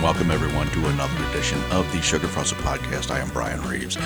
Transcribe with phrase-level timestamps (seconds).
[0.00, 3.10] And welcome everyone to another edition of the Sugar Frosted Podcast.
[3.10, 3.98] I am Brian Reeves.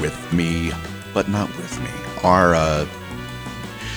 [0.00, 0.70] With me,
[1.12, 1.90] but not with me,
[2.22, 2.86] are uh,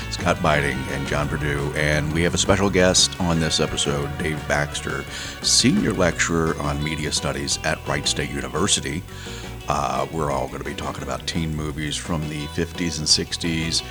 [0.10, 4.44] Scott Biting and John Purdue, and we have a special guest on this episode, Dave
[4.48, 5.04] Baxter,
[5.44, 9.04] senior lecturer on media studies at Wright State University.
[9.68, 13.84] Uh, we're all going to be talking about teen movies from the 50s and 60s.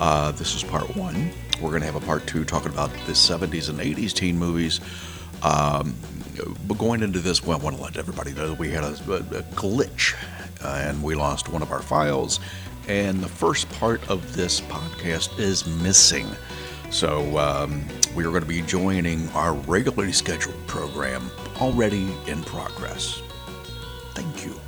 [0.00, 1.30] Uh, this is part one.
[1.62, 4.80] We're going to have a part two talking about the 70s and 80s teen movies.
[5.44, 5.94] Um,
[6.66, 8.88] but going into this, well, I want to let everybody know that we had a,
[8.88, 10.14] a glitch
[10.64, 12.40] uh, and we lost one of our files.
[12.88, 16.26] And the first part of this podcast is missing.
[16.90, 23.20] So um, we are going to be joining our regularly scheduled program already in progress.
[24.14, 24.67] Thank you.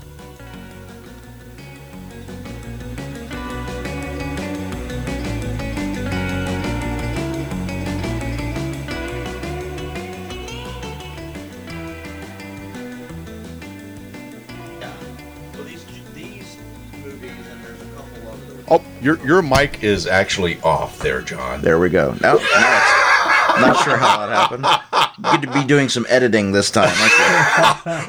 [19.00, 21.60] Your your mic is actually off there, John.
[21.62, 22.14] There we go.
[22.20, 22.96] No, no
[23.60, 24.66] not sure how that happened.
[25.22, 26.88] Good to be doing some editing this time.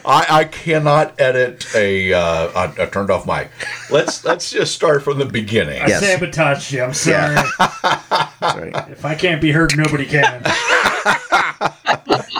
[0.06, 3.50] I, I cannot edit a, uh, a, a turned off mic.
[3.89, 5.81] Let's let's just start from the beginning.
[5.81, 6.02] I Yes.
[6.02, 6.83] sabotaged you.
[6.83, 7.36] I'm sorry.
[7.36, 8.89] That's right.
[8.92, 10.42] If I can't be heard, nobody can.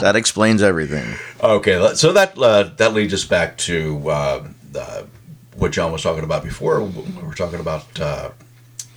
[0.02, 1.06] That explains everything.
[1.44, 5.04] Okay, so that uh, that leads us back to uh, uh,
[5.62, 6.82] what John was talking about before.
[6.82, 8.32] We were talking about uh,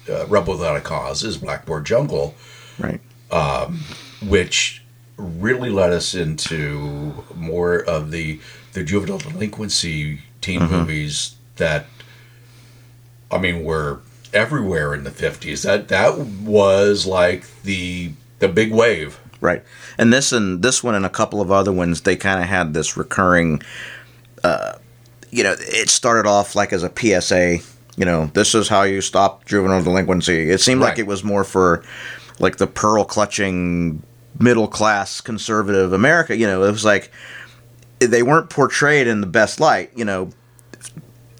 [0.08, 2.34] uh, Rebel Without a Cause is Blackboard Jungle,
[2.78, 3.00] Right.
[3.30, 3.80] Um,
[4.27, 4.83] which
[5.16, 8.40] really led us into more of the
[8.72, 11.86] the juvenile delinquency teen movies that
[13.30, 14.00] I mean were
[14.33, 15.62] everywhere in the fifties.
[15.62, 19.20] That that was like the the big wave.
[19.40, 19.62] Right.
[19.98, 22.72] And this and this one and a couple of other ones, they kind of had
[22.72, 23.62] this recurring.
[24.42, 24.78] Uh,
[25.34, 27.58] you know, it started off like as a PSA.
[27.96, 30.50] You know, this is how you stop juvenile delinquency.
[30.50, 30.90] It seemed Right.
[30.90, 31.83] like it was more for
[32.39, 34.02] like the pearl clutching
[34.39, 36.36] middle class conservative America.
[36.36, 37.11] You know, it was like
[38.00, 39.90] they weren't portrayed in the best light.
[39.96, 40.30] You know,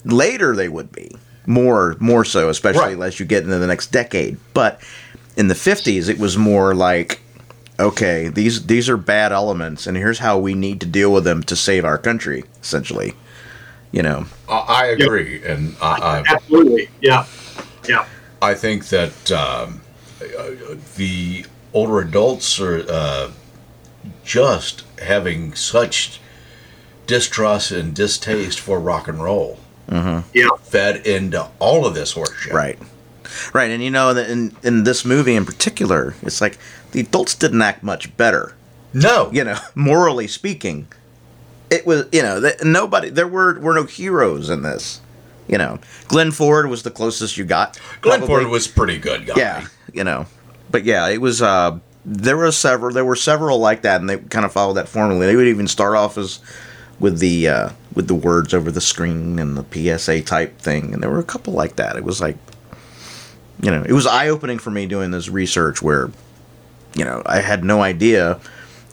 [0.05, 1.11] later they would be
[1.47, 3.06] more more so, especially Right.
[3.09, 4.37] as you get into the next decade.
[4.55, 4.81] But
[5.37, 7.21] in the fifties, it was more like,
[7.78, 11.43] okay, these these are bad elements, and here's how we need to deal with them
[11.44, 12.44] to save our country.
[12.62, 13.15] Essentially,
[13.94, 16.88] you know, I, I agree, and I, I Absolutely.
[17.00, 17.27] Yeah.
[17.88, 18.06] Yeah.
[18.43, 19.81] I think that um,
[20.21, 23.31] uh, the older adults are uh,
[24.25, 26.21] just having such
[27.06, 29.59] distrust and distaste for rock and roll
[30.32, 30.49] Yeah.
[30.62, 32.53] fed into all of this horseshit.
[32.53, 32.78] right,
[33.53, 36.59] right, and you know, in in this movie in particular, it's like
[36.93, 38.55] the adults didn't act much better.
[38.93, 39.31] No.
[39.32, 40.87] you know, morally speaking,
[41.70, 45.00] it was you know th- nobody there were were no heroes in this.
[45.47, 47.78] You know, Glenn Ford was the closest you got.
[48.00, 48.44] Glenn probably.
[48.44, 49.34] Ford was pretty good, guy.
[49.36, 50.25] yeah, you know,
[50.70, 51.42] but yeah, it was.
[51.42, 52.94] uh There were several.
[52.94, 55.26] There were several like that, and they kind of followed that formula.
[55.26, 56.41] They would even start off as
[56.98, 61.02] with the uh with the words over the screen and the PSA type thing, and
[61.02, 61.96] there were a couple like that.
[61.96, 62.36] It was like,
[63.60, 66.10] you know, it was eye opening for me doing this research where,
[66.94, 68.41] you know, I had no idea.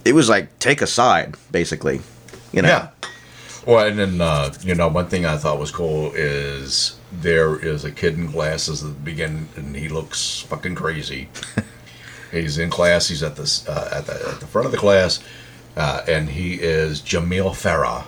[0.04, 2.02] It was like take a side, basically.
[2.52, 2.88] You know, Yeah.
[3.66, 7.84] Well, and then uh, you know, one thing I thought was cool is there is
[7.84, 11.28] a kid in glasses at the beginning, and he looks fucking crazy.
[12.32, 13.08] he's in class.
[13.08, 15.20] He's at this uh, at the at the front of the class,
[15.76, 18.06] uh, and he is Jamil Farah,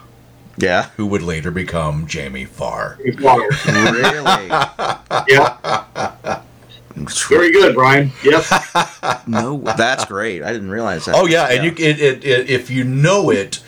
[0.58, 2.98] yeah, who would later become Jamie Farr.
[3.20, 3.48] Farr.
[3.66, 4.50] Really.
[5.28, 6.42] Yeah.
[7.28, 8.12] Very good, Brian.
[8.24, 8.44] Yep.
[9.26, 10.42] no, that's great.
[10.42, 11.14] I didn't realize that.
[11.16, 13.62] Oh yeah, and you it, it, it if you know it.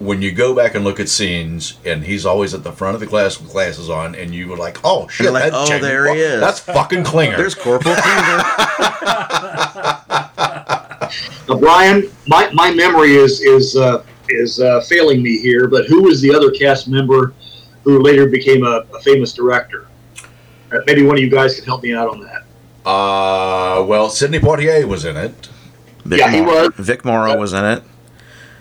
[0.00, 3.00] When you go back and look at scenes, and he's always at the front of
[3.00, 6.12] the class with glasses on, and you were like, "Oh shit, like, "Oh, Jamie there
[6.12, 8.42] he is." That's fucking Klinger." There's Corporal Klinger.
[11.48, 16.02] Now, Brian, my, my memory is is uh, is uh, failing me here, but who
[16.02, 17.32] was the other cast member
[17.84, 19.86] who later became a, a famous director?
[20.72, 22.42] Uh, maybe one of you guys can help me out on that.
[22.88, 25.48] Uh, well, Sidney Poitier was in it.
[26.04, 26.72] Vic Yeah, he was.
[26.76, 27.82] Vic Morrow was in it.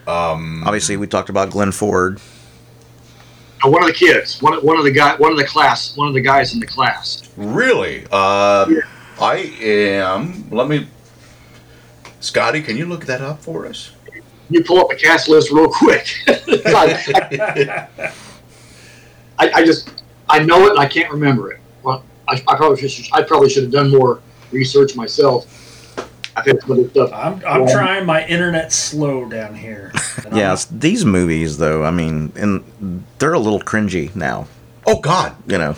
[0.08, 2.20] Um, Obviously, we talked about Glenn Ford.
[3.64, 5.96] Uh, one of the kids, one of, one of the guy, one of the class,
[5.96, 7.30] one of the guys in the class.
[7.38, 8.06] really?
[8.12, 8.68] Uh,
[9.20, 10.50] I am.
[10.50, 10.88] Let me.
[12.20, 13.92] Scotty, can you look that up for us?
[14.50, 16.08] You pull up a cast list real quick.
[16.28, 17.88] I,
[19.40, 21.60] I, I just I know it and I can't remember it.
[21.84, 24.22] Well, I, I probably should I probably should have done more
[24.52, 25.48] research myself.
[26.36, 29.92] I'm, I'm trying my internet slow down here.
[30.26, 34.48] And Yeah, these movies though, I mean, and they're a little cringy now.
[34.86, 35.76] Oh God, You know,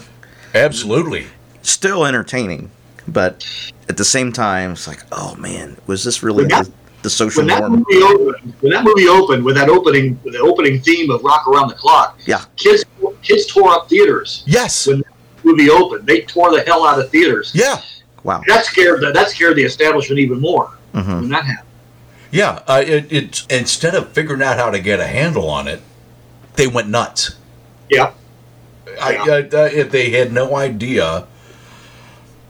[0.54, 1.25] absolutely.
[1.62, 2.69] still entertaining,
[3.07, 3.46] but
[3.90, 6.72] at the same time, it's like, oh man, was this really When that- the,
[7.04, 10.40] the social When that movie opened, when that movie opened with that opening, with the
[10.40, 12.42] opening theme of "Rock Around the Clock," Yeah.
[12.56, 12.84] kids
[13.22, 14.44] kids tore up theaters.
[14.48, 14.88] Yes.
[14.88, 15.13] When that
[15.44, 17.52] movie opened, they tore the hell out of theaters.
[17.54, 17.80] Yeah.
[18.25, 18.42] Wow.
[18.48, 21.22] That scared the, that scared the establishment even more Mhm.
[21.22, 21.69] when that happened.
[22.31, 22.60] Yeah.
[22.68, 25.81] Uh, it, it instead of figuring out how to get a handle on it,
[26.56, 27.36] they went nuts.
[27.89, 28.12] Yeah,
[29.00, 29.22] I, Yeah.
[29.22, 31.27] uh, uh, if they had no idea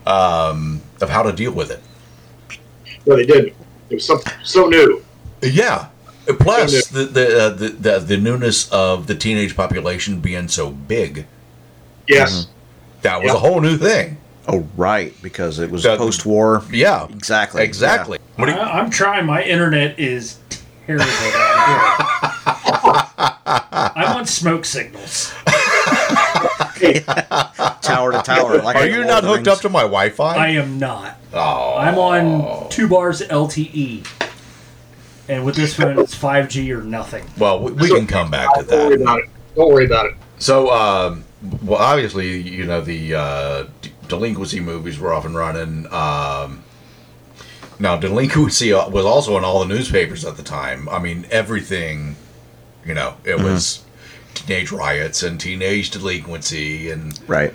[0.08, 1.82] um, of how to deal with it.
[3.06, 3.54] no, they didn't.
[3.90, 5.04] It was so so new.
[5.42, 5.88] Yeah.
[6.40, 11.26] Plus the the, uh, the the the newness of the teenage population being so big,
[12.08, 12.48] Yes,
[13.02, 13.36] that was Yeah.
[13.36, 14.18] a whole new thing.
[14.48, 16.64] Oh, right, because it was That- post-war.
[16.72, 17.08] Yeah.
[17.10, 17.64] Exactly.
[17.64, 18.20] Exactly.
[18.36, 19.26] What you, I, I'm trying.
[19.26, 20.38] My internet is
[20.86, 21.96] terrible down here.
[23.48, 25.34] I'm on smoke signals.
[27.82, 28.62] Tower to tower.
[28.62, 30.36] Like are you not hooked up to my Wi-Fi?
[30.36, 31.18] I am not.
[31.34, 31.76] oh.
[31.78, 34.06] I'm on two bars LTE.
[35.28, 37.26] And with this one, it's 5G or nothing.
[37.38, 39.02] Well, we, we can come back to Don't worry that.
[39.02, 39.30] about it.
[39.56, 40.14] Don't worry about it.
[40.38, 41.24] So, um,
[41.64, 43.70] well, obviously, you know the uh, d-
[44.08, 45.92] delinquency movies were off and running.
[45.92, 46.64] Um,
[47.80, 50.88] now, delinquency uh, was also in all the newspapers at the time.
[50.90, 52.16] I mean, everything.
[52.86, 53.84] You know, it was
[54.36, 57.52] teenage riots and teenage delinquency, and Right.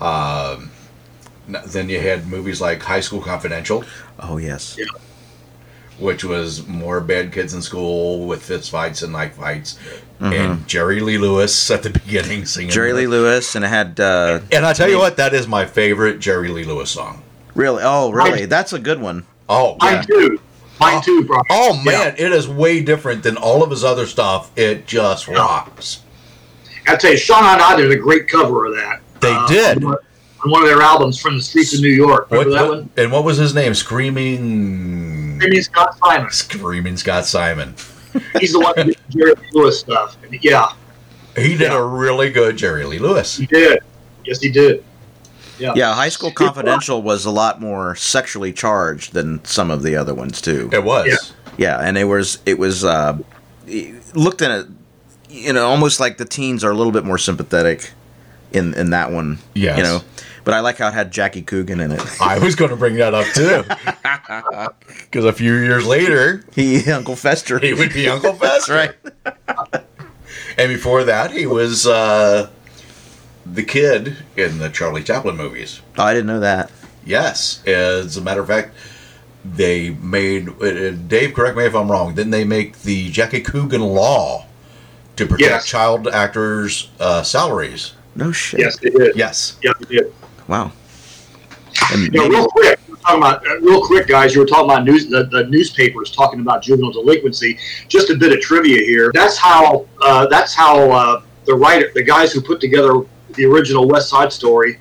[0.00, 3.84] n- then you had movies like High School Confidential,
[4.20, 4.76] Oh yes.
[4.78, 4.84] Yeah.
[5.98, 9.78] Which was more bad kids in school with fist fights and knife fights,
[10.20, 14.40] and Jerry Lee Lewis at the beginning singing Jerry Lee Lewis, and it had uh,
[14.52, 17.22] And I tell you what, that is my favorite Jerry Lee Lewis song.
[17.54, 17.82] really.
[17.84, 18.46] Oh, really?
[18.46, 19.24] That's a good one.
[19.48, 20.02] Oh, Mine yeah.
[20.02, 20.40] too.
[20.80, 21.40] Mine too, bro.
[21.50, 24.52] oh man, it is way different than all of his other stuff.
[24.56, 26.02] It just rocks.
[26.86, 29.00] I tell you, Sean and I did a great cover of that.
[29.20, 29.82] They Uh, did.
[29.84, 29.96] on
[30.44, 32.30] one- of their albums from the streets of New York.
[32.30, 32.90] What, that what- one?
[32.96, 33.74] and what was his name?
[33.74, 36.30] Screaming, Amy Scott Simon.
[36.30, 37.74] Screaming Scott Simon.
[38.40, 40.16] He's the one who did Jerry Lewis stuff.
[40.22, 40.68] And yeah,
[41.36, 41.78] He did Yeah.
[41.78, 43.36] a really good Jerry Lee Lewis.
[43.36, 43.80] he did.
[44.24, 44.82] Yes, he did.
[45.58, 45.72] Yeah.
[45.74, 50.14] Yeah, High School Confidential was a lot more sexually charged than some of the other
[50.14, 50.70] ones too.
[50.72, 51.06] It was.
[51.06, 51.16] Yeah.
[51.56, 53.18] Yeah, and it was it was uh,
[54.14, 54.66] looked at it,
[55.28, 57.90] you know, almost like the teens are a little bit more sympathetic
[58.52, 59.38] in in that one.
[59.54, 60.00] Yeah, You know,
[60.48, 62.00] but I like how it had Jackie Coogan in it.
[62.22, 63.64] I was going to bring that up too,
[65.04, 67.58] because a few years later he Uncle Fester.
[67.58, 68.72] he would be Uncle Fester.
[68.72, 68.94] right.
[70.56, 72.48] And before that, he was uh,
[73.44, 75.82] the kid in the Charlie Chaplin movies.
[75.98, 76.70] Oh, I didn't know that.
[77.04, 78.74] Yes, as a matter of fact,
[79.44, 81.34] they made uh, Dave.
[81.34, 82.14] Correct me if I'm wrong.
[82.14, 84.46] Didn't they make the Jackie Coogan law
[85.16, 85.66] to protect Yes.
[85.66, 87.92] child actors' uh, salaries?
[88.16, 88.60] No shit.
[88.60, 89.14] Yes, he did.
[89.14, 89.58] Yes.
[89.62, 90.14] Yeah, he did.
[90.48, 90.72] Wow.
[91.92, 94.34] And You know, real quick, talking about uh, real quick, guys.
[94.34, 97.58] You were talking about news, the, the newspapers talking about juvenile delinquency.
[97.88, 99.10] Just a bit of trivia here.
[99.14, 99.86] That's how.
[100.02, 103.02] Uh, that's how uh, the writer, the guys who put together
[103.34, 104.78] the original West Side Story.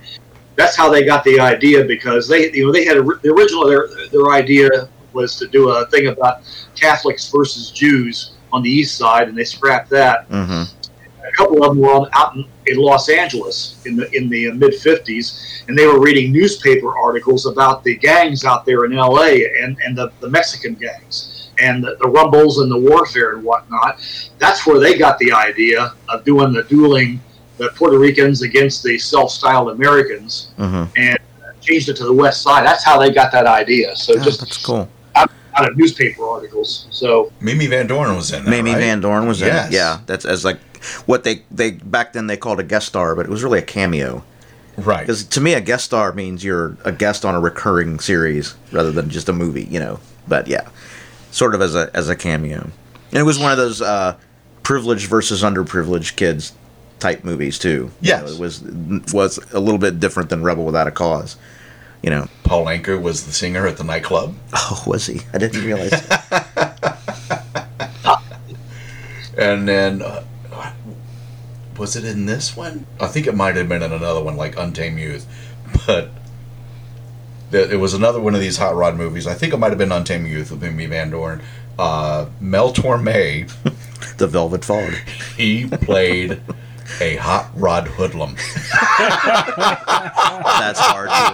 [0.55, 3.67] That's how they got the idea because they, you know, they had a, the original.
[3.67, 4.69] Their their idea
[5.13, 6.41] was to do a thing about
[6.75, 10.27] Catholics versus Jews on the East Side, and they scrapped that.
[10.29, 10.69] Mhm.
[11.27, 14.73] A couple of them were out in, in Los Angeles in the in the mid
[14.73, 19.77] '50s, and they were reading newspaper articles about the gangs out there in LA and
[19.85, 23.99] and the, the Mexican gangs and the, the rumbles and the warfare and whatnot.
[24.37, 27.19] That's where they got the idea of doing the dueling
[27.57, 30.87] the Puerto Ricans against the self-styled Americans Mhm.
[30.95, 31.17] and
[31.59, 32.63] changed it to the West Side.
[32.63, 33.95] That's how they got that idea.
[33.95, 34.87] So Oh, just that's cool.
[35.15, 36.85] out of newspaper articles.
[36.91, 38.49] So Mimi Van Doren was in that.
[38.51, 38.79] Mamie right?
[38.79, 39.69] Van Doren was in Yes.
[39.69, 39.73] it.
[39.73, 40.59] Yeah, that's as like
[41.05, 43.63] what they they back then they called a guest star, but it was really a
[43.63, 44.23] cameo.
[44.77, 45.01] Right.
[45.01, 48.91] Because to me, a guest star means you're a guest on a recurring series rather
[48.91, 49.99] than just a movie, you know.
[50.27, 50.69] But yeah,
[51.31, 52.61] sort of as a as a cameo.
[53.11, 54.17] And it was one of those uh,
[54.63, 56.53] privileged versus underprivileged kids
[56.99, 57.91] type movies too.
[58.01, 58.21] You Yes.
[58.23, 58.61] know, it was
[59.13, 61.37] was a little bit different than Rebel Without a Cause.
[62.03, 62.27] You know.
[62.43, 64.35] Paul Anka was the singer at the nightclub.
[64.53, 65.21] Oh, was he?
[65.33, 65.91] I didn't realize.
[69.37, 70.23] And then, uh,
[71.77, 72.85] was it in this one?
[72.99, 75.25] I think it might have been in another one, like Untamed Youth.
[75.85, 76.09] But
[77.51, 79.27] th- it was another one of these hot rod movies.
[79.27, 81.41] I think it might have been Untamed Youth with Mimi Van Doren.
[81.77, 83.51] Uh, Mel Torme,
[84.17, 84.93] the Velvet Fog.
[85.35, 86.41] he played
[87.01, 88.35] a hot rod hoodlum.
[88.99, 91.33] That's hard to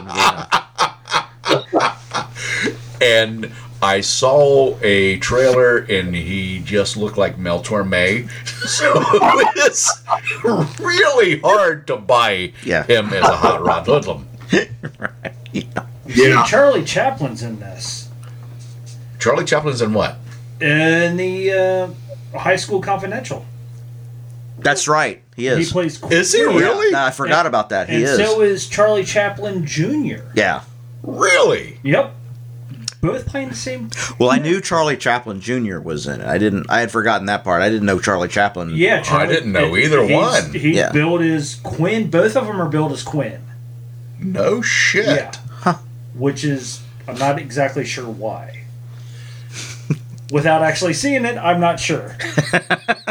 [3.02, 3.46] envision.
[3.46, 3.52] And
[3.84, 8.30] I saw a trailer and he just looked like Mel Torme.
[8.63, 8.94] So
[9.58, 10.02] it's
[10.80, 12.84] really hard to buy Yeah.
[12.84, 14.25] him as a hot rod hoodlum.
[15.52, 15.66] Yeah.
[16.08, 18.10] yeah Charlie Chaplin's in this.
[19.20, 20.16] Charlie Chaplin's in what?
[20.62, 23.46] In the uh, High School Confidential.
[24.60, 25.22] That's right.
[25.36, 25.58] He is.
[25.58, 25.72] He is.
[25.74, 26.04] plays.
[26.12, 26.46] Is he Yeah.
[26.58, 26.96] really?
[26.96, 27.90] I forgot about that.
[27.90, 28.16] He and is.
[28.18, 30.24] so is Charlie Chaplin Jr.
[30.36, 30.62] yeah.
[31.02, 31.80] Really?
[31.84, 32.13] Yep.
[33.03, 33.89] Both playing the same.
[34.17, 35.79] Well, I knew Charlie Chaplin Jr.
[35.79, 36.25] was in it.
[36.27, 36.67] I didn't.
[36.69, 37.62] I had forgotten that part.
[37.62, 38.72] I didn't know Charlie Chaplin.
[38.74, 40.53] Yeah, Charlie, didn't know either he's- one.
[40.53, 40.91] He's Yeah.
[40.91, 42.10] billed as Quinn.
[42.10, 43.41] Both of them are billed as Quinn.
[44.19, 45.38] No shit.
[45.65, 45.75] Yeah.
[46.15, 48.62] Which is, I'm not exactly sure why.
[50.31, 52.15] Without actually seeing it, I'm not sure.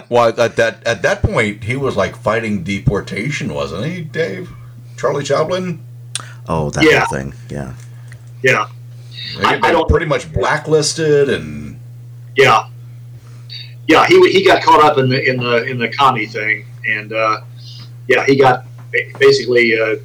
[0.08, 4.50] Well, at that at that point, he was like fighting deportation, wasn't he, Dave?
[4.98, 5.82] Charlie Chaplin.
[6.46, 7.06] Oh, that Yeah.
[7.06, 7.32] whole thing.
[7.48, 7.72] Yeah.
[8.42, 8.66] Yeah.
[9.38, 11.78] They I- I don't- pretty much blacklisted, and
[12.36, 12.64] Yeah.
[13.88, 17.12] Yeah, he he got caught up in the in the in the commie thing, and
[17.12, 17.40] uh,
[18.08, 18.64] yeah, he got
[19.18, 19.96] basically uh,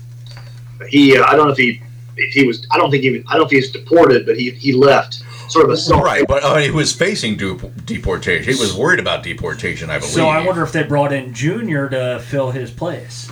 [0.90, 1.16] he.
[1.18, 1.82] Uh, I don't know if he
[2.18, 2.66] if he was.
[2.72, 3.12] I don't think he.
[3.12, 5.24] was- I don't know if he was deported, but he he left.
[5.50, 6.04] Sort of a self.
[6.04, 8.52] right, but uh, he was facing du- deportation.
[8.54, 10.12] He was worried about deportation, I believe.
[10.14, 13.30] So I wonder if they brought in Junior to fill his place.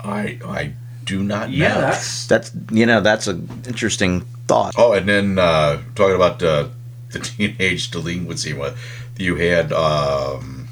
[0.00, 0.72] I I
[1.04, 1.56] do not know.
[1.56, 4.74] Yeah, that's That's you know that's an interesting thought.
[4.76, 6.68] Oh, and then uh, talking about uh,
[7.10, 8.74] the teenage delinquency, what
[9.18, 10.68] you had um,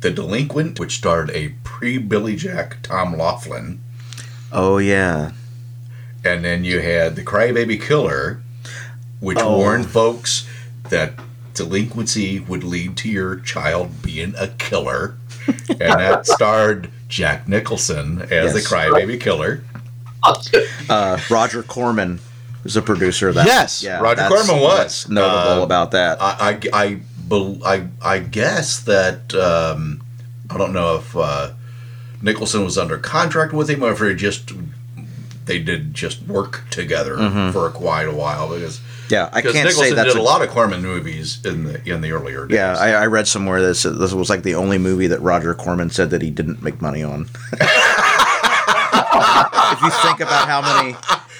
[0.00, 3.80] the delinquent, which starred a pre-Billy Jack Tom Laughlin,
[4.50, 5.32] Oh yeah.
[6.24, 8.40] and then you had the Crybaby Killer,
[9.20, 9.56] which Oh.
[9.58, 10.46] warned folks
[10.90, 11.14] that
[11.54, 15.16] delinquency would lead to your child being a killer,
[15.68, 19.62] and that starred Jack Nicholson as the Crybaby Killer.
[20.90, 22.18] Uh, Roger Corman
[22.64, 23.46] was a producer of that.
[23.46, 25.08] Yes, Roger that's- Corman was.
[25.08, 26.18] notable Uh, about that.
[26.20, 27.00] I, I,
[27.30, 30.02] I, I, I guess that um,
[30.50, 31.52] I don't know if uh,
[32.20, 34.50] Nicholson was under contract with him or if he just
[35.46, 37.16] they did just work together
[37.52, 40.42] for quite a while because yeah, I can't Nicholson say that's did a, a, lot
[40.42, 42.56] of Corman movies in the in the earlier days.
[42.56, 45.54] Yeah, I, I read somewhere that said this was like the only movie that Roger
[45.54, 47.22] Corman said that he didn't make money on.
[49.72, 50.94] if you think about how many,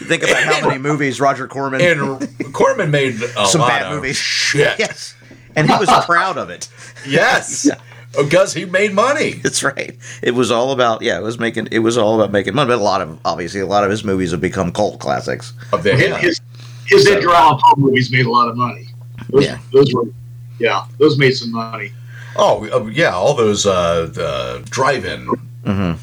[0.05, 3.93] think about how many movies Roger Corman and Corman made a some lot bad of
[3.93, 4.17] movies.
[4.17, 4.79] Shit.
[4.79, 5.15] yes,
[5.57, 6.69] and he was proud of it.
[7.07, 7.71] Yes,
[8.17, 9.35] because he made money.
[9.35, 9.97] That's right.
[10.21, 11.17] It was all about yeah.
[11.19, 11.69] It was making.
[11.71, 12.69] It was all about making money.
[12.69, 15.53] But a lot of obviously a lot of his movies have become cult classics.
[15.73, 16.41] Of the His,
[16.89, 18.89] his, his Edgar Allan Poe movies made a lot of money.
[19.31, 19.59] Those, Yeah.
[19.73, 20.05] those were,
[20.59, 21.93] yeah, those made some money.
[22.37, 25.29] Oh uh, yeah, all those uh, the drive-in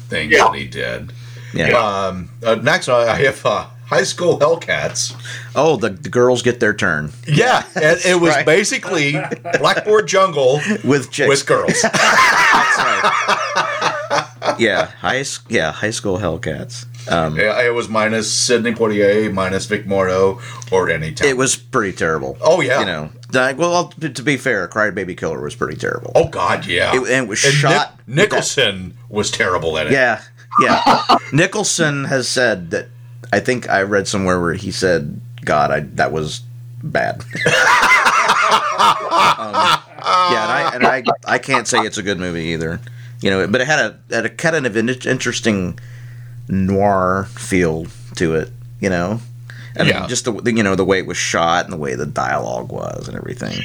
[0.08, 0.44] things Yeah.
[0.44, 1.12] that he did.
[1.54, 1.78] Yeah.
[1.78, 5.14] Um, uh, next, I have uh, High School Hellcats.
[5.54, 8.44] Oh, the, the girls get their turn Yeah, and it was right.
[8.44, 9.12] basically
[9.58, 11.28] Blackboard Jungle with chicks.
[11.28, 11.80] with girls.
[11.82, 14.56] That's right.
[14.58, 16.84] yeah, high s- yeah high school Hellcats.
[17.08, 20.40] Um, it was minus Sidney Poitier, minus Vic Morrow,
[20.72, 21.28] or any time.
[21.28, 22.36] it was pretty terrible.
[22.40, 22.80] Oh, yeah.
[22.80, 23.10] you know.
[23.32, 26.12] Like, well, to, be fair, Cry Baby Killer was pretty terrible.
[26.14, 26.94] Oh God, yeah.
[26.94, 29.92] It- and it was Nick- shot- Nicholson was terrible at it.
[29.92, 30.22] Yeah,
[30.60, 31.02] yeah.
[31.32, 32.88] Nicholson has said that.
[33.32, 36.42] I think I read somewhere where he said, "God, I that was
[36.82, 37.24] bad."
[38.78, 39.52] Um,
[40.32, 41.02] yeah, and I and I
[41.34, 42.78] I can't say it's a good movie either.
[43.20, 45.78] You know, but it had a had a kind of an interesting
[46.48, 47.86] noir feel
[48.16, 48.50] to it.
[48.80, 49.20] You know,
[49.74, 50.06] and Yeah.
[50.06, 53.08] just the you know the way it was shot and the way the dialogue was
[53.08, 53.62] and everything.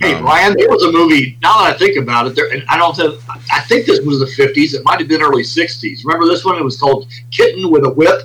[0.00, 1.38] Hey, Um, Brian, there was a movie.
[1.40, 2.96] Now that I think about it, there, and I don't.
[2.96, 3.14] Have,
[3.52, 4.74] I think this was the '50s.
[4.74, 6.04] It might have been early '60s.
[6.04, 6.56] Remember this one?
[6.56, 8.22] It was called Kitten with a Whip.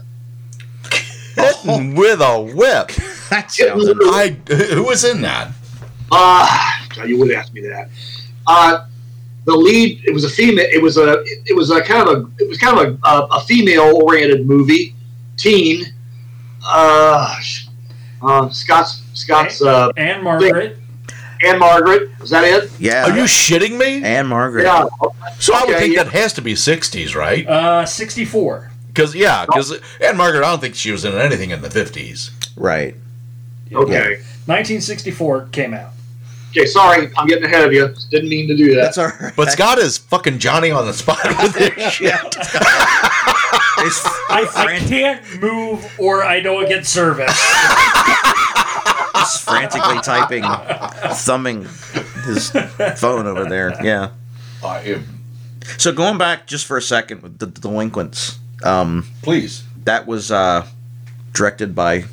[1.35, 2.91] Hitting with a whip.
[3.29, 4.29] That sounds I
[4.73, 5.51] who was in that?
[6.11, 6.47] Uh,
[7.05, 7.89] you would ask me that.
[8.47, 8.85] Uh,
[9.45, 10.01] the lead.
[10.05, 10.67] It was a female.
[10.71, 11.23] It was a.
[11.45, 12.43] It was a kind of a.
[12.43, 14.95] It was kind of a, a, a female-oriented movie,
[15.37, 15.85] teen.
[16.65, 17.35] Uh,
[18.21, 20.77] uh, Scott's Scott's uh, Ann-Margret.
[21.43, 22.09] and Margaret.
[22.21, 22.71] is that it?
[22.79, 23.05] yeah.
[23.05, 24.03] Are you shitting me?
[24.03, 24.63] Ann-Margret?
[24.63, 24.85] Yeah.
[25.39, 26.03] So I would think yeah.
[26.03, 27.47] that has to be '60s, right?
[27.47, 28.71] Uh, 64.
[28.87, 32.31] Because yeah, because Ann-Margret, I don't think she was in anything in the '50s.
[32.57, 32.95] Right.
[33.71, 34.17] Okay.
[34.45, 35.93] 1964 came out.
[36.51, 36.65] Okay.
[36.65, 37.93] Sorry, I'm getting ahead of you.
[38.09, 38.81] Didn't mean to do that.
[38.95, 39.33] That's all right.
[39.35, 42.11] But Scott is fucking Johnny on the spot with this shit.
[43.81, 47.31] It's I, I can't move or I don't get service.
[49.15, 50.43] He's frantically typing,
[51.15, 51.67] thumbing
[52.25, 52.49] his
[52.97, 53.75] phone over there.
[53.83, 54.11] Yeah.
[54.63, 55.19] I am-
[55.77, 59.63] So going back just for a second with the, the delinquents, um, please.
[59.85, 60.65] that was uh,
[61.33, 62.05] directed by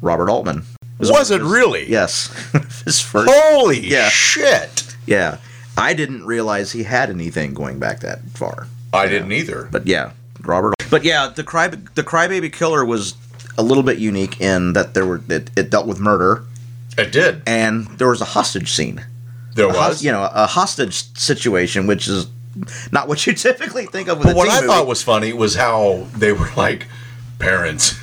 [0.00, 0.64] Robert Altman.
[1.00, 1.90] Was Was it his- really?
[1.90, 2.28] Yes,
[2.84, 3.30] his first.
[3.32, 4.08] Holy Yeah.
[4.08, 4.94] shit!
[5.06, 5.38] Yeah,
[5.76, 8.68] I didn't realize he had anything going back that far.
[8.92, 9.68] I didn't either.
[9.70, 10.74] But yeah, Robert.
[10.90, 13.14] But yeah, the cry the Crybaby Killer was
[13.58, 16.44] a little bit unique in that there were it, it dealt with murder
[16.96, 17.42] It did.
[17.46, 19.04] and there was a hostage scene.
[19.54, 20.02] There A was.
[20.04, 22.26] you know, a hostage situation, which is
[22.92, 24.66] not what you typically think of with But what I movie.
[24.68, 26.86] thought was funny was how they were like,
[27.38, 27.94] parents,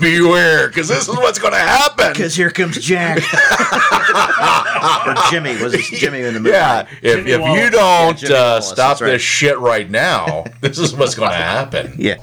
[0.00, 2.12] beware, because this is what's going to happen.
[2.12, 3.18] Because here comes Jack.
[5.06, 5.62] or Jimmy.
[5.62, 6.50] Was it Jimmy in the movie?
[6.50, 9.10] Yeah, if, if you don't Yeah, Jimmy uh, Wallace, stop that's right.
[9.12, 11.94] this shit right now, this is what's going to happen.
[11.98, 12.16] Yeah.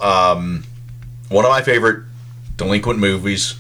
[1.30, 2.04] One of my favorite
[2.58, 3.56] delinquent movies,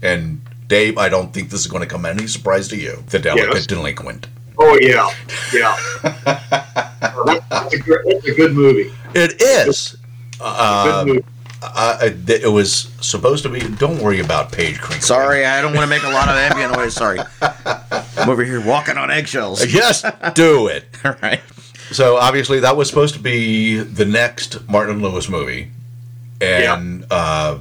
[0.00, 3.04] and Dave, I don't think this is going to come any surprise to you.
[3.08, 3.66] The Delicate Yes.
[3.66, 4.26] Delinquent.
[4.58, 5.10] Oh yeah,
[5.52, 5.76] yeah.
[7.50, 8.92] that's, a, gr- that's a good movie.
[9.14, 9.96] It is.
[10.38, 11.24] Good movie.
[11.64, 13.60] Uh, it was supposed to be.
[13.60, 15.00] Don't worry about Page Crinkling.
[15.00, 16.94] Sorry, I don't want to make a lot of ambient noise.
[16.94, 17.18] Sorry.
[17.40, 19.64] I'm over here walking on eggshells.
[19.72, 20.04] Yes,
[20.34, 20.84] do it.
[21.04, 21.40] All right.
[21.92, 25.70] So obviously that was supposed to be the next Martin Lewis movie,
[26.40, 27.58] and uh,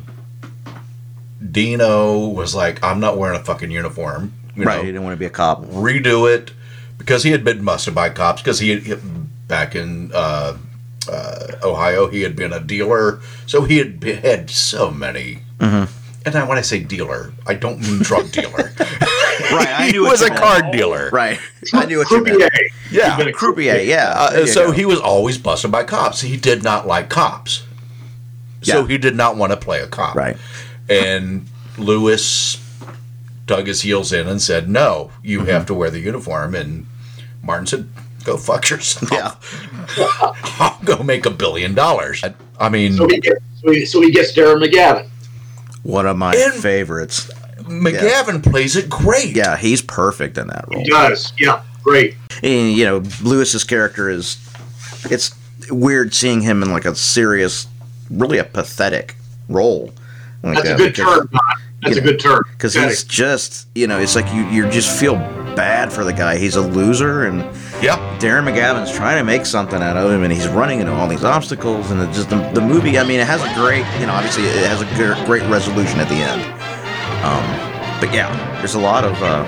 [1.52, 4.78] Dino was like, "I'm not wearing a fucking uniform." You Right.
[4.78, 5.64] know, He didn't want to be a cop.
[5.66, 6.52] redo it
[6.98, 10.58] because he had been busted by cops because he had back in uh,
[11.10, 15.40] uh, Ohio he had been a dealer, so he had be- had so many.
[15.60, 15.92] Mm-hmm.
[16.26, 18.72] And I, when I say dealer, I don't mean drug dealer.
[18.78, 19.68] Right.
[19.68, 20.42] I he knew what was you a meant.
[20.42, 21.10] card dealer.
[21.12, 21.40] Right.
[21.74, 22.52] I knew what you meant.
[22.92, 23.10] Yeah.
[23.16, 24.14] He's been a Croupier, yeah.
[24.16, 24.72] Uh, so go.
[24.72, 26.22] he was always busted by cops.
[26.22, 27.64] He did not like cops.
[28.62, 28.88] So Yeah.
[28.88, 30.16] he did not want to play a cop.
[30.16, 30.38] Right.
[30.88, 32.58] And Lewis
[33.48, 35.48] dug his heels in and said, No, you Mm-hmm.
[35.50, 36.54] have to wear the uniform.
[36.54, 36.86] And
[37.42, 37.90] Martin said,
[38.24, 39.12] Go fuck yourself.
[39.12, 39.36] Yeah.
[40.60, 42.24] I'll go make a billion dollars.
[42.60, 45.10] I mean, So he gets, so he, so he gets Darren McGavin.
[45.84, 47.32] One of my In- favorites.
[47.62, 49.36] McGavin plays it great.
[49.36, 50.84] Yeah, he's perfect in that role.
[50.84, 51.32] He does.
[51.40, 52.16] Yeah, great.
[52.44, 54.38] And, you know, Lewis's character is.
[55.10, 55.32] It's
[55.72, 57.68] weird seeing him in like a serious,
[58.10, 59.16] really a pathetic
[59.50, 59.94] role.
[60.44, 61.30] Like, That's uh, a good because- turn.
[61.84, 62.42] That's you a know, good turn.
[62.52, 65.16] because he's just you know it's like you you just feel
[65.56, 67.42] bad for the guy he's a loser and
[67.82, 67.98] Yep.
[68.20, 71.24] darren mcgavin's trying to make something out of him and he's running into all these
[71.24, 74.14] obstacles and it just the, the movie i mean it has a great you know
[74.14, 76.42] obviously it has a great resolution at the end
[77.26, 77.44] um
[78.00, 79.44] but yeah there's a lot of uh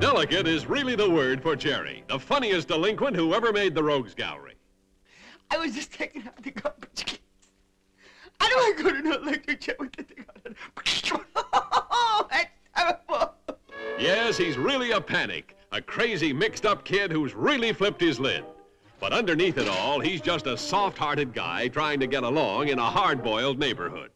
[0.00, 4.14] Delicate is really the word for Jerry, the funniest delinquent who ever made the Rogues
[4.14, 4.54] Gallery.
[5.50, 7.21] I was just taking out the garbage
[8.42, 8.52] cans.
[8.52, 11.12] I know I got an electric chair with the thing on it.
[11.52, 13.34] Oh, that's terrible.
[13.98, 18.44] Yes, he's really a panic, a crazy, mixed up kid who's really flipped his lid.
[19.00, 22.78] But underneath it all, he's just a soft hearted guy trying to get along in
[22.78, 24.10] a hard boiled neighborhood.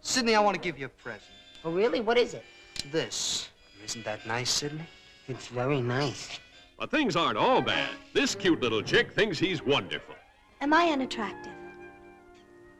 [0.00, 1.24] Sydney, I want to give you a present.
[1.64, 2.00] Oh, really?
[2.00, 2.44] What is it?
[2.92, 3.48] This.
[3.84, 4.86] Isn't that nice, Sydney?
[5.26, 6.38] It's very nice.
[6.78, 7.90] But things aren't all bad.
[8.12, 10.14] This cute little chick thinks he's wonderful.
[10.60, 11.55] Am I unattractive?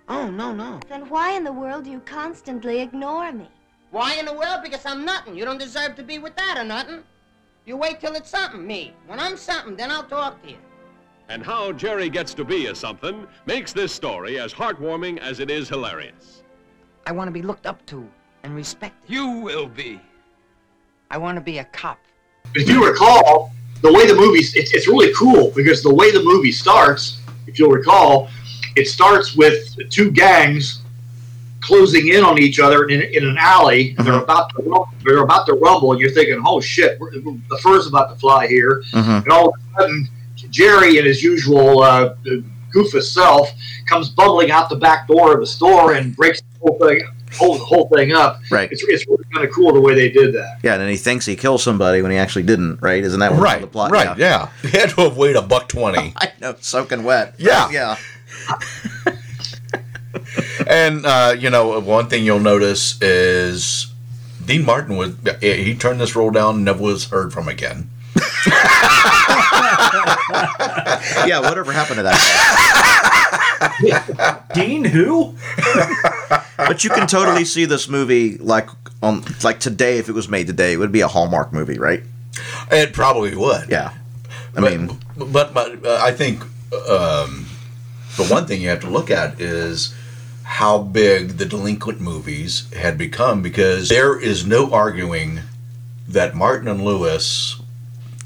[0.09, 0.81] Oh, no, no.
[0.89, 3.49] Then why in the world do you constantly ignore me?
[3.91, 4.61] Why in the world?
[4.63, 5.37] Because I'm nothing.
[5.37, 7.03] You don't deserve to be with that or nothing.
[7.65, 8.95] You wait till it's something, me.
[9.07, 10.59] When I'm something, then I'll talk to you.
[11.29, 15.51] And how Jerry gets to be a something makes this story as heartwarming as it
[15.51, 16.45] is hilarious.
[17.07, 18.09] I want to be looked up to
[18.45, 19.11] and respected.
[19.11, 20.01] You will be.
[21.11, 21.99] I want to be a cop.
[22.55, 23.51] if you recall,
[23.83, 27.59] the way the movie it's, it's really cool because the way the movie starts, if
[27.59, 28.29] you'll recall,
[28.77, 30.83] it starts with two gangs
[31.61, 33.95] closing in on each other in, in an alley.
[33.99, 37.11] And they're about to rumble, they're about to rumble, and you're thinking, "Oh shit, we're,
[37.13, 39.23] the fur's about to fly here!" Mhm.
[39.25, 40.09] And all of a sudden,
[40.51, 42.15] Jerry, in his usual uh,
[42.75, 43.51] goofus self,
[43.89, 47.01] comes bumbling out the back door of the store and breaks the whole thing,
[47.35, 48.41] whole, the whole thing up.
[48.51, 48.71] Right.
[48.71, 50.59] It's, it's really kind of cool the way they did that.
[50.63, 53.33] yeah and then he thinks he killed somebody when he actually didn't right isn't that
[53.33, 53.61] Right.
[53.61, 54.17] the plot right.
[54.17, 54.49] Yeah.
[54.63, 56.15] He had to have weighed a buck twenty.
[56.17, 57.69] i know soaking wet Yeah.
[57.71, 57.97] yeah
[60.67, 63.87] And uh, you know, one thing you'll notice is
[64.45, 67.91] Dean Martin was he turned this role down, never was heard from again.
[71.27, 72.17] yeah whatever happened to that
[74.55, 75.35] Dean who?
[76.57, 78.71] But you can totally see this movie like
[79.03, 82.03] on like today if it was made today, it would be a Hallmark movie, right?
[82.71, 83.69] It probably would.
[83.69, 83.93] Yeah.
[84.57, 86.43] I but, mean, but but uh, I think
[86.89, 87.46] um,
[88.17, 89.95] the one thing you have to look at is
[90.43, 95.41] how big the delinquent movies had become because there is no arguing
[96.09, 97.61] that Martin and Lewis,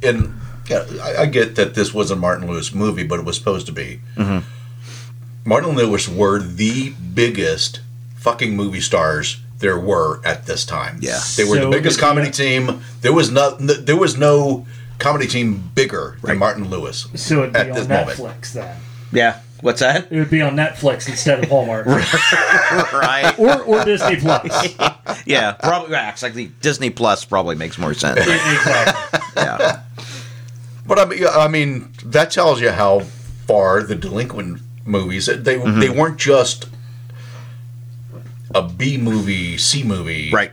[0.03, 0.35] and
[0.69, 3.67] yeah, I, I get that this was a Martin Lewis movie, but it was supposed
[3.67, 4.01] to be.
[4.17, 4.47] Mm-hmm.
[5.49, 7.81] Martin and Lewis were the biggest
[8.17, 10.99] fucking movie stars there were at this time.
[11.01, 11.19] Yeah.
[11.37, 12.83] they were So the biggest if you- comedy team.
[13.01, 14.67] There was no, there was no
[14.99, 17.09] comedy team bigger than Martin Lewis.
[17.15, 18.43] So it'd be At on this Netflix moment.
[18.55, 18.77] then.
[19.13, 19.41] Yeah.
[19.63, 20.11] What's that?
[20.11, 21.87] It would be on Netflix instead of Hallmark.
[22.93, 23.35] right.
[23.39, 24.75] or, or Disney Plus.
[25.27, 25.53] Yeah.
[25.53, 25.93] Probably.
[25.93, 26.51] yeah, Exactly.
[26.63, 28.19] Disney Plus probably makes more sense.
[28.21, 29.21] exactly.
[29.37, 29.83] Yeah.
[30.87, 33.01] But I mean, I mean, that tells you how
[33.47, 35.79] far the delinquent movies they Mm-hmm.
[35.81, 36.69] they weren't just
[38.55, 40.51] a B movie, C movie, Right.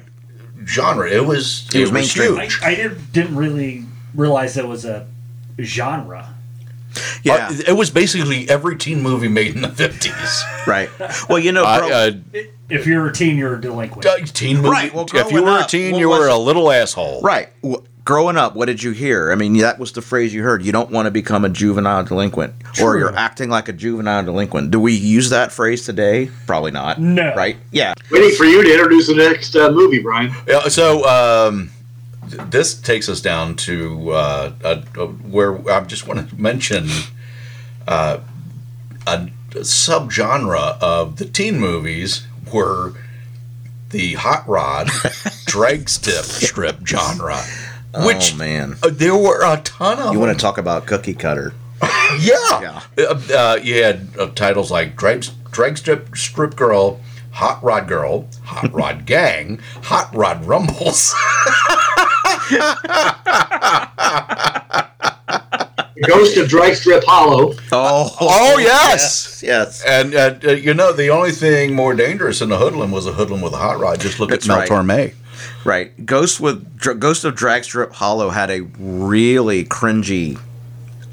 [0.66, 1.10] genre.
[1.10, 2.38] It was It was mainstream.
[2.38, 2.60] I, huge.
[2.62, 5.08] I didn't, didn't really realize that was a
[5.62, 6.34] genre.
[7.24, 7.48] Yeah.
[7.52, 10.44] Uh, it was basically every teen movie made in the fifties.
[10.68, 10.90] right.
[11.30, 12.12] Well, you know, bro, uh,
[12.70, 14.06] If you're a teen, you're a delinquent.
[14.06, 14.70] uh, teen movie.
[14.70, 17.22] Right, well, if you growing were a teen, you were a little asshole.
[17.22, 17.50] right.
[17.62, 19.32] W- growing up, what did you hear?
[19.34, 20.64] I mean, that was the phrase you heard.
[20.66, 24.72] You don't want to become a juvenile delinquent, or you're acting like a juvenile delinquent.
[24.72, 26.30] Do we use that phrase today?
[26.46, 27.00] Probably not.
[27.02, 27.34] No.
[27.36, 27.58] Right?
[27.72, 27.94] Yeah.
[28.12, 30.34] Waiting for you to introduce the next uh, movie, Brian.
[30.48, 31.77] Yeah, so um, th-
[32.28, 34.50] this takes us down to uh,
[35.30, 36.88] where I just want to mention
[37.88, 38.20] uh,
[39.06, 42.94] a, a subgenre of the teen movies were
[43.90, 44.90] the hot rod
[45.46, 47.38] drag strip strip genre.
[48.06, 48.76] Which oh man.
[48.84, 50.14] there were a ton of.
[50.14, 50.38] You want them.
[50.38, 51.54] to talk about cookie cutter?
[52.22, 52.82] Yeah.
[52.98, 58.28] Uh, uh, you had uh, titles like drag, drag strip strip girl, hot rod girl,
[58.44, 61.14] hot rod gang, hot rod rumbles.
[66.06, 67.54] Ghost of Drag Strip Hollow.
[67.72, 68.16] Oh.
[68.22, 69.42] Oh, yes.
[69.44, 69.84] Yes.
[69.86, 73.14] and uh, uh, you know the only thing more dangerous than a hoodlum was a
[73.14, 74.00] hoodlum with a hot rod.
[74.00, 74.70] Just look That's at Mel right.
[74.70, 75.14] Torme.
[75.66, 76.06] Right.
[76.06, 80.40] Ghost with Dr- Ghost of Dragstrip Hollow had a really cringy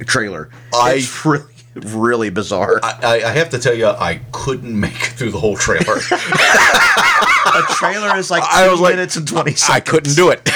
[0.01, 0.51] trailer.
[0.75, 1.45] I- it's really
[1.75, 2.81] really bizarre.
[2.83, 5.97] I, I, I have to tell you, I couldn't make it through the whole trailer.
[5.97, 9.71] a trailer is like I two was like- minutes and twenty seconds.
[9.71, 10.49] I couldn't do it.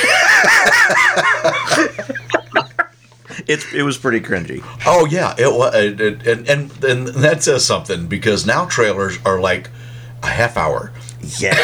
[3.47, 4.63] It's it was pretty cringy.
[4.85, 9.41] Oh yeah, it was, and and and, and that says something because now trailers are
[9.41, 9.71] like
[10.23, 10.93] a half hour.
[11.39, 11.55] Yeah.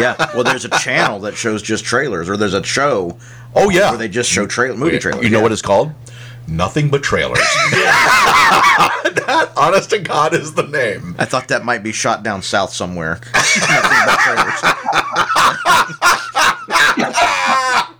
[0.00, 0.16] yeah.
[0.34, 3.16] Well, there's a channel that shows just trailers, or there's a show
[3.54, 5.22] Oh yeah, where they just show trailer movie trailers.
[5.24, 5.42] You know Yeah.
[5.42, 5.92] what it's called?
[6.48, 7.38] Nothing but trailers.
[9.26, 11.14] that, honest to God, is the name.
[11.18, 13.20] I thought that might be shot down south somewhere.
[13.34, 14.38] Nothing.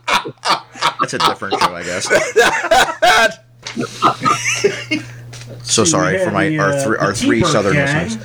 [1.00, 2.06] That's a different show, I guess.
[5.64, 8.16] so sorry for my uh, our, three our three southern listeners.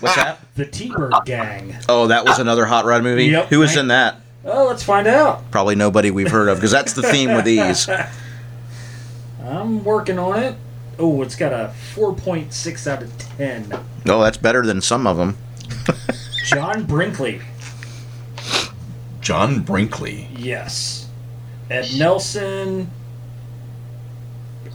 [0.00, 0.38] What's that?
[0.56, 1.76] The T-Bird Gang.
[1.88, 3.26] Oh, that was another hot rod movie.
[3.26, 3.48] Yep.
[3.48, 4.20] Who was in that?
[4.44, 5.50] Oh, let's find out.
[5.50, 7.88] Probably nobody we've heard of because that's the theme with these.
[9.44, 10.56] I'm working on it.
[11.02, 13.72] Oh, it's got a 4.6 out of 10.
[14.06, 15.36] Oh, that's better than some of them.
[16.44, 17.40] John Brinkley.
[19.22, 20.28] John Brinkley.
[20.36, 21.08] Yes.
[21.70, 22.90] Ed Nelson.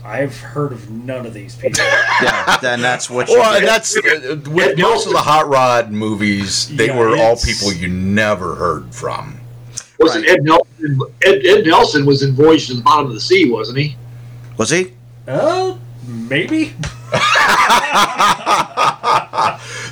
[0.04, 1.82] I've heard of none of these people.
[2.22, 3.38] Yeah, then that's what you.
[3.38, 6.74] Well, and that's uh, with most of the hot rod movies.
[6.74, 9.38] They Yeah, were all people you never heard from.
[10.00, 10.38] Wasn't Right.
[10.38, 10.98] Ed Nelson?
[11.26, 13.96] Ed, Ed Nelson was in Voyage to the Bottom of the Sea, wasn't he?
[14.56, 14.92] Was he?
[15.28, 15.78] Oh,
[16.28, 16.74] maybe.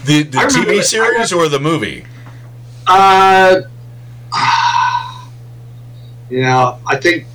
[0.04, 2.04] The the TV that- series or the movie?
[2.86, 3.62] Uh,
[6.28, 7.26] yeah, I think.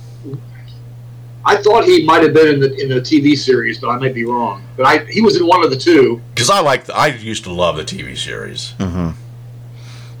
[1.44, 4.12] I thought he might have been in the in the TV series, but I may
[4.12, 4.62] be wrong.
[4.76, 6.20] But I he was in one of the two.
[6.34, 6.88] Because I like.
[6.90, 8.74] I used to love the TV series.
[8.78, 9.10] Mm-hmm.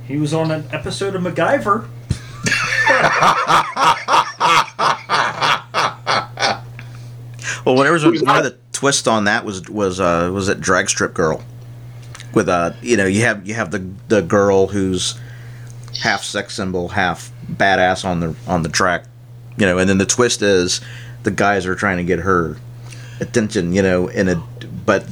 [0.08, 1.86] He was on an episode of MacGyver.
[7.64, 10.88] Well, whatever was one of the twist on that was was uh was it drag
[10.88, 11.42] strip girl
[12.32, 15.20] with uh you know you have you have the the girl who's
[16.00, 19.04] half sex symbol half badass on the on the track
[19.58, 20.80] you know and then the twist is
[21.24, 22.56] the guys are trying to get her
[23.20, 24.42] attention you know in a
[24.86, 25.04] but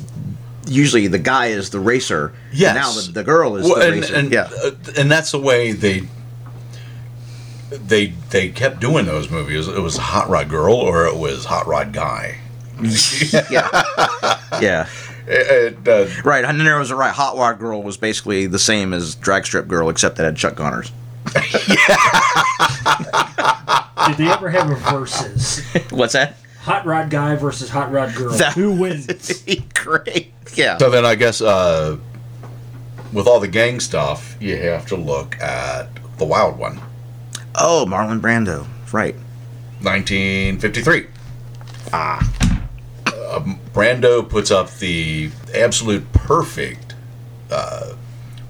[0.66, 2.74] usually the guy is the racer Yes.
[2.74, 5.38] now the, the girl is Well, the and, racer and, yeah uh, and that's the
[5.40, 6.09] way they
[7.70, 9.68] they they kept doing those movies.
[9.68, 12.38] It was Hot Rod Girl or it was Hot Rod Guy.
[13.50, 14.88] yeah yeah
[15.26, 18.58] It, uh, right and then there was a right hot wire girl was basically the
[18.58, 20.90] same as drag strip girl except that had chuck connors
[24.06, 25.62] Did they ever have a versus?
[25.90, 28.30] what's that Hot Rod Guy versus Hot Rod Girl.
[28.32, 29.42] That Who wins?
[29.74, 30.32] great.
[30.54, 30.76] Yeah.
[30.78, 31.96] so then I guess uh,
[33.12, 35.88] with all the gang stuff, you have to look at
[36.18, 36.80] the Wild One,
[37.54, 38.66] Oh, Marlon Brando.
[38.92, 39.14] Right.
[39.82, 41.06] 1953.
[41.92, 42.18] Ah.
[43.31, 46.94] Um, Brando puts up the absolute perfect
[47.50, 47.94] uh,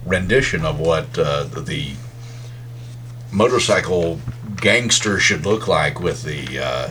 [0.07, 1.93] rendition of what uh, the
[3.33, 4.21] motorcycle
[4.57, 6.91] gangster should look like with the uh,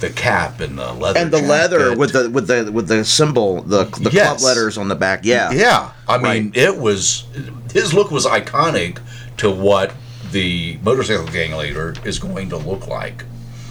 [0.00, 3.62] the cap and the leather and the leather with the with the with the symbol,
[3.62, 5.20] the the club letters on the back.
[5.24, 6.56] Yeah, Yeah, I mean, Right.
[6.56, 7.24] it was
[7.72, 8.98] his look was iconic
[9.38, 9.92] to what
[10.30, 13.24] the motorcycle gang leader is going to look like.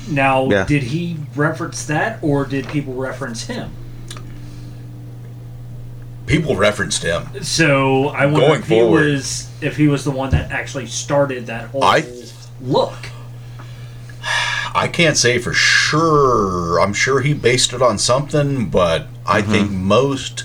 [0.10, 0.66] Now, Yeah.
[0.66, 3.72] did he reference that, or did people reference him?
[6.26, 7.30] People referenced him.
[7.42, 9.06] So I wonder Going if he forward.
[9.06, 12.06] was if he was the one that actually started that whole I-
[12.62, 12.98] look.
[14.76, 16.80] I can't say for sure.
[16.82, 19.52] I'm sure he based it on something, but I Mm-hmm.
[19.52, 20.44] think most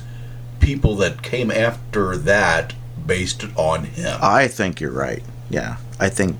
[0.60, 4.18] people that came after that based it on him.
[4.22, 5.22] I think you're right.
[5.50, 6.36] Yeah, I think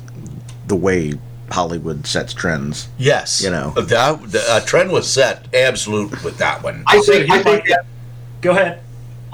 [0.68, 1.14] the way
[1.52, 2.88] Hollywood sets trends.
[2.98, 3.70] yes, You know.
[3.70, 6.82] that the, a trend was set absolute with that one.
[6.86, 7.84] I So think I think that,
[8.40, 8.80] Go ahead.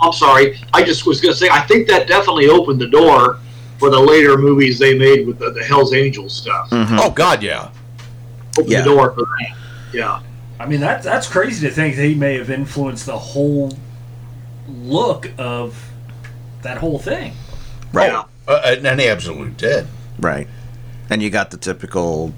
[0.00, 0.58] I'm sorry.
[0.74, 3.38] I just was going to say I think that definitely opened the door
[3.78, 6.68] for the later movies they made with the, the Hell's Angels stuff.
[6.72, 7.70] Oh God, yeah.
[8.58, 8.82] Opened Yeah.
[8.82, 9.56] the door for that.
[9.92, 10.20] Yeah.
[10.60, 13.72] I mean, that's that's crazy to think that he may have influenced the whole
[14.68, 15.90] look of
[16.62, 17.32] that whole thing.
[17.92, 18.10] Right.
[18.12, 18.24] Yeah.
[18.46, 19.86] Uh, and, and he absolutely did.
[20.18, 20.48] Right.
[21.10, 22.32] And you got the typical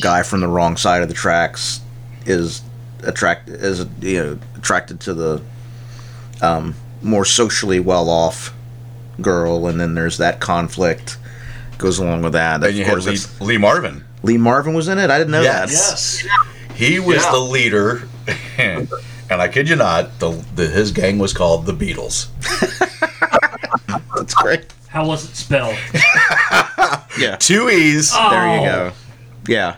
[0.00, 1.80] guy from the wrong side of the tracks
[2.26, 2.62] is
[3.02, 5.42] attract is you know attracted to the
[6.42, 8.54] um, more socially well off
[9.20, 11.18] girl, and then there's that conflict
[11.78, 12.62] goes along with that.
[12.62, 14.04] And you of had Lee, Lee Marvin.
[14.22, 15.10] Lee Marvin was in it.
[15.10, 15.70] I didn't know that.
[15.70, 16.26] Yes.
[16.74, 17.32] He was Yeah.
[17.32, 18.02] the leader,
[18.58, 18.88] and
[19.30, 22.28] I kid you not, the, the his gang was called the Beatles.
[24.30, 24.72] That's great.
[24.88, 25.76] How was it spelled?
[27.18, 27.36] Yeah.
[27.36, 28.12] Two E's.
[28.14, 28.92] Oh, There you go.
[29.48, 29.76] Yeah.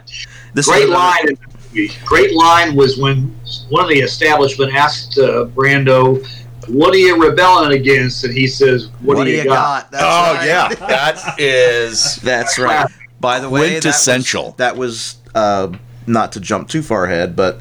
[0.54, 1.28] This Great line.
[1.28, 1.92] in the movie.
[2.04, 3.34] Great line was when
[3.70, 6.24] one of the establishment asked uh, Brando,
[6.68, 10.46] "What are you rebelling against?" And he says, "What, do you, got?" That's oh right.
[10.46, 12.86] yeah, that is That's right.
[13.18, 14.52] By the way, Quintessential.
[14.58, 17.60] That was, that was uh, not to jump too far ahead, but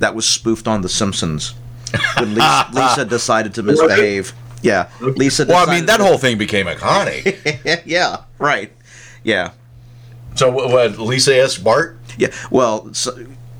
[0.00, 1.54] that was spoofed on The Simpsons
[2.18, 4.32] when Lisa, Lisa decided to misbehave.
[4.64, 5.44] Yeah, Lisa.
[5.46, 5.68] well.
[5.68, 7.82] I mean, that whole thing became iconic.
[7.84, 8.72] yeah, right.
[9.22, 9.52] Yeah,
[10.34, 11.98] so what, what Lisa asked Bart?
[12.18, 12.28] yeah.
[12.50, 13.12] Well, so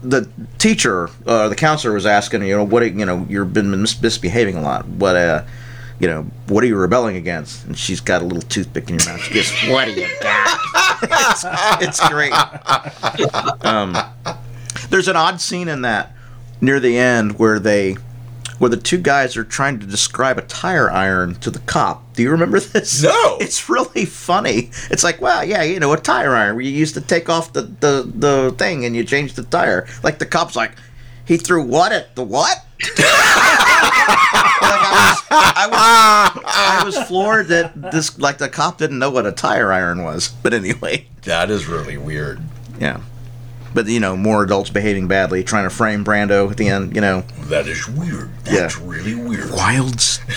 [0.03, 3.71] the teacher, uh, the counselor, was asking, you know, what are- you know, you've been
[3.83, 4.87] mis- misbehaving a lot.
[4.87, 5.45] What, uh,
[5.99, 7.65] you know, what are you rebelling against?
[7.65, 9.21] And she's got a little toothpick in her mouth.
[9.21, 10.59] She goes, "What do you got?"
[11.83, 12.33] it's, it's great.
[13.65, 13.97] Um,
[14.91, 16.13] there's an odd scene in that
[16.61, 17.97] near the end where they,
[18.59, 22.15] where the two guys are trying to describe a tire iron to the cop.
[22.15, 23.03] Do you remember this?
[23.03, 23.39] No.
[23.41, 24.71] It's really funny.
[24.91, 27.53] It's like, well, yeah, you know, a tire iron where you used to take off
[27.53, 29.87] the the, the thing and you change the tire.
[30.03, 30.73] Like the cop's like,
[31.27, 32.65] he threw what at the what?
[34.65, 39.11] Like, I, was, I, was, I was floored that this like the cop didn't know
[39.11, 40.29] what a tire iron was.
[40.29, 42.41] But anyway, That is really weird.
[42.79, 43.01] yeah.
[43.75, 46.95] But you know, more adults behaving badly, trying to frame Brando at the end.
[46.95, 48.31] You know, That is weird.
[48.45, 49.51] That's really weird.
[49.51, 50.21] wilds.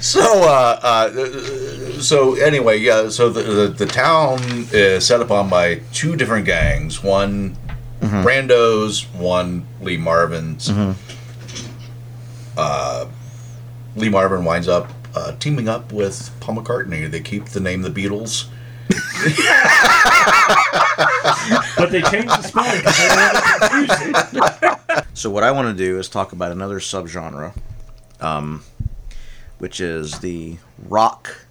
[0.00, 3.10] So, uh, uh, so anyway, yeah.
[3.10, 4.38] So the, the the town
[4.72, 7.02] is set upon by two different gangs.
[7.02, 7.56] One
[8.00, 10.70] Brando's, one Lee Marvin's.
[12.56, 13.06] Uh,
[13.94, 17.10] Lee Marvin winds up uh, teaming up with Paul McCartney.
[17.10, 18.46] They keep the name the Beatles.
[21.76, 25.04] But they changed the spelling because they wanted to confuse it.
[25.14, 27.52] So what I want to do is talk about another subgenre,
[28.20, 28.62] um,
[29.58, 30.56] which is the
[30.88, 31.46] rock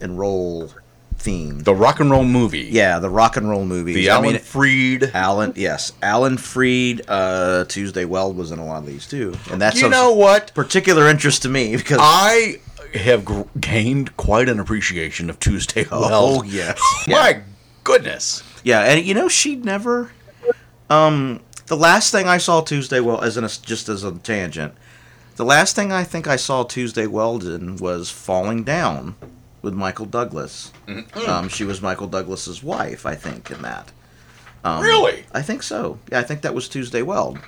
[0.00, 0.70] and roll
[1.18, 1.60] theme.
[1.60, 2.68] The rock and roll movie.
[2.70, 3.94] yeah, the rock and roll movie.
[3.94, 5.10] The I Alan mean, Freed.
[5.14, 7.02] Alan, yes, Alan Freed.
[7.08, 10.12] Uh, Tuesday Weld was in a lot of these too, and that's You of know
[10.12, 10.52] what?
[10.54, 12.60] particular interest to me because I
[12.98, 16.04] have gr- gained quite an appreciation of Tuesday Weld.
[16.12, 17.42] oh yes, My
[17.84, 18.42] goodness.
[18.64, 20.10] Yeah, and you know she'd never.
[20.90, 24.74] Um, the last thing I saw Tuesday well, as in a, just as a tangent,
[25.36, 29.16] the last thing I think I saw Tuesday Weldon was Falling Down
[29.62, 30.72] with Michael Douglas.
[31.26, 33.90] Um, she was Michael Douglas's wife, I think, in that.
[34.64, 35.24] Um, Really?
[35.32, 35.98] I think so.
[36.10, 37.38] Yeah, I think that was Tuesday Weld.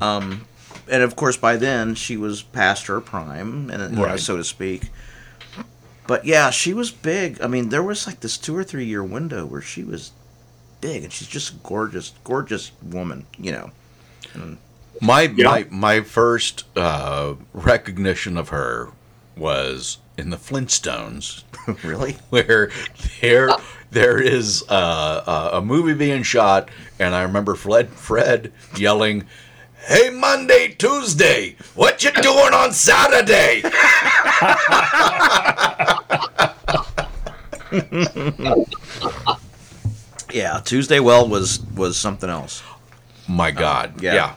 [0.00, 0.46] Um,
[0.90, 4.20] and of course, by then she was past her prime, and you know, Right.
[4.20, 4.90] so to speak.
[6.06, 7.40] But yeah, she was big.
[7.42, 10.12] I mean, there was like this two or three year window where she was
[10.80, 13.26] big, and she's just a gorgeous, gorgeous woman.
[13.38, 13.70] You know.
[15.00, 15.44] My Yeah.
[15.48, 18.88] my my first uh, recognition of her
[19.36, 21.44] was in the Flintstones,
[21.84, 22.16] really?
[22.30, 22.70] where
[23.20, 23.50] they're
[23.90, 29.24] there is uh, a, a movie being shot, and I remember Fred Fred yelling,
[29.88, 33.62] "Hey, Monday, Tuesday, what you doing on Saturday?"
[40.32, 42.62] Yeah, Tuesday Weld was was something else.
[43.26, 44.14] My God, yeah.
[44.14, 44.34] yeah.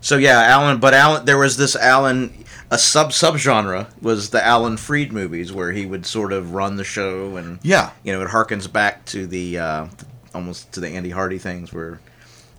[0.00, 0.78] So yeah, Alan.
[0.80, 2.34] But Alan, there was this Alan.
[2.70, 6.84] A sub subgenre was the Alan Freed movies, where he would sort of run the
[6.84, 7.90] show, and Yeah.
[8.02, 9.86] you know, it harkens back to the uh,
[10.34, 12.00] almost to the Andy Hardy things, where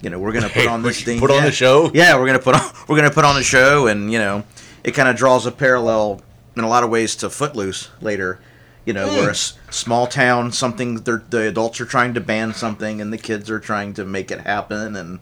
[0.04, 1.90] you know we're gonna put Hey, on this thing, put on the show?
[1.94, 4.44] Yeah, we're gonna put on we're gonna put on the show, and you know,
[4.84, 6.22] it kind of draws a parallel
[6.56, 8.40] in a lot of ways to Footloose later.
[8.86, 13.00] You know, where a s- small town, something the adults are trying to ban something,
[13.00, 15.20] and the kids are trying to make it happen, and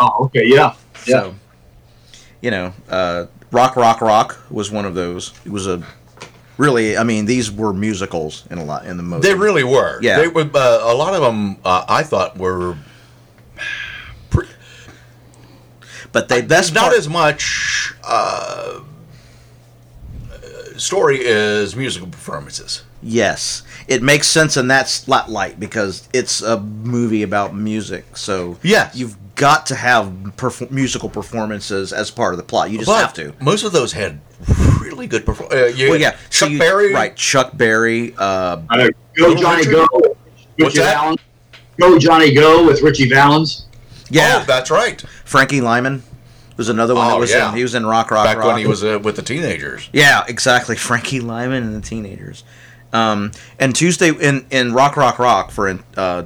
[0.00, 0.74] Oh, okay, yeah,
[1.06, 1.22] yeah.
[1.22, 1.34] so,
[2.40, 5.32] you know, uh, Rock, Rock, Rock was one of those.
[5.44, 5.82] It was a
[6.56, 9.26] really, I mean, these were musicals in a lot in the movie.
[9.26, 9.98] They really were.
[10.00, 10.18] Yeah.
[10.20, 10.42] They were.
[10.54, 12.76] Uh, a lot of them, uh, I thought, were.
[16.12, 18.80] But they best not part- as much uh,
[20.76, 22.82] story as musical performances.
[23.02, 28.16] Yes, it makes sense in that spotlight because it's a movie about music.
[28.16, 28.94] So Yes.
[28.94, 32.70] you've got to have perf- musical performances as part of the plot.
[32.70, 33.32] You just But have to.
[33.40, 34.20] Most of those had
[34.82, 35.48] really good perform.
[35.52, 37.16] Uh, you, Well, yeah, so Chuck you- Berry, right?
[37.16, 39.72] Chuck Berry, uh, Uh, go Johnny Richard?
[39.72, 39.86] Go.
[39.92, 40.16] What's
[40.58, 40.94] Ritchie that?
[41.00, 41.20] Valens.
[41.80, 43.64] Go Johnny Go with Ritchie Valens.
[44.10, 45.00] Yeah, Oh, that's right.
[45.24, 46.02] Frankie Lymon
[46.56, 47.50] was another one that Oh, was yeah.
[47.50, 47.56] in.
[47.56, 48.46] He was in Rock, Rock, Back Rock.
[48.48, 49.88] when he was uh, with the teenagers.
[49.92, 50.76] Yeah, exactly.
[50.88, 52.44] Frankie Lymon and the Teenagers.
[52.92, 56.24] Um, and Tuesday in, in Rock Rock Rock for uh,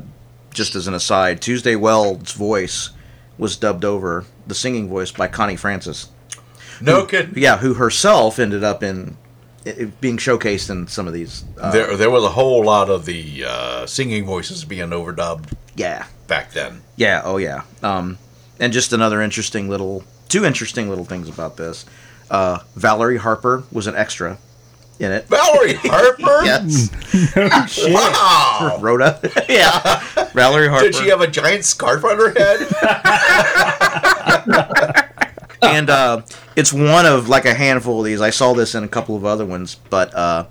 [0.52, 2.90] just as an aside, Tuesday Weld's voice
[3.36, 6.08] was dubbed over the singing voice by Connie Francis.
[6.80, 7.34] No kidding.
[7.36, 9.16] Yeah, who herself ended up in
[9.64, 11.44] it, being showcased in some of these.
[11.60, 16.06] Uh, there, there was a whole lot of the uh, singing voices being overdubbed yeah,
[16.28, 16.82] back then.
[16.96, 17.62] yeah, oh yeah.
[17.82, 18.18] Um,
[18.60, 21.84] and just another interesting little, two interesting little things about this.
[22.30, 24.38] Uh, Valerie Harper was an extra
[25.00, 25.26] in it.
[25.26, 26.44] Valerie Harper.
[26.44, 26.90] Yes,
[27.88, 28.78] Wow.
[28.80, 29.20] Rhoda.
[29.48, 30.00] yeah,
[30.32, 30.84] Valerie Harper.
[30.86, 32.60] Did she have a giant scarf on her head?
[35.62, 36.22] and uh,
[36.56, 38.20] it's one of like a handful of these.
[38.20, 40.44] I saw this in a couple of other ones, but uh,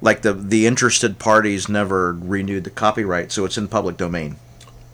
[0.00, 4.36] like the the interested parties never renewed the copyright, so it's in public domain.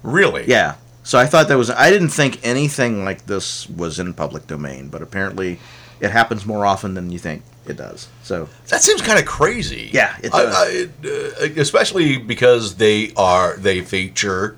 [0.02, 0.44] really?
[0.46, 0.76] Yeah.
[1.04, 1.68] So I thought that was.
[1.70, 5.58] I didn't think anything like this was in public domain, but apparently,
[6.00, 8.06] it happens more often than you think it does.
[8.22, 9.90] So That seems kind of crazy.
[9.92, 10.54] Yeah, it does.
[10.54, 10.90] I- it,
[11.56, 14.56] uh, especially because they are they feature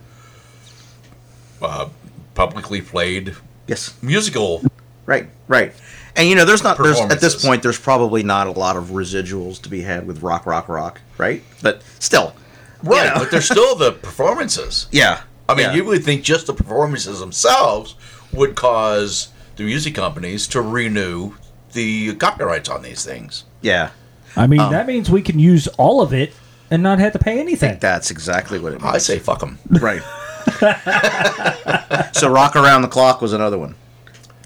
[1.62, 1.88] uh,
[2.34, 3.34] publicly played
[3.66, 4.62] yes, musical.
[5.06, 5.72] right, right.
[6.16, 8.90] And you know, there's not there's at this point there's probably not a lot of
[8.90, 11.42] residuals to be had with rock, rock, rock, right?
[11.62, 12.34] But still,
[12.82, 13.20] Right, know.
[13.20, 14.86] but there's still the performances.
[14.92, 15.22] yeah.
[15.48, 15.74] I mean, yeah.
[15.74, 17.96] you would think just the performances themselves
[18.32, 21.34] would cause the music companies to renew
[21.72, 23.44] the copyrights on these things.
[23.60, 23.90] yeah.
[24.36, 26.32] I mean, Um, that means we can use all of it
[26.70, 27.78] and not have to pay anything.
[27.80, 28.94] That's exactly what it means.
[28.94, 29.58] I say fuck them.
[29.70, 30.02] Right.
[32.12, 33.74] so Rock Around the Clock was another one.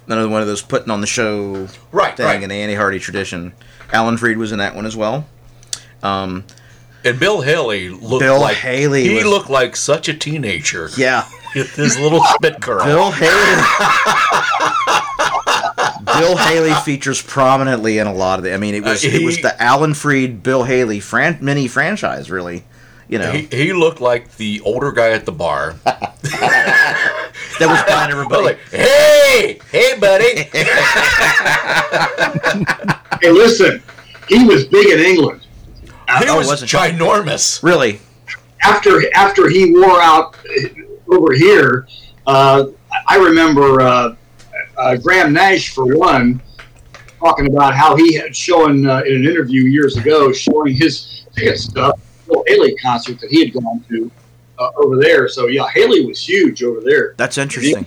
[0.09, 2.43] Another one of those putting on the show Right, thing right.
[2.43, 3.53] in the Andy Hardy tradition.
[3.93, 5.27] Alan Freed was in that one as well.
[6.03, 6.45] Um,
[7.05, 10.89] And Bill Haley looked Bill like Haley He was- looked like such a teenager.
[10.97, 11.25] yeah.
[11.55, 12.85] with his little spit curl.
[12.85, 13.63] Bill Haley.
[16.19, 18.53] Bill Haley features prominently in a lot of the.
[18.53, 22.31] I mean, it was Uh, it was the Alan Freed Bill Haley fran- mini franchise,
[22.31, 22.65] really.
[23.09, 25.77] You know, He, he looked like the older guy at the bar.
[27.59, 28.45] that was behind I was everybody.
[28.45, 30.49] like, hey, hey, buddy.
[33.21, 33.83] Hey, listen,
[34.29, 35.41] he was big in England.
[35.83, 35.91] He
[36.29, 37.63] Oh, was wasn't- ginormous.
[37.65, 37.99] really,
[38.63, 41.89] After after he wore out uh, over here,
[42.29, 42.67] uh,
[43.09, 44.15] I remember uh,
[44.77, 46.41] uh, Graham Nash for one
[47.19, 51.59] talking about how he had shown uh, in an interview years ago showing his ticket
[51.59, 54.09] stuff, Bill Haley concert that he had gone to
[54.59, 55.29] uh, over there.
[55.29, 57.15] So yeah, Haley was huge over there.
[57.17, 57.87] that's interesting.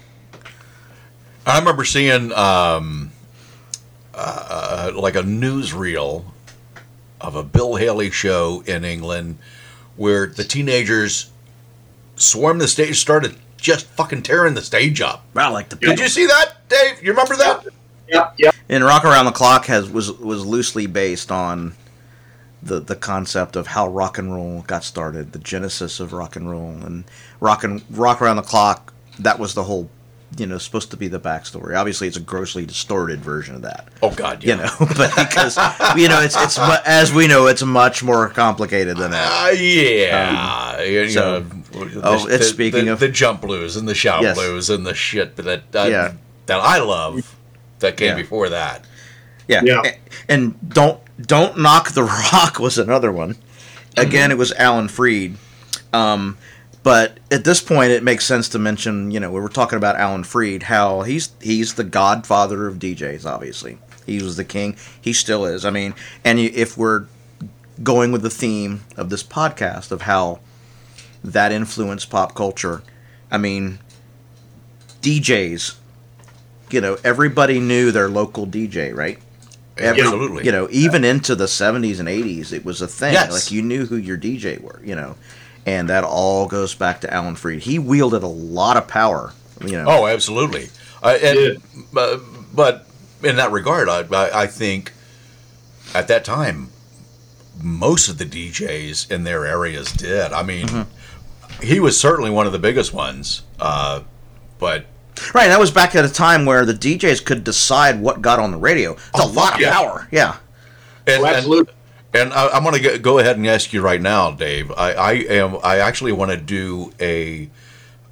[1.46, 3.12] I remember seeing um,
[4.14, 6.26] uh, like a newsreel
[7.20, 9.38] of a Bill Haley show in England
[9.96, 11.32] where the teenagers
[12.16, 15.24] swarmed the stage, started just fucking tearing the stage up.
[15.34, 17.02] Wow, like the Did you see that, Dave?
[17.04, 17.66] You remember that?
[18.08, 18.52] Yeah, yeah.
[18.68, 21.74] and Rock Around the Clock has was was loosely based on
[22.64, 26.50] the the concept of how rock and roll got started, the genesis of rock and
[26.50, 27.04] roll, and
[27.40, 28.94] rock and Rock Around the Clock.
[29.20, 29.90] That was the whole,
[30.38, 31.78] you know, supposed to be the backstory.
[31.78, 34.56] Obviously, it's a grossly distorted version of that, Oh God, yeah.
[34.56, 35.58] you know, but because
[35.98, 39.50] you know, it's it's as we know, it's much more complicated than that.
[39.50, 43.76] Uh, yeah, you So- know, the- Oh, it's the- speaking the, of- the jump blues
[43.78, 44.36] and the shout Yes.
[44.38, 46.14] blues and the shit that that, Yeah.
[46.48, 47.36] that I love
[47.80, 48.16] that came Yeah.
[48.16, 48.86] before that.
[49.48, 49.62] Yeah.
[49.64, 49.82] Yeah.
[49.86, 49.98] A-
[50.30, 52.04] And don't don't knock the
[52.34, 53.38] rock was another one.
[53.98, 55.38] Again, it was Alan Freed.
[55.92, 56.38] Um,
[56.84, 59.12] but at this point, it makes sense to mention.
[59.12, 63.26] You know, we were talking about Alan Freed, how he's he's the godfather of DJs.
[63.26, 64.76] Obviously, he was the king.
[65.00, 65.66] He still is.
[65.66, 65.94] I mean,
[66.24, 67.06] and if we're
[67.84, 70.40] going with the theme of this podcast of how
[71.24, 72.82] that influenced pop culture,
[73.30, 73.80] I mean,
[75.02, 75.76] DJs.
[76.72, 79.20] You know, everybody knew their local DJ, right?
[79.82, 80.46] Every- Absolutely.
[80.46, 83.14] You know, even into the 70s and 80s, it was a thing.
[83.14, 83.32] Yes.
[83.32, 85.16] Like, you knew who your DJ were, you know.
[85.66, 87.62] And that all goes back to Alan Freed.
[87.62, 89.86] He wielded a lot of power, you know.
[89.88, 90.70] Oh, absolutely.
[91.04, 91.62] Uh, and
[91.96, 92.18] uh,
[92.54, 92.88] but
[93.24, 94.92] in that regard, I, I I think
[95.94, 96.70] at that time
[97.62, 100.32] most of the DJs in their areas did.
[100.34, 101.64] I mean, Mm-hmm.
[101.64, 103.44] he was certainly one of the biggest ones.
[103.60, 104.02] Uh,
[104.58, 104.86] but
[105.34, 108.52] Right, that was back at a time where the DJs could decide what got on
[108.52, 108.94] the radio.
[108.94, 110.08] It's Oh, a lot fuck of power.
[110.12, 110.38] Yeah.
[111.08, 111.74] and, Oh, absolutely.
[112.14, 114.72] And I, I'm going to go ahead and ask you right now, Dave.
[114.72, 115.58] I, I am.
[115.64, 117.50] I actually want to do a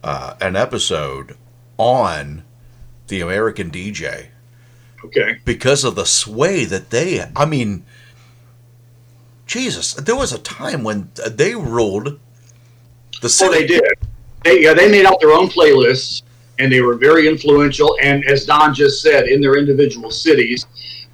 [0.04, 1.36] uh, an episode
[1.78, 2.44] on
[3.08, 4.28] the American DJ
[5.04, 5.40] Okay.
[5.44, 7.26] because of the sway that they.
[7.36, 7.84] I mean,
[9.48, 12.20] Jesus, there was a time when they ruled
[13.22, 13.54] the Oh, city.
[13.62, 13.84] they did.
[14.44, 16.22] They, yeah, they made out their own playlists,
[16.60, 17.98] and they were very influential.
[18.02, 20.66] And as Don just said, in their individual cities,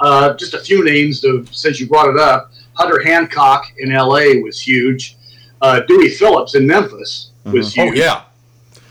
[0.02, 1.22] uh, just a few names.
[1.22, 4.42] To, since you brought it up, Hunter Hancock in L.A.
[4.42, 5.18] was huge.
[5.62, 8.00] Uh, Dewey Phillips in Memphis was Oh huge.
[8.00, 8.24] Oh yeah,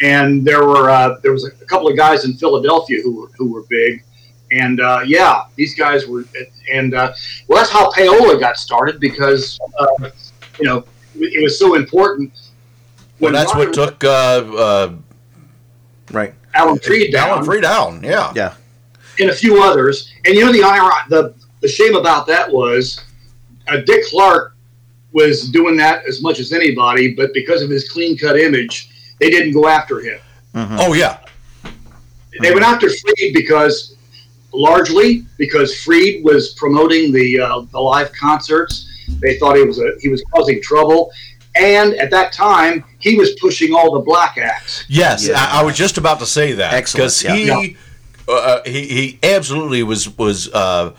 [0.01, 3.53] and there were uh, there was a couple of guys in Philadelphia who were who
[3.53, 4.03] were big,
[4.51, 6.25] and uh, yeah, these guys were,
[6.73, 7.13] and uh,
[7.49, 10.11] well, that's how payola got started because uh,
[10.59, 10.85] you know
[11.17, 12.33] it was so important.
[13.21, 14.95] well, When that's what took uh, uh,
[16.11, 16.35] Right.
[16.55, 18.03] Alan Freed down, Alan Freed down.
[18.03, 18.55] Yeah, Yeah.
[19.21, 20.11] and a few others.
[20.25, 23.01] And you know the ir- the the shame about that was
[23.69, 24.55] uh, Dick Clark
[25.13, 28.91] was doing that as much as anybody, but because of his clean cut image,
[29.21, 30.19] they didn't go after him.
[30.55, 31.19] Oh yeah.
[32.41, 33.95] They went after Freed because,
[34.53, 38.91] largely, because Freed was promoting the uh, the live concerts.
[39.21, 41.13] They thought he was a he was causing trouble,
[41.57, 44.85] and at that time he was pushing all the black acts.
[44.89, 45.35] Yes, Yeah.
[45.39, 47.61] I, I was just about to say that Excellent, because yeah.
[47.61, 47.77] he,
[48.27, 50.93] uh, he he absolutely was was uh,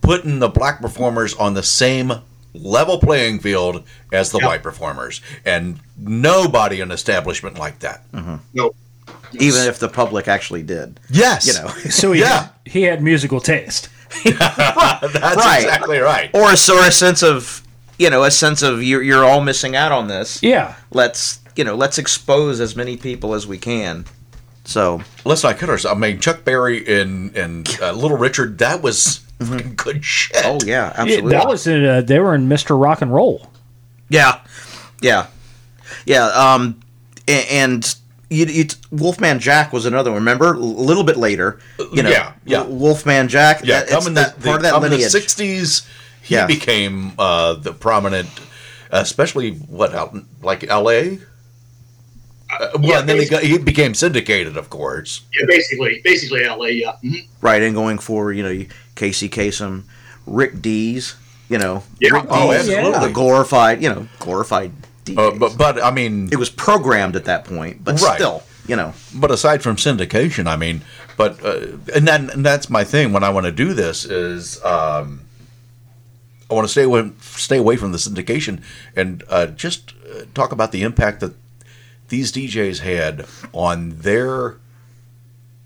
[0.00, 2.12] putting the black performers on the same
[2.54, 4.46] level playing field as the Yeah.
[4.46, 8.02] white performers, and nobody in establishment like that.
[8.54, 8.74] No,
[9.32, 10.98] Even if the public actually did.
[11.10, 11.68] Yes, You know.
[11.90, 12.42] So he Yeah.
[12.44, 13.88] had, he had musical taste.
[14.24, 15.64] that's Right.
[15.64, 16.30] exactly right.
[16.32, 17.60] Or a, or a sense of,
[17.98, 20.42] you know, a sense of you're, you're all missing out on this.
[20.42, 20.74] Yeah.
[20.90, 24.04] Let's, you know, let's expose as many people as we can.
[24.64, 25.96] So, Let's not kid ourselves.
[25.96, 30.40] I mean, Chuck Berry and and uh, Little Richard, that was fucking good shit.
[30.44, 31.30] oh yeah, Yeah, absolutely.
[31.32, 32.80] that was in, uh, they were in Mr.
[32.80, 33.50] Rock and Roll.
[34.08, 34.40] Yeah,
[35.02, 35.26] yeah,
[36.06, 36.26] yeah.
[36.28, 36.80] Um,
[37.28, 37.94] a- and
[38.30, 40.20] you, you, Wolfman Jack was another one.
[40.20, 41.58] Remember, a little bit later.
[41.92, 42.62] You know, Yeah, yeah.
[42.62, 43.60] Wolfman Jack.
[43.64, 45.12] Yeah, that, coming it's that the, part of that coming the lineage.
[45.12, 45.86] '60s,
[46.24, 46.46] he Yeah.
[46.46, 48.28] became uh, the prominent,
[48.90, 51.18] especially what out like L.A.
[52.50, 55.22] Uh, well, yeah, and then he, got, he became syndicated, of course.
[55.38, 56.70] yeah, basically, basically L.A.
[56.72, 57.26] Yeah, Mhm.
[57.40, 59.82] right, and going forward, you know, you- Casey Kasem,
[60.26, 61.14] Rick Dees.
[61.50, 62.14] You know, Yeah.
[62.14, 63.10] Rick Oh, Dees, absolutely.
[63.10, 64.72] a glorified, you know, glorified.
[65.14, 68.14] Uh, but but I mean, it was programmed at that point, but Right.
[68.14, 70.80] still, you know, but aside from syndication, I mean,
[71.18, 74.58] but uh, and then and that's my thing when I want to do this is
[74.64, 75.20] um,
[76.50, 78.62] I want to stay away stay away from the syndication
[78.94, 81.34] and uh, just uh, talk about the impact that
[82.08, 84.56] these DJs had on their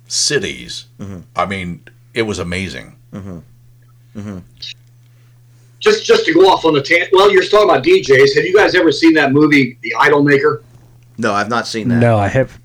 [0.06, 0.86] cities.
[1.36, 1.82] I mean,
[2.14, 2.96] it was amazing.
[5.80, 7.10] just just to go off on the tangent.
[7.12, 8.34] Well, you're talking about DJs.
[8.36, 10.62] Have you guys ever seen that movie, The Idol Maker?
[11.18, 11.98] no, I've not seen that.
[11.98, 12.58] No, I have.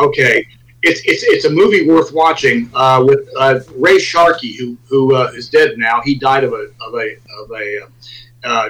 [0.00, 0.46] Okay,
[0.84, 5.32] it's it's it's a movie worth watching uh, with uh, Ray Sharkey, who who uh,
[5.34, 6.02] is dead now.
[6.02, 7.86] He died of a of a of a uh,
[8.44, 8.68] uh,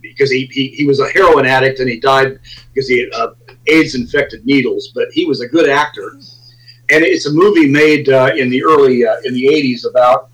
[0.00, 2.38] because he, he he was a heroin addict and he died
[2.72, 3.34] because he had uh,
[3.66, 4.92] AIDS infected needles.
[4.94, 9.34] But he was a good actor, and it's a movie made in the early in
[9.34, 10.30] the '80s about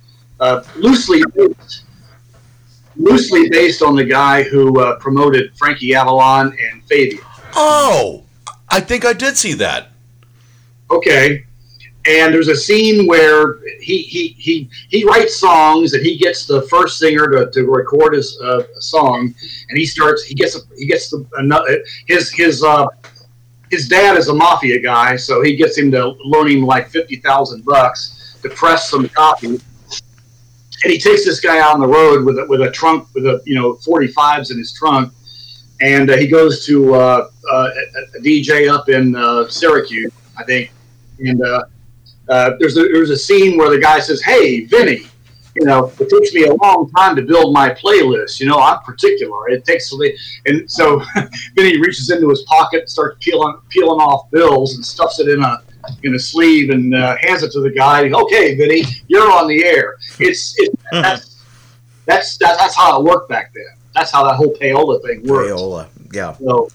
[0.76, 1.84] loosely based,
[2.96, 7.22] loosely based on the guy who promoted Frankie Avalon and Fabian.
[7.56, 8.24] Oh,
[8.68, 9.93] I think I did see that.
[10.94, 11.44] Okay.
[12.06, 16.62] and there's a scene where he he he he writes songs and he gets the
[16.62, 19.34] first singer to, to record his uh, song.
[19.68, 22.86] And he starts he gets he gets the another his his uh
[23.70, 27.64] his dad is a mafia guy so he gets him to loan him like 50,000
[27.64, 29.64] bucks to press some copies
[30.84, 33.24] and he takes this guy out on the road with a, with a trunk with
[33.26, 35.12] a you know 45s in his trunk.
[35.80, 40.44] And uh, he goes to uh, uh, a, a DJ up in uh, Syracuse I
[40.44, 40.70] think
[41.18, 41.64] and uh,
[42.28, 45.06] uh, there's a there's a scene where the guy says, "Hey, Vinny,
[45.54, 48.40] you know, it takes me a long time to build my playlist.
[48.40, 49.48] You know, I'm particular.
[49.48, 49.92] It takes
[50.46, 51.02] and so
[51.54, 55.42] Vinny reaches into his pocket, and starts peeling peeling off bills, and stuffs it in
[55.42, 55.62] a
[56.02, 58.10] in a sleeve and uh, hands it to the guy.
[58.10, 59.96] Okay, Vinny, you're on the air.
[60.18, 61.44] It's it, that's,
[62.06, 63.64] that's that's that's how it worked back then.
[63.94, 65.50] That's how that whole payola thing worked.
[65.50, 66.32] Payola, yeah.
[66.38, 66.68] So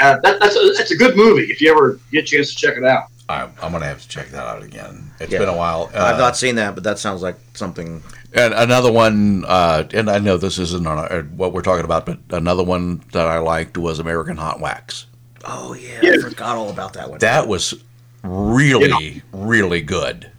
[0.00, 2.56] uh, that, that's a, that's a good movie if you ever get a chance to
[2.56, 3.11] check it out.
[3.28, 5.10] I'm, I'm gonna have to check that out again.
[5.20, 5.38] It's Yeah.
[5.38, 5.90] been a while.
[5.94, 8.02] I've Uh, not seen that, but that sounds like something.
[8.34, 12.06] And another one, uh, and I know this isn't on our, what we're talking about,
[12.06, 15.06] but another one that I liked was American Hot Wax.
[15.44, 16.12] Oh yeah, Yeah.
[16.14, 17.18] I forgot all about that one.
[17.20, 17.74] That was
[18.22, 20.30] really, really good.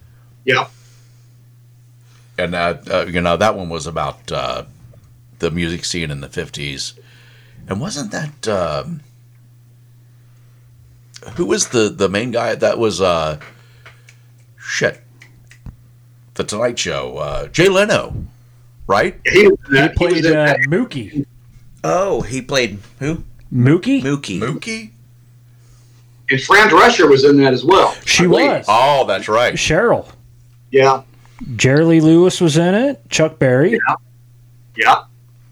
[0.46, 0.68] Yeah.
[2.38, 4.64] And uh, uh, you know that one was about uh,
[5.40, 6.94] the music scene in the fifties,
[7.68, 9.02] and wasn't that um,
[11.36, 12.56] who was the the main guy?
[12.56, 13.40] That was uh,
[14.58, 15.02] shit,
[16.36, 17.18] the Tonight Show.
[17.18, 18.16] Uh, Jay Leno,
[18.88, 19.20] right?
[19.26, 20.60] He, He that- he played uh, that.
[20.62, 21.26] Mookie.
[21.84, 23.24] oh, he played who?
[23.54, 24.02] Mookie?
[24.02, 24.40] Mookie.
[24.40, 24.92] Mookie.
[26.32, 27.94] and Fran Drescher was in that as well.
[28.06, 28.50] She I believe.
[28.52, 28.66] was.
[28.68, 29.54] Oh, that's right.
[29.54, 30.08] Cheryl.
[30.72, 31.04] Yeah.
[31.56, 33.08] Jerry Lee Lewis was in it.
[33.10, 33.80] Chuck Berry.
[34.76, 35.04] Yeah.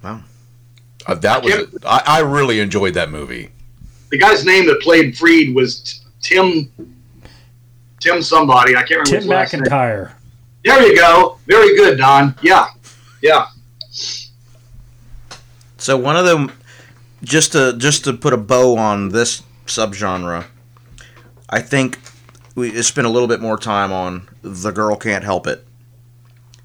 [0.04, 1.68] Uh, that was.
[1.86, 3.50] I, I really enjoyed that movie.
[4.12, 5.80] The guy's name that played Freed was
[6.22, 6.72] T- Tim.
[7.99, 8.76] Tim somebody.
[8.76, 9.64] I can't remember Tim his last name.
[9.64, 10.12] McIntyre.
[10.64, 11.38] There you go.
[11.47, 12.36] Very good, Don.
[12.41, 12.68] Yeah.
[13.22, 13.47] Yeah.
[15.78, 16.51] So one of them,
[17.24, 20.45] just to just to put a bow on this subgenre,
[21.49, 21.99] I think
[22.55, 25.66] we spent a little bit more time on "The Girl Can't Help It."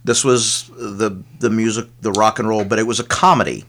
[0.05, 3.64] This was the the music, the rock and roll, but it was a comedy,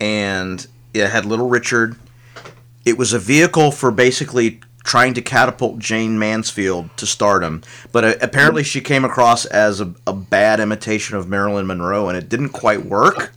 [0.00, 1.96] and it had Little Richard.
[2.84, 7.62] It was a vehicle for basically trying to catapult Jayne Mansfield to stardom,
[7.92, 12.16] but uh, apparently she came across as a, a bad imitation of Marilyn Monroe, and
[12.16, 13.32] it didn't quite work.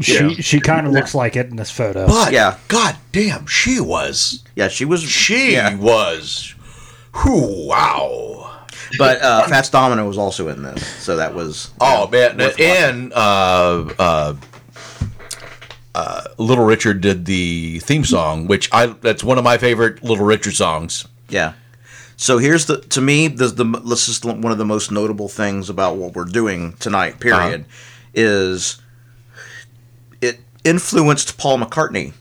[0.00, 0.30] She Yeah.
[0.40, 2.06] she kind of looks like it in this photo.
[2.06, 2.56] But Yeah.
[2.68, 4.42] God damn, she was.
[4.56, 5.02] Yeah, she was.
[5.02, 5.74] She yeah.
[5.76, 6.54] was.
[7.22, 8.62] Whew, wow.
[8.98, 11.70] But uh, Fats Domino was also in this, so that was.
[11.80, 14.34] Oh man, worth and uh,
[15.94, 20.24] uh, Little Richard did the theme song, which I that's one of my favorite Little
[20.24, 21.06] Richard songs.
[21.28, 21.54] Yeah.
[22.16, 25.68] So here's the to me the the this is one of the most notable things
[25.68, 27.20] about what we're doing tonight.
[27.20, 27.66] Period,
[28.14, 28.80] is
[30.20, 32.12] it influenced Paul McCartney.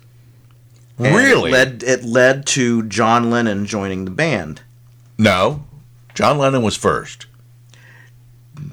[0.97, 1.49] Really?
[1.49, 4.61] it led it led to John Lennon joining the band.
[5.17, 5.65] No,
[6.13, 7.28] John Lennon was first.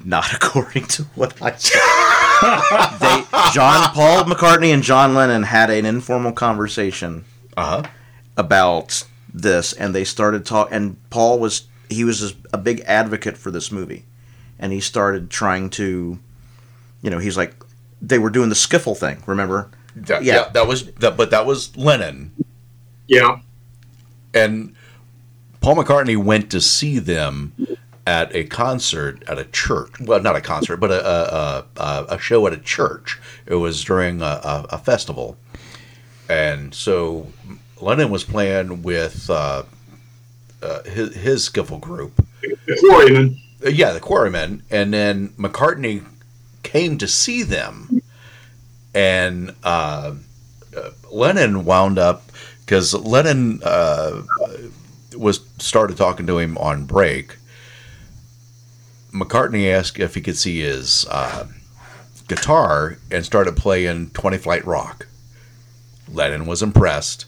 [0.03, 1.79] Not according to what I said.
[2.41, 3.23] They,
[3.53, 7.25] John Paul McCartney and John Lennon had an informal conversation
[7.57, 7.89] Uh huh.
[8.37, 13.51] about this and they started talk and Paul was he was a big advocate for
[13.51, 14.05] this movie
[14.57, 16.19] and he started trying to
[17.01, 17.55] you know he's like
[18.01, 20.35] they were doing the skiffle thing remember That, Yeah.
[20.35, 20.49] yeah.
[20.53, 22.31] that was that, but that was Lennon,
[23.07, 23.39] Yeah.
[24.33, 24.75] and
[25.61, 27.53] Paul McCartney went to see them
[28.09, 29.91] at a concert at a church.
[30.01, 33.19] Well, not a concert, but a a, a, a show at a church.
[33.45, 35.37] It was during a, a, a festival,
[36.27, 37.27] and so
[37.79, 39.61] Lennon was playing with uh,
[40.63, 42.25] uh, his his skiffle group.
[42.41, 43.37] The Quarrymen.
[43.63, 46.03] Uh, yeah, the Quarrymen, and then McCartney
[46.63, 48.01] came to see them,
[48.95, 50.15] and uh,
[50.75, 52.23] uh, Lennon wound up
[52.65, 54.23] because Lennon uh,
[55.15, 57.35] was started talking to him on break.
[59.11, 61.47] McCartney asked if he could see his uh,
[62.27, 65.07] guitar and started playing Twenty Flight Rock.
[66.07, 67.25] Lennon was impressed.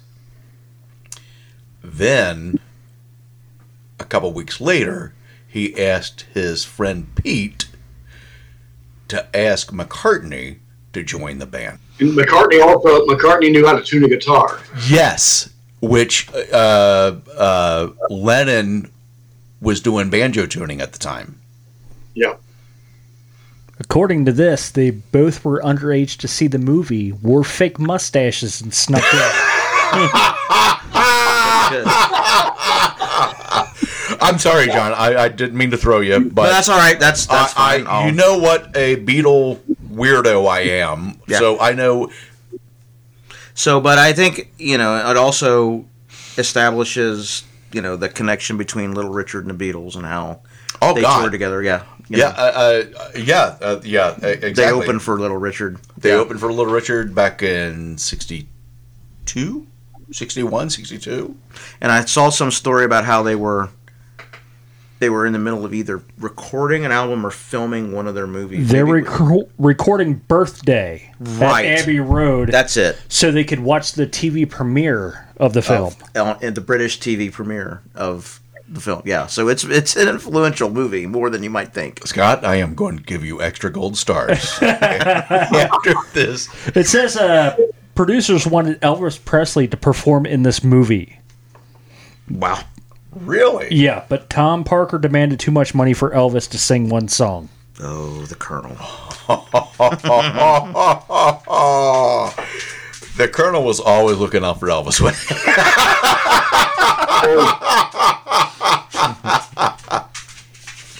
[1.83, 2.59] Then,
[3.99, 5.13] a couple weeks later,
[5.47, 7.67] he asked his friend Pete
[9.07, 10.59] to ask McCartney
[10.93, 11.79] to join the band.
[11.99, 14.59] And McCartney also McCartney knew how to tune a guitar.
[14.87, 15.51] Yes,
[15.81, 18.91] which uh, uh, Lennon
[19.59, 21.40] was doing banjo tuning at the time.
[22.13, 22.35] Yeah.
[23.79, 28.73] According to this, they both were underage to see the movie, wore fake mustaches, and
[28.73, 29.19] snuck in.
[34.23, 34.93] I'm sorry, John.
[34.93, 36.99] I, I didn't mean to throw you, but, But that's all right.
[36.99, 37.87] That's that's I, fine.
[37.87, 39.57] I, you know what a Beatle
[39.91, 41.39] weirdo I am, Yeah.
[41.39, 42.11] so I know.
[43.53, 45.85] So, but I think you know it also
[46.37, 50.41] establishes you know the connection between Little Richard and the Beatles and how
[50.81, 51.61] Oh they God, toured together.
[51.63, 54.15] Yeah, you yeah, know, uh, uh, yeah, uh, yeah.
[54.21, 54.53] Exactly.
[54.53, 55.79] they opened for Little Richard.
[55.97, 56.15] They Yeah.
[56.15, 59.67] opened for Little Richard back in 62,
[60.11, 61.35] 61, 62.
[61.79, 63.69] and I saw some story about how they were
[64.99, 68.27] they were in the middle of either recording an album or filming one of their
[68.27, 68.69] movies.
[68.69, 71.65] They're Maybe- rec- recording Birthday Right.
[71.65, 72.99] at Abbey Road That's it.
[73.09, 75.95] so they could watch the TV premiere of the film.
[76.15, 78.40] Uh, in the British TV premiere of
[78.71, 79.01] the film.
[79.05, 82.05] Yeah, so it's it's an influential movie more than you might think.
[82.07, 86.49] Scott, I am going to give you extra gold stars after this.
[86.75, 87.57] It says uh,
[87.95, 91.19] producers wanted Elvis Presley to perform in this movie.
[92.29, 92.63] Wow.
[93.11, 93.75] Really?
[93.75, 97.49] Yeah, but Tom Parker demanded too much money for Elvis to sing one song.
[97.81, 98.77] Oh, the Colonel.
[103.17, 105.01] the Colonel was always looking out for Elvis.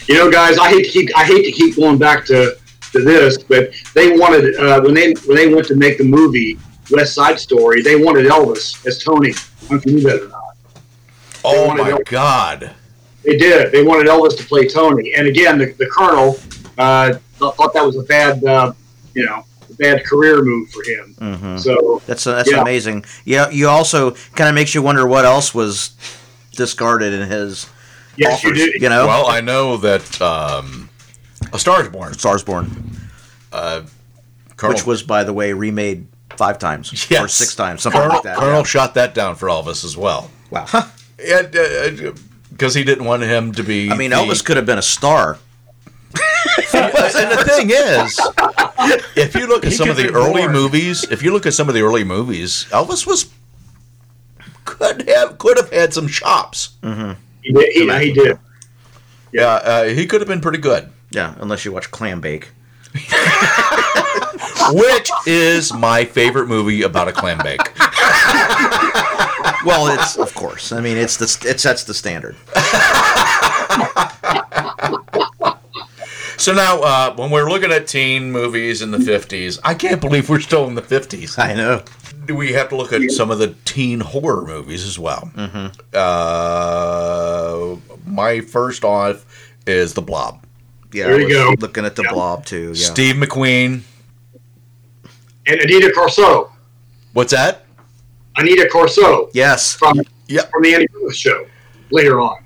[0.08, 2.58] You know, guys, I hate to keep I hate to keep going back to,
[2.92, 6.58] to this, but they wanted uh, when they when they went to make the movie
[6.90, 9.30] West Side Story, they wanted Elvis as Tony.
[9.32, 10.58] I don't know if you knew that or not.
[11.46, 12.06] oh my Elvis.
[12.10, 12.72] God!
[13.24, 13.72] They did.
[13.72, 16.38] They wanted Elvis to play Tony, and again, the, the Colonel
[16.78, 18.74] uh, thought, thought that was a bad, uh,
[19.14, 19.46] you know,
[19.78, 21.16] bad career move for him.
[21.20, 21.58] Mm-hmm.
[21.58, 22.62] So That's that's Yeah.
[22.64, 23.06] amazing.
[23.24, 25.92] Yeah, you also kind of makes you wonder what else was
[26.54, 27.70] discarded in his
[28.22, 28.72] yes, you do.
[28.80, 30.90] You know, Well, I know that um,
[31.54, 32.70] A Star is Born, Stars Born,
[33.52, 33.82] uh,
[34.58, 36.08] Colonel, which was by the way remade
[36.38, 38.38] five times or six times, something Colonel, like that.
[38.38, 38.64] Colonel yeah.
[38.64, 40.30] shot that down for Elvis as well.
[40.50, 40.66] Wow.
[40.68, 40.88] Huh.
[41.20, 42.12] Uh, uh,
[42.52, 43.90] because he didn't want him to be.
[43.90, 45.38] I mean, the- Elvis could have been a star.
[46.74, 48.20] and the thing is,
[49.16, 50.52] if you look at He some of the early born.
[50.52, 53.32] movies, if you look at some of the early movies, Elvis was
[54.66, 56.72] could have could have had some chops.
[56.84, 57.14] Mm-hmm.
[57.42, 57.74] He did.
[57.74, 58.38] He, he did.
[59.32, 60.90] Yeah, uh, he could have been pretty good.
[61.12, 62.50] Yeah, unless you watch Clam Bake.
[64.74, 67.62] Which is my favorite movie about a clam bake.
[69.66, 70.72] Well, it's of course.
[70.72, 72.36] I mean, it's the it sets the standard.
[76.42, 80.28] So now, uh, when we're looking at teen movies in the fifties, I can't believe
[80.28, 81.38] we're still in the fifties.
[81.38, 81.84] I know.
[82.26, 85.30] Do we have to look at some of the teen horror movies as well?
[85.36, 85.68] Mm-hmm.
[85.94, 87.76] Uh,
[88.08, 89.24] my first off
[89.68, 90.44] is The Blob.
[90.92, 91.54] Yeah, There you go.
[91.60, 92.70] Looking at the Blob too.
[92.76, 92.88] Yeah.
[92.88, 93.82] Steve McQueen.
[95.46, 96.50] And Aneta Corsaut.
[97.14, 97.66] What's that?
[98.40, 99.76] Aneta Corsaut Yes.
[99.76, 100.46] from Yeah.
[100.52, 101.46] from the Andy Griffith Show
[101.92, 102.44] later on.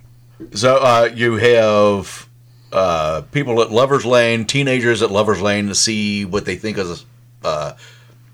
[0.54, 2.25] So uh, you have
[2.72, 7.06] uh, people at Lovers Lane, teenagers at Lovers Lane, to see what they think is
[7.44, 7.78] a uh,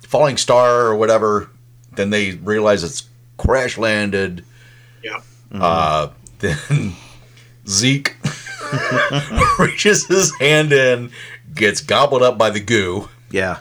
[0.01, 1.49] falling star or whatever.
[1.95, 3.07] Then they realize it's
[3.37, 4.43] crash landed.
[5.03, 5.21] Yeah.
[5.53, 6.09] Uh,
[6.39, 6.93] then
[7.67, 8.15] Zeke
[9.59, 11.11] reaches his hand in,
[11.53, 13.59] gets gobbled up by the goo, Yeah.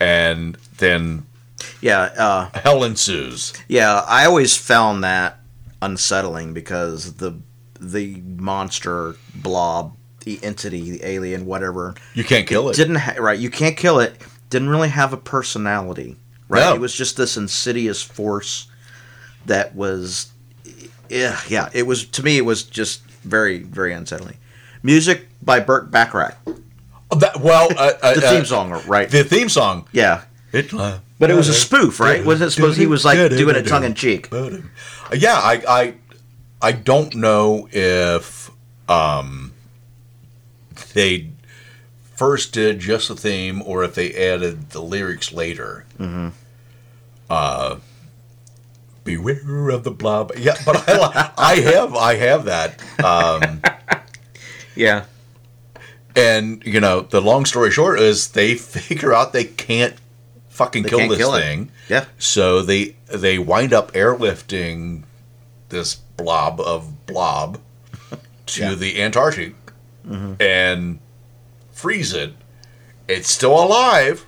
[0.00, 1.24] and then
[1.80, 2.00] Yeah.
[2.00, 3.52] Uh, hell ensues.
[3.68, 4.02] yeah.
[4.06, 5.38] I always found that
[5.80, 7.38] unsettling because the
[7.80, 12.76] the monster blob, the entity, the alien, whatever, You can't kill it.
[12.76, 13.38] didn't ha- right.
[13.38, 14.20] You can't kill it.
[14.50, 16.16] Didn't really have a personality.
[16.48, 16.60] Right.
[16.60, 16.74] No.
[16.74, 18.68] It was just this insidious force
[19.46, 20.32] that was.
[21.08, 21.38] Yeah.
[21.48, 21.68] Yeah.
[21.72, 22.36] It was to me.
[22.38, 24.36] It was just very very unsettling.
[24.82, 26.36] Music by Burt Bacharach.
[27.16, 29.10] That- well, uh, uh, The uh, theme song, right?
[29.10, 29.86] The theme song.
[29.92, 30.22] yeah.
[30.50, 32.24] It, uh, But it was a spoof, right?
[32.24, 34.28] Wasn't it supposed he was like doing it tongue in cheek?
[34.32, 35.94] Yeah, I, I,
[36.60, 38.50] I don't know if
[38.88, 39.52] um,
[40.94, 41.30] they
[42.14, 45.84] first did just the theme or if they added the lyrics later.
[45.98, 46.28] Mm-hmm.
[47.30, 47.76] Uh,
[49.04, 50.32] beware of the blob.
[50.36, 52.80] Yeah, but I, I have, I have that.
[53.04, 53.60] Um,
[54.74, 55.06] Yeah.
[56.14, 59.94] and you know, the long story short is they figure out they can't
[60.50, 61.40] fucking They kill can't this kill it.
[61.40, 61.70] thing.
[61.88, 62.04] Yeah.
[62.18, 65.02] So they they wind up airlifting
[65.70, 67.58] this blob of blob
[68.46, 68.74] to Yeah.
[68.74, 69.54] the Antarctic
[70.40, 70.98] and
[71.72, 72.34] freeze it.
[73.08, 74.26] It's still alive,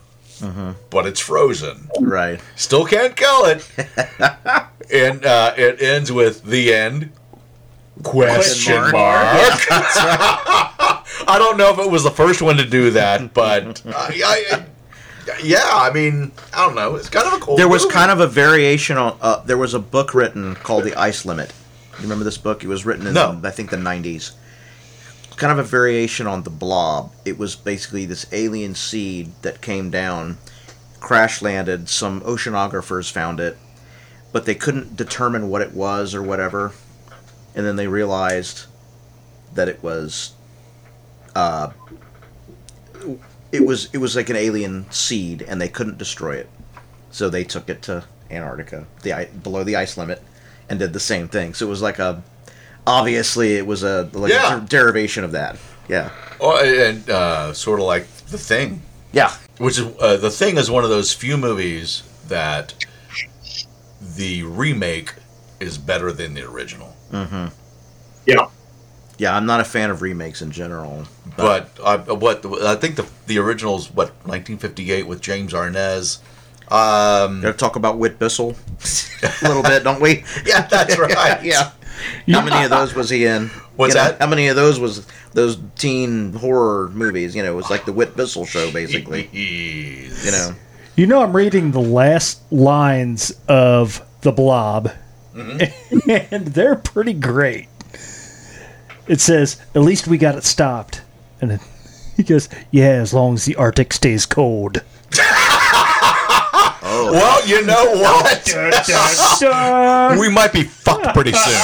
[0.91, 1.91] but it's frozen.
[2.01, 2.41] Right.
[2.57, 3.68] Still can't kill it.
[4.93, 7.12] and uh, it ends with the end.
[8.03, 8.93] Question mark.
[8.93, 9.61] mark.
[11.28, 14.64] I don't know if it was the first one to do that, but I, I,
[15.43, 16.97] yeah, I mean, I don't know.
[16.97, 17.57] It's kind of a cool.
[17.57, 17.93] There was movie.
[17.95, 19.18] kind of a variation on.
[19.20, 21.53] Uh, there was a book written called The Ice Limit,
[22.01, 22.65] You remember this book?
[22.65, 23.39] It was written in, No.
[23.39, 24.33] the, I think, the 90s.
[25.37, 27.13] Kind of a variation on the Blob.
[27.27, 30.39] It was basically this alien seed that came down,
[30.99, 31.89] crash landed.
[31.91, 33.59] Some oceanographers found it,
[34.33, 36.73] but they couldn't determine what it was or whatever.
[37.55, 38.65] And then they realized
[39.55, 40.33] that it was,
[41.35, 41.71] uh,
[43.53, 46.49] it was it was like an alien seed, and they couldn't destroy it.
[47.11, 50.23] So they took it to Antarctica, the below the ice limit,
[50.71, 51.53] and did the same thing.
[51.53, 52.23] So it was like a
[52.87, 54.57] obviously it was a like Yeah.
[54.57, 55.59] a der- derivation of that.
[55.89, 56.11] Yeah.
[56.41, 58.81] Oh, and uh, sort of like The Thing.
[59.12, 59.35] Yeah.
[59.59, 62.73] Which is uh, The Thing is one of those few movies that
[64.01, 65.12] the remake
[65.59, 66.97] is better than the original.
[67.12, 67.47] Mm-hmm.
[68.25, 68.47] Yeah.
[69.18, 71.05] Yeah, I'm not a fan of remakes in general.
[71.37, 76.21] But I, what I think the the original's what 1958 with James Arness.
[76.71, 78.55] Um, Gotta talk about Whit Bissell
[79.23, 80.25] a little bit, don't we?
[80.47, 81.43] yeah, that's right.
[81.43, 81.73] yeah.
[82.29, 83.49] How many of those was he in?
[83.77, 84.21] What's You know, that?
[84.21, 87.35] How many of those was those teen horror movies?
[87.35, 89.29] You know, it was like the Whit Bissell show, basically.
[89.33, 90.55] you know.
[90.97, 94.93] You know, I'm reading the last lines of The Blob,
[95.35, 97.68] and they're pretty great.
[99.07, 101.03] It says, At least we got it stopped.
[101.41, 101.61] And then
[102.16, 104.83] he goes, Yeah, as long as the Arctic stays cold.
[107.07, 108.45] Well, you know what?
[108.45, 110.19] Dun.
[110.19, 111.43] we might be fucked pretty soon.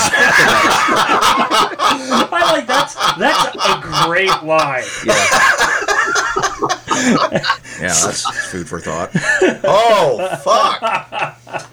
[2.28, 4.84] I like that's that's a great line.
[7.80, 9.11] Yeah, that's food for thought.
[9.64, 11.70] oh fuck!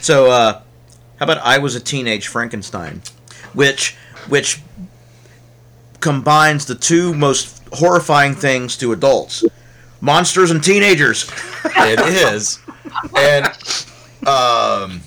[0.00, 0.60] So, uh,
[1.18, 3.00] how about I was a teenage Frankenstein,
[3.54, 3.96] which
[4.28, 4.60] which
[6.00, 9.44] combines the two most horrifying things to adults:
[10.08, 11.30] monsters and teenagers.
[11.64, 12.60] It is,
[13.16, 13.46] and
[14.28, 15.00] um,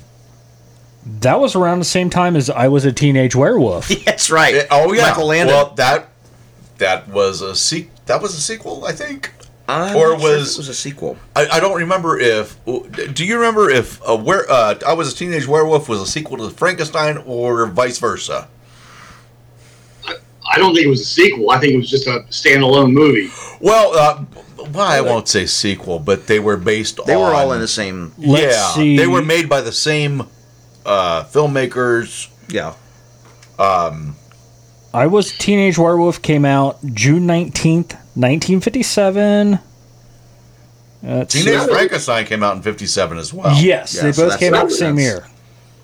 [1.22, 3.88] That was around the same time as I was a teenage werewolf.
[4.06, 4.54] That's right.
[4.56, 5.04] it- oh yeah.
[5.04, 5.56] Michael Landon.
[5.56, 6.10] Well, that
[6.80, 9.32] that was a se- That was a sequel, I think.
[9.70, 11.18] I'm or not sure if was it was a sequel?
[11.36, 12.58] I, I don't remember if.
[12.66, 16.38] Do you remember if uh, where uh, I was a teenage werewolf was a sequel
[16.38, 18.48] to Frankenstein or vice versa?
[20.50, 21.52] I don't think it was a sequel.
[21.52, 23.30] I think it was just a standalone movie.
[23.60, 24.24] Well, uh,
[24.58, 27.00] well, I won't say sequel, but they were based.
[27.00, 27.06] On.
[27.08, 28.14] They were all in the same.
[28.18, 28.98] Let's yeah, see.
[28.98, 30.22] they were made by the same
[30.86, 32.30] uh, filmmakers.
[32.50, 32.74] Yeah.
[33.60, 34.16] Um,
[34.94, 39.60] I was Teenage Werewolf came out June 19th, 1957.
[41.04, 41.44] Let's see.
[41.44, 43.56] Teenage Frankenstein came out in '57 as well.
[43.62, 45.26] Yes, Yeah, they so both that's- came out the same year.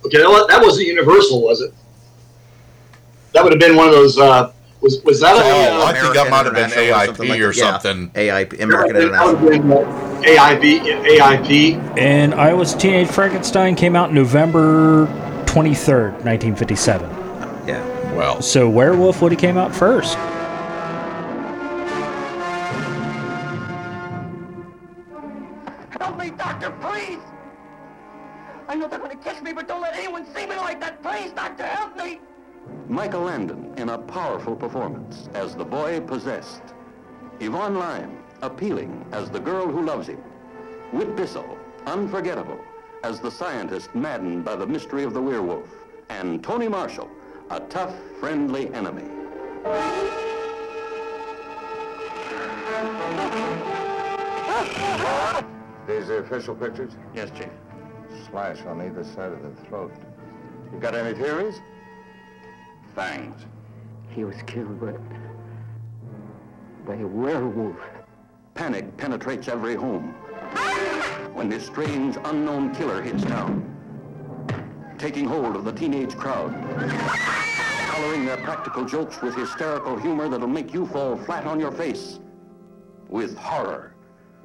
[0.05, 1.73] Okay, that that wasn't Universal, was it?
[3.33, 4.17] That would have been one of those.
[4.17, 4.51] Uh,
[4.83, 5.39] was was that a?
[5.39, 7.57] Oh, uh, I think that might have been International AIP something like or that.
[7.57, 8.09] Yeah, something.
[8.11, 9.85] AIP, American that International.
[9.85, 11.97] have AIB, AIP.
[11.97, 15.07] And I was Teenage Frankenstein came out November
[15.45, 17.09] 23rd, 1957.
[17.65, 18.13] Yeah.
[18.13, 20.15] Well, So Werewolf would have came out first.
[25.99, 27.19] Help me, doctor, please!
[28.67, 31.01] I know they're gonna kiss me, but don't let anyone see me like that.
[31.01, 32.19] Please, doctor, help me!
[32.87, 36.61] Michael Landon in a powerful performance as the boy possessed.
[37.39, 40.19] Yvonne Lime, appealing as the girl who loves him.
[40.91, 42.59] Whit Bissell, unforgettable
[43.03, 45.67] as the scientist maddened by the mystery of the werewolf.
[46.09, 47.09] And Tony Marshall,
[47.49, 49.09] a tough, friendly enemy.
[55.87, 56.93] These are official pictures?
[57.13, 57.49] Yes, Chief.
[58.29, 59.93] Slash on either side of the throat.
[60.71, 61.61] You got any theories?
[62.95, 63.45] Fangs.
[64.09, 64.99] He was killed, but
[66.85, 67.77] by a werewolf.
[68.53, 70.13] Panic penetrates every home
[71.33, 73.65] when this strange, unknown killer hits town,
[74.99, 76.53] taking hold of the teenage crowd,
[77.87, 82.19] coloring their practical jokes with hysterical humor that'll make you fall flat on your face
[83.09, 83.92] with horror.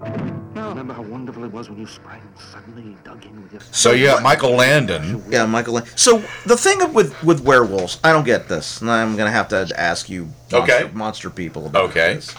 [0.01, 2.21] Remember how wonderful it was when you sprang
[2.53, 3.61] suddenly dug in with your...
[3.73, 5.23] so yeah, Michael Landon.
[5.29, 5.75] Yeah, Michael.
[5.75, 9.49] Land- So the thing with with werewolves, I don't get this, and I'm gonna have
[9.49, 10.91] to ask you, monster, Okay.
[10.93, 11.67] monster people.
[11.67, 12.15] About Okay.
[12.15, 12.35] this.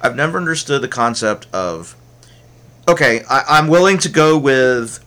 [0.00, 1.94] I've never understood the concept of.
[2.88, 5.03] Okay, I, I'm willing to go with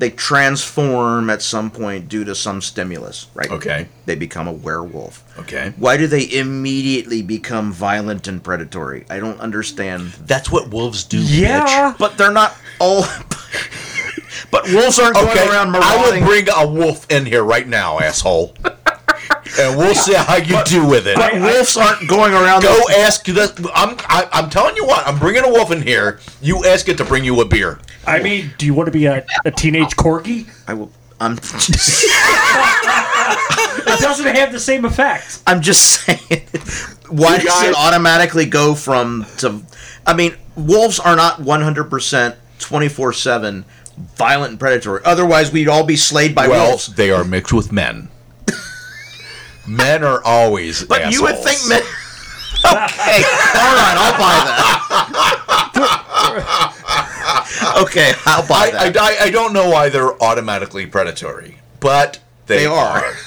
[0.00, 3.50] they transform at some point due to some stimulus, right?
[3.50, 3.86] Okay.
[4.06, 5.22] They become a werewolf.
[5.38, 5.74] Okay.
[5.76, 9.04] Why do they immediately become violent and predatory?
[9.10, 10.12] I don't understand.
[10.24, 11.18] That's what wolves do.
[11.20, 11.94] Yeah.
[11.98, 13.02] But they're not all.
[14.50, 15.18] but wolves aren't.
[15.18, 15.34] Okay.
[15.34, 15.84] going around murdering.
[15.84, 16.20] I marauding.
[16.22, 18.56] will bring a wolf in here right now, asshole.
[19.58, 21.16] and we'll see how you do with it.
[21.16, 22.62] but wolves aren't going around.
[22.62, 23.70] Go ask the.
[23.74, 23.96] I'm.
[24.08, 25.06] I, I'm telling you what.
[25.06, 26.20] I'm bringing a wolf in here.
[26.40, 27.78] You ask it to bring you a beer.
[28.06, 30.48] I mean, do you want to be a, a teenage corgi?
[30.68, 30.90] I will.
[31.22, 32.04] I'm just,
[33.86, 35.42] It doesn't have the same effect.
[35.46, 36.46] I'm just saying.
[37.10, 39.60] Why You does it automatically go from to?
[40.06, 43.64] I mean, wolves are not 100 percent 24 seven
[44.16, 45.00] violent and predatory.
[45.04, 46.86] Otherwise, we'd all be slayed by well, wolves.
[46.94, 48.08] they are mixed with men.
[49.70, 50.84] Men are always.
[50.84, 51.82] But you would think men.
[52.66, 54.62] okay, all right, I'll buy that.
[57.84, 58.96] okay, I'll buy I, that.
[58.98, 63.14] I, I don't know why they're automatically predatory, but they, They are.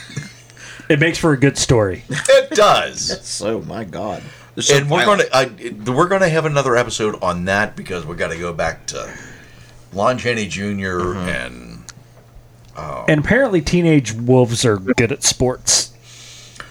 [0.89, 2.04] It makes for a good story.
[2.10, 3.26] It does.
[3.26, 4.22] so, my God.
[4.60, 8.18] So and we're going to we're going to have another episode on that because we
[8.18, 9.12] got to go back to
[9.94, 11.30] Lon Chaney junior mm-hmm.
[11.30, 11.84] and
[12.76, 13.06] oh.
[13.08, 15.83] And apparently, teenage wolves are good at sports.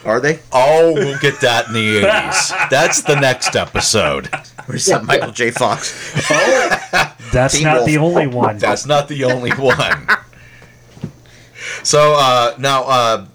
[0.04, 0.40] Are they?
[0.52, 2.52] oh, we'll get that in the eighties.
[2.70, 4.26] That's the next episode.
[4.66, 5.50] Where's that Michael J.
[5.50, 6.12] Fox?
[6.30, 7.86] Oh, That's Teen not wolf.
[7.86, 8.58] the only one.
[8.58, 10.08] That's not the only one.
[11.84, 13.26] So uh, now uh,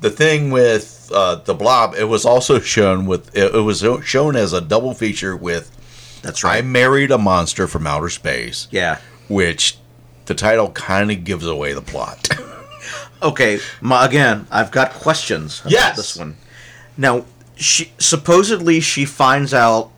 [0.00, 4.36] the thing with uh, the Blob, it was also shown with it, it was shown
[4.36, 5.70] as a double feature with
[6.22, 6.58] That's right.
[6.58, 6.62] I.
[6.62, 8.98] Married a Monster from Outer Space, Yeah.
[9.28, 9.78] which
[10.26, 12.28] the title kind of gives away the plot.
[13.22, 13.60] Okay.
[13.80, 15.96] My, again, I've got questions about Yes.
[15.96, 16.36] this one.
[16.96, 17.24] Now,
[17.56, 19.90] she supposedly she finds out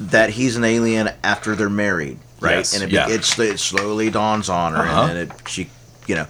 [0.00, 2.56] that he's an alien after they're married, right?
[2.58, 3.08] Yes, And it, yeah.
[3.08, 5.06] it's, it slowly dawns on her, Uh-huh.
[5.10, 5.68] and it, she,
[6.06, 6.26] you know,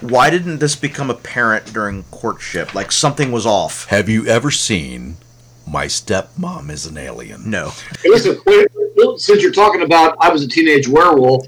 [0.00, 2.74] why didn't this become apparent during courtship?
[2.74, 3.86] Like something was off.
[3.86, 5.16] Have you ever seen
[5.66, 7.48] My Stepmom is an Alien?
[7.50, 7.72] No.
[8.02, 8.68] Hey, listen, wait,
[9.18, 11.46] since you're talking about I was a teenage werewolf,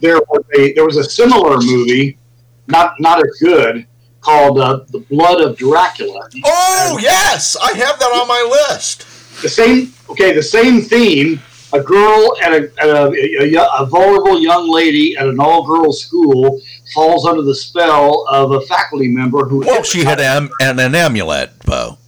[0.00, 2.18] there was a there was a similar movie,
[2.66, 3.86] not not as good,
[4.20, 6.28] called uh, The Blood of Dracula.
[6.44, 9.06] Oh yes, I have that on my list.
[9.42, 11.40] The same, okay, the same theme.
[11.72, 16.60] A girl and a, and a, a, a vulnerable young lady at an all-girls school
[16.94, 19.58] falls under the spell of a faculty member who.
[19.58, 21.98] Well, she had am- an, an amulet, Bo.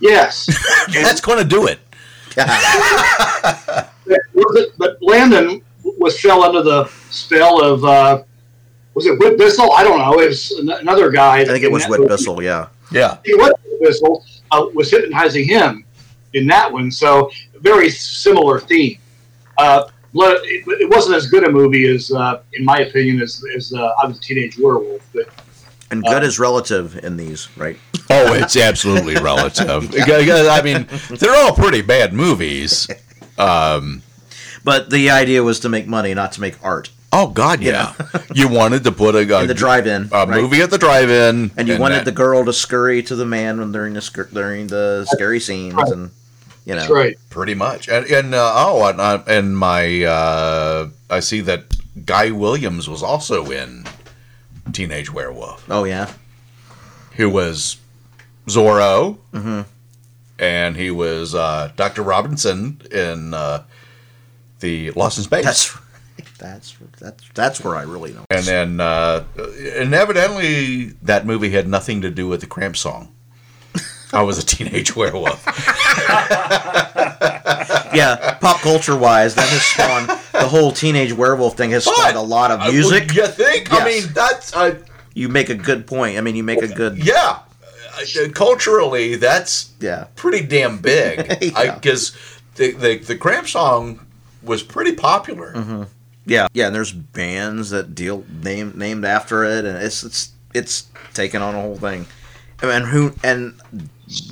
[0.00, 0.46] Yes.
[0.92, 1.78] That's going to do it.
[4.76, 8.22] but Landon was fell under the spell of uh,
[8.94, 9.72] was it Whit Bissell?
[9.72, 10.20] I don't know.
[10.20, 11.40] It was an- another guy.
[11.40, 12.68] I think it was Whit Bissell, yeah.
[12.92, 13.18] Yeah.
[13.24, 15.84] He was Whit Bissell uh, was hypnotizing him
[16.32, 16.90] in that one.
[16.90, 17.30] So
[17.60, 18.98] very similar theme.
[19.58, 23.72] Uh, it, it wasn't as good a movie as, uh, in my opinion, as, as
[23.72, 25.02] uh, I was a teenage werewolf.
[25.12, 25.28] But
[25.90, 27.76] And good is relative in these, right?
[28.10, 29.90] Oh, it's absolutely relative.
[30.04, 30.86] Because, I mean,
[31.18, 32.86] they're all pretty bad movies.
[33.36, 34.02] Um,
[34.62, 36.90] But the idea was to make money, not to make art.
[37.14, 37.94] Oh God, yeah.
[38.34, 40.28] you wanted to put a, a In the drive-in, a right?
[40.28, 43.58] movie at the drive-in, And you wanted that- the girl to scurry to the man
[43.60, 46.10] when during the during the scary scenes, and
[46.66, 47.16] you know, that's right.
[47.30, 47.88] pretty much.
[47.88, 51.64] And, and uh, oh, and, uh, and my uh, I see that
[52.04, 53.84] Guy Williams was also in
[54.72, 56.10] Teenage Werewolf, Oh yeah,
[57.16, 57.76] who was
[58.48, 59.18] Zorro,
[60.38, 63.62] and he was uh, Doctor Robinson in uh,
[64.60, 65.44] the Lost in Space.
[65.44, 65.76] that's
[66.38, 68.24] that's that's that's where I really know.
[68.30, 73.12] And then, uh, and evidently, that movie had nothing to do with the Cramp song.
[74.12, 75.44] I was a teenage werewolf.
[77.94, 82.20] yeah, pop culture wise, that has spawned the whole teenage werewolf thing has spawned a
[82.20, 83.12] lot of I- music.
[83.14, 83.72] you think?
[83.72, 84.78] I mean, that's uh,
[85.14, 86.16] You make a good point.
[86.16, 87.40] I mean, you make a good yeah.
[87.96, 90.06] Uh, culturally, that's yeah.
[90.16, 91.38] pretty damn big.
[91.54, 91.74] Yeah.
[91.74, 92.16] Because
[92.56, 94.04] the, the the Cramp song
[94.42, 95.52] was pretty popular.
[95.54, 95.82] Mm-hmm.
[96.26, 100.86] Yeah, yeah, and there's bands that deal named named after it, and it's it's it's
[101.12, 102.06] taken on a whole thing.
[102.62, 103.60] And who and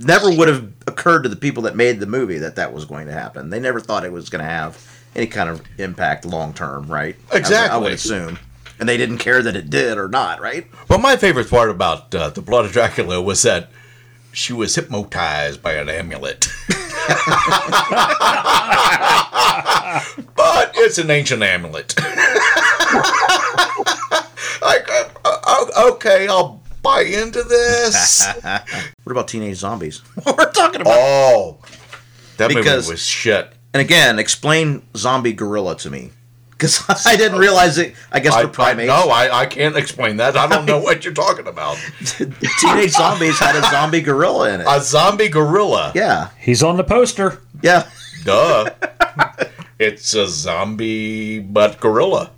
[0.01, 3.07] never would have occurred to the people that made the movie that that was going
[3.09, 3.51] to happen.
[3.51, 4.79] They never thought it was going to have
[5.15, 7.17] any kind of impact long term, right?
[7.31, 7.81] I I, Exactly.
[7.83, 8.39] would assume,
[8.81, 10.67] and they didn't care that it did or not, right?
[10.89, 13.69] But my favorite part about uh, the Blood of Dracula was that
[14.33, 16.47] she was hypnotized by an amulet.
[20.37, 21.95] but it's an ancient amulet.
[24.65, 28.25] I, I- uh, uh, okay, I'll buy into this.
[29.05, 30.01] What about teenage zombies?
[30.25, 30.95] We're talking about.
[30.97, 31.59] oh,
[32.37, 33.53] that Because- movie was shit.
[33.75, 36.11] And again, explain zombie gorilla to me,
[36.63, 37.95] because I didn't realize it.
[38.13, 38.87] I guess I, for primates.
[38.87, 40.37] no, I, I can't explain that.
[40.37, 41.77] I don't know what you're talking about.
[42.61, 44.67] Teenage zombies had a zombie gorilla in it.
[44.69, 45.91] A zombie gorilla.
[45.95, 47.41] Yeah, He's on the poster.
[47.63, 47.91] yeah.
[48.25, 48.71] Duh.
[49.81, 52.31] it's a zombie but gorilla.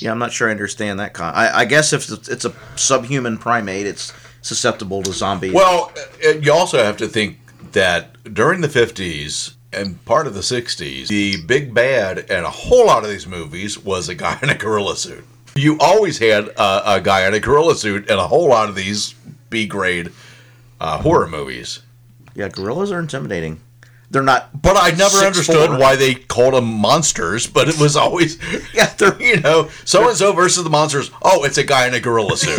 [0.00, 1.12] Yeah, I'm not sure I understand that.
[1.12, 5.50] Con- I, I guess if it's it's a subhuman primate, it's susceptible to zombie.
[5.50, 5.92] Well,
[6.24, 7.38] uh, you also have to think
[7.72, 12.86] that during the 50s, and part of the 60s, the big bad in a whole
[12.86, 15.24] lot of these movies was a guy in a gorilla suit.
[15.54, 18.74] You always had a, a guy in a gorilla suit in a whole lot of
[18.74, 19.14] these
[19.50, 20.12] B grade
[20.80, 21.80] uh, horror movies.
[22.34, 23.60] Yeah, gorillas are intimidating.
[24.10, 24.62] They're not.
[24.62, 25.26] But I never 6'4".
[25.26, 28.38] understood why they called them monsters, but it was always,
[28.74, 31.10] Yeah, they're you know, so and so versus the monsters.
[31.22, 32.56] Oh, it's a guy in a gorilla suit.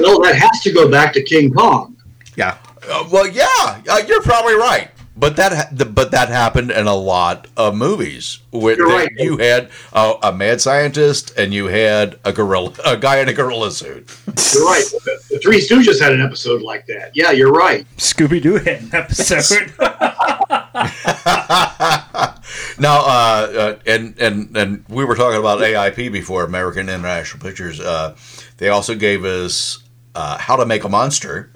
[0.00, 1.96] Well, that has to go back to King Kong.
[2.36, 2.56] yeah.
[2.90, 4.90] Uh, well, yeah, uh, you're probably right.
[5.16, 8.38] But that ha- the, but that happened in a lot of movies.
[8.52, 9.10] With You're right.
[9.18, 13.34] You had a, a mad scientist, and you had a gorilla, a guy in a
[13.34, 14.08] gorilla suit.
[14.26, 14.84] You're right.
[15.04, 17.10] The, the Three Stooges had an episode like that.
[17.14, 17.86] Yeah, you're right.
[17.96, 19.72] Scooby Doo had an episode.
[22.78, 27.78] Now, uh, uh, and and and we were talking about AIP before American International Pictures.
[27.78, 28.16] Uh,
[28.56, 29.82] they also gave us
[30.14, 31.50] uh, How to Make a Monster,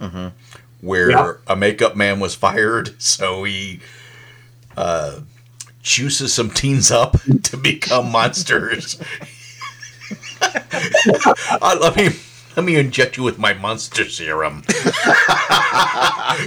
[0.84, 1.32] where Yeah.
[1.46, 3.80] a makeup man was fired, so he
[4.76, 5.20] uh,
[5.82, 9.00] juices some teens up to become monsters.
[10.42, 12.10] uh, let me
[12.56, 14.62] let me inject you with my monster serum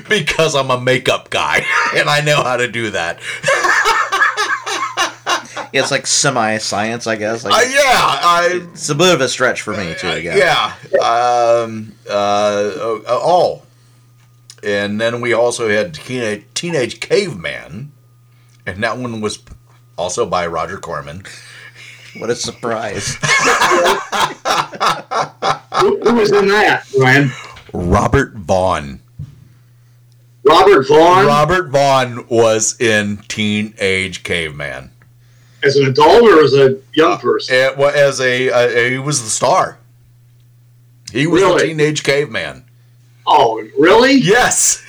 [0.08, 1.66] because I'm a makeup guy
[1.96, 3.20] and I know how to do that.
[5.74, 7.44] It's like semi science, I guess.
[7.44, 10.22] Like, Uh, yeah, I it's a bit of a stretch for me, too.
[10.22, 10.74] Yeah.
[10.92, 11.00] yeah.
[11.02, 13.64] Um, uh, uh, oh,
[14.64, 17.92] and then we also had Teenage, Teenage Caveman,
[18.66, 19.40] and that one was
[19.98, 21.24] also by Roger Corman.
[22.18, 23.16] What a surprise.
[25.80, 27.32] Who, who was in that, Ryan?
[27.74, 29.00] Robert Vaughn.
[30.44, 34.90] Robert Vaughn Robert Vaughn was in Teenage Caveman.
[35.62, 37.54] as an adult or as a young person?
[37.56, 39.78] It, wa- as a, uh, he was the star.
[41.12, 41.68] He was the Really?
[41.68, 42.64] Teenage Caveman.
[43.30, 44.14] Oh, really?
[44.14, 44.82] Yes.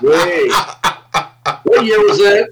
[0.00, 0.50] Great.
[1.62, 2.48] what year was that?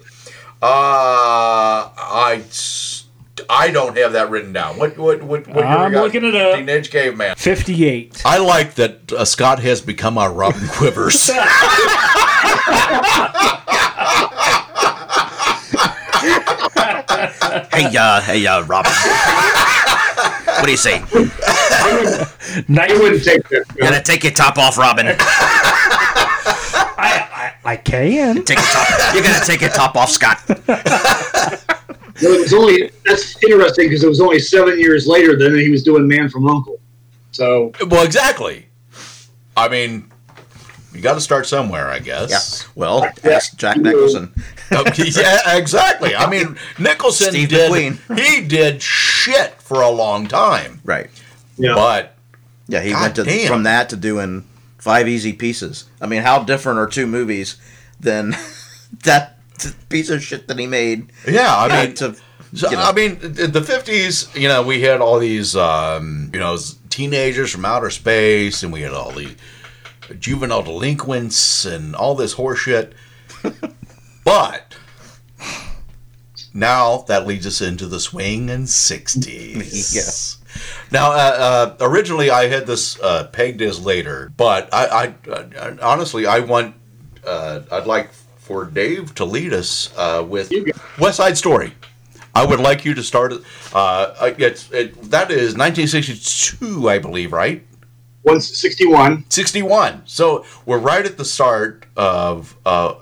[0.62, 3.06] Uh, I, s-
[3.50, 4.78] I don't have that written down.
[4.78, 5.48] What what what?
[5.48, 6.04] what I'm got?
[6.04, 6.54] looking it up.
[6.56, 7.34] Teenage Caveman.
[7.36, 8.22] 58.
[8.24, 11.30] I like that uh, Scott has become our Robin Quivers.
[17.72, 18.92] hey, uh, hey, uh, Robin.
[18.92, 21.02] what do you say?
[21.82, 23.64] I wouldn't take that.
[23.76, 25.06] You gotta take your top off, Robin.
[27.04, 27.28] I,
[27.64, 28.44] I, I can.
[28.44, 29.14] Take your top.
[29.14, 30.40] You gotta take your top off, Scott.
[32.22, 35.70] Well, it was only that's interesting because it was only seven years later than he
[35.70, 36.78] was doing Man from Uncle.
[37.32, 38.68] So well, exactly.
[39.56, 40.10] I mean,
[40.94, 42.30] you got to start somewhere, I guess.
[42.30, 42.72] Yeah.
[42.74, 44.32] Well, ask Jack Nicholson.
[44.70, 46.14] Oh, yeah, exactly.
[46.14, 47.70] I mean, Nicholson Steve did.
[47.70, 48.18] McQueen.
[48.18, 51.10] He did shit for a long time, Right.
[51.62, 52.14] Yeah, but
[52.68, 53.48] Yeah, he God went to, damn.
[53.48, 54.44] from that to doing
[54.78, 55.84] five easy pieces.
[56.00, 57.56] I mean, how different are two movies
[58.00, 58.34] than
[59.04, 59.38] that
[59.88, 61.10] piece of shit that he made?
[61.26, 62.16] yeah, I mean, to,
[62.54, 62.82] So, you know.
[62.82, 66.58] I mean, in the fifties, you know, we had all these, um, you know,
[66.90, 69.34] teenagers from outer space, and we had all the
[70.18, 72.92] juvenile delinquents and all this horseshit.
[74.24, 74.74] but
[76.54, 79.94] now that leads us into the swing and sixties.
[79.94, 80.38] Yes.
[80.90, 85.14] Now, uh, uh, originally I had this uh, pegged as later, but I, I,
[85.58, 86.74] I honestly I want
[87.26, 90.52] uh, I'd like for Dave to lead us uh, with
[90.98, 91.74] West Side Story.
[92.34, 93.32] I would like you to start.
[93.72, 97.64] Uh, it's it, that is 1962, I believe, right?
[98.22, 99.24] one sixty one.
[99.28, 100.02] 61.
[100.06, 102.94] So we're right at the start of uh,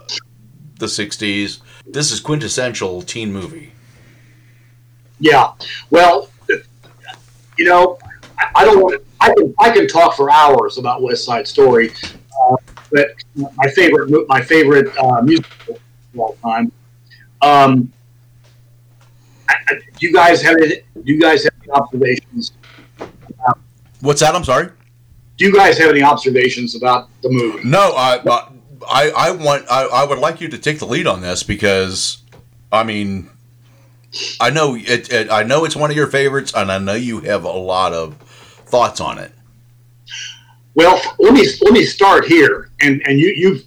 [0.78, 1.60] the 60s.
[1.86, 3.72] This is quintessential teen movie.
[5.18, 5.52] Yeah.
[5.90, 6.29] Well,
[7.60, 7.98] you know,
[8.38, 9.02] I, I don't want.
[9.20, 12.56] I can I can talk for hours about West Side Story, uh,
[12.90, 16.72] but my favorite my favorite uh, musical of all time.
[17.42, 17.92] Um,
[19.46, 22.52] I, I, do you guys have any, do you guys have any observations?
[24.00, 24.34] What's that?
[24.34, 24.70] I'm sorry.
[25.36, 27.62] Do you guys have any observations about the movie?
[27.64, 28.20] No, I,
[28.88, 32.22] I, I want, I, I would like you to take the lead on this because,
[32.72, 33.30] I mean,
[34.40, 37.20] I know it, it, I know it's one of your favorites, and I know you
[37.20, 38.16] have a lot of
[38.66, 39.32] thoughts on it.
[40.74, 43.60] Well, let me let me start here, and and you you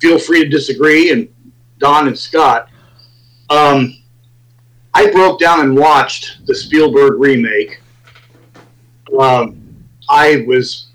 [0.00, 1.28] feel free to disagree, and
[1.78, 2.68] Don and Scott.
[3.50, 3.96] Um,
[4.94, 7.80] I broke down and watched the Spielberg remake.
[9.18, 10.88] Um, I was,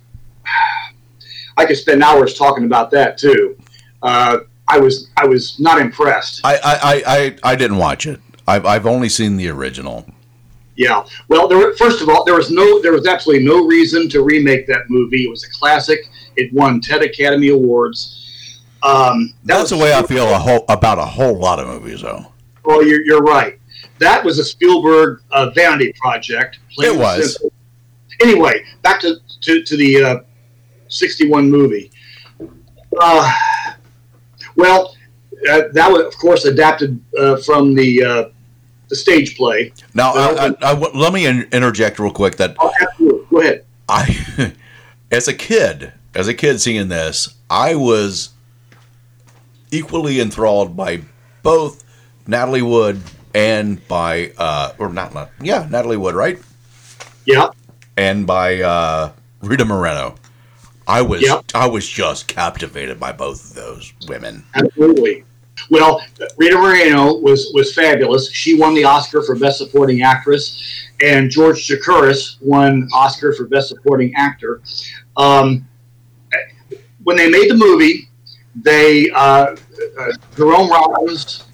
[1.58, 3.58] I could spend hours talking about that too.
[4.02, 6.42] Uh, I was I was not impressed.
[6.44, 8.20] I, I, I, I, I didn't watch it.
[8.48, 10.06] I've, I've only seen the original.
[10.76, 11.04] Yeah.
[11.28, 14.22] Well, there, were- first of all, there was no, there was absolutely no reason to
[14.22, 15.24] remake that movie.
[15.26, 16.00] It was a classic.
[16.36, 18.62] It won 10 Academy Awards.
[18.84, 22.02] Um, that That's the way I feel a whole, about a whole lot of movies,
[22.02, 22.32] though.
[22.64, 23.60] Well, you're, you're right.
[24.00, 26.60] That was a Spielberg uh, vanity project.
[26.78, 27.34] It was.
[27.34, 27.52] simple.
[28.22, 30.18] Anyway, back to, to, to the uh,
[30.90, 31.92] 61 movie.
[33.00, 33.34] Uh,
[34.56, 34.96] well,
[35.50, 38.30] uh, that was, of course, adapted uh, from the uh,
[38.90, 39.72] the stage play.
[39.94, 43.26] Now, I, I, I, let me interject real quick that Oh, absolutely.
[43.30, 43.66] Go ahead.
[43.90, 44.54] I,
[45.12, 48.30] as a kid, as a kid seeing this, I was
[49.72, 51.02] equally enthralled by
[51.44, 51.84] both
[52.26, 53.02] Natalie Wood
[53.34, 56.40] and by, uh, or not, not yeah, Natalie Wood, right?
[57.26, 57.50] Yeah.
[57.98, 59.12] And by uh,
[59.42, 60.16] Rita Moreno.
[60.88, 61.46] I was, Yep.
[61.54, 64.46] I was just captivated by both of those women.
[64.56, 65.26] Absolutely.
[65.70, 66.02] Well,
[66.38, 68.32] Rita Moreno was was fabulous.
[68.32, 73.70] She won the Oscar for Best Supporting Actress, and George Chakiris won Oscar for Best
[73.70, 74.62] Supporting Actor.
[75.18, 75.68] Um,
[77.04, 78.10] when they made the movie,
[78.56, 79.56] they uh,
[80.00, 81.46] uh, Jerome Robbins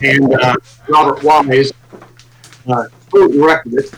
[0.00, 0.56] and uh,
[0.88, 1.72] Robert Wise
[2.68, 3.94] uh, co-directed it,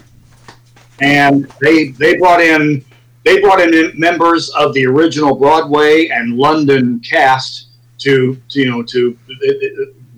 [1.00, 2.84] and they they brought in
[3.24, 7.69] they brought in members of the original Broadway and London cast
[8.00, 9.16] to, to you know to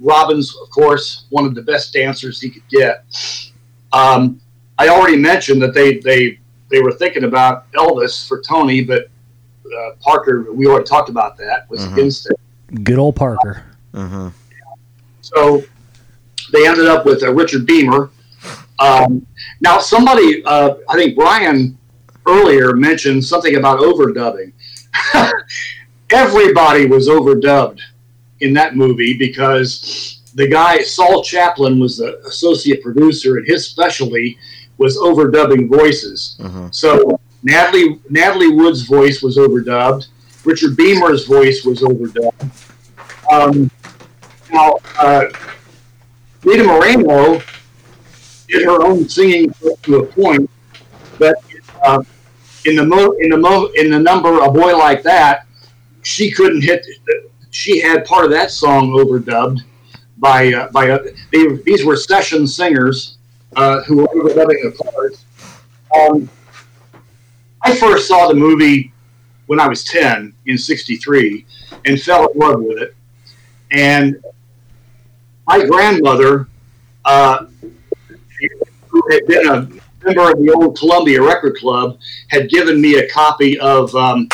[0.00, 3.04] Robbins, of course, one of the best dancers he could get.
[3.92, 4.40] Um,
[4.78, 6.38] I already mentioned that they they
[6.70, 9.08] they were thinking about Elvis for Tony, but
[9.66, 11.92] uh, Parker, we already talked about that, was Mhm.
[11.92, 12.36] against it.
[12.84, 13.62] Good old Parker.
[13.94, 14.28] Mm-hmm.
[15.20, 15.62] So
[16.52, 18.10] they ended up with uh, Richard Beymer.
[18.78, 19.24] Um,
[19.60, 21.78] now, somebody, uh, I think Brian
[22.26, 24.52] earlier mentioned something about overdubbing.
[26.12, 27.80] Everybody was overdubbed
[28.40, 34.38] in that movie because the guy, Saul Chaplin, was the associate producer, and his specialty
[34.78, 36.36] was overdubbing voices.
[36.70, 40.08] So Natalie Natalie Wood's voice was overdubbed.
[40.44, 42.50] Richard Beymer's voice was overdubbed.
[43.32, 43.70] Um,
[44.52, 45.24] now, uh,
[46.44, 47.40] Rita Moreno
[48.48, 49.54] did her own singing
[49.84, 50.50] to a point,
[51.18, 51.36] but
[51.84, 52.02] uh,
[52.66, 55.46] in the mo- in the mo- in the number "A Boy Like That,"
[56.02, 56.86] she couldn't hit.
[57.50, 59.60] She had part of that song overdubbed
[60.18, 63.18] by uh, by uh, they, these were session singers
[63.56, 65.24] uh, who were overdubbing the parts.
[65.94, 66.28] Um,
[67.62, 68.92] I first saw the movie
[69.46, 71.46] when I was ten in '63
[71.86, 72.96] and fell in love with it.
[73.70, 74.22] And
[75.46, 76.48] my grandmother,
[77.04, 77.46] uh,
[78.88, 79.68] who had been a
[80.04, 81.98] member of the old Columbia Record Club,
[82.28, 83.94] had given me a copy of.
[83.94, 84.28] Um,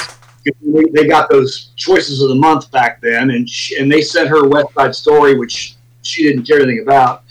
[0.93, 4.47] they got those choices of the month back then, and she, and they sent her
[4.47, 7.25] West Side Story, which she didn't care anything about.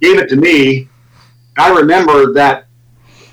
[0.00, 0.88] Gave it to me.
[1.58, 2.66] I remember that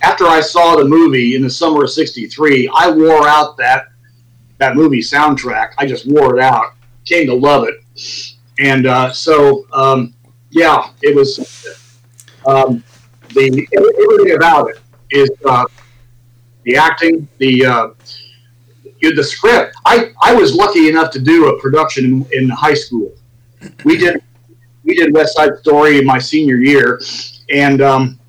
[0.02, 3.88] after I saw the movie in the summer of '63, I wore out that
[4.58, 5.72] that movie soundtrack.
[5.78, 6.74] I just wore it out.
[7.06, 10.14] Came to love it, and uh, so um,
[10.52, 11.40] yeah, it was
[12.46, 12.84] um,
[13.34, 14.80] the everything about it
[15.12, 15.66] is uh,
[16.64, 17.90] the acting, the uh,
[19.00, 19.76] you- the script.
[19.86, 23.14] I, I was lucky enough to do a production in, in high school.
[23.84, 24.22] We did
[24.84, 27.00] we did West Side Story in my senior year,
[27.50, 28.20] and um,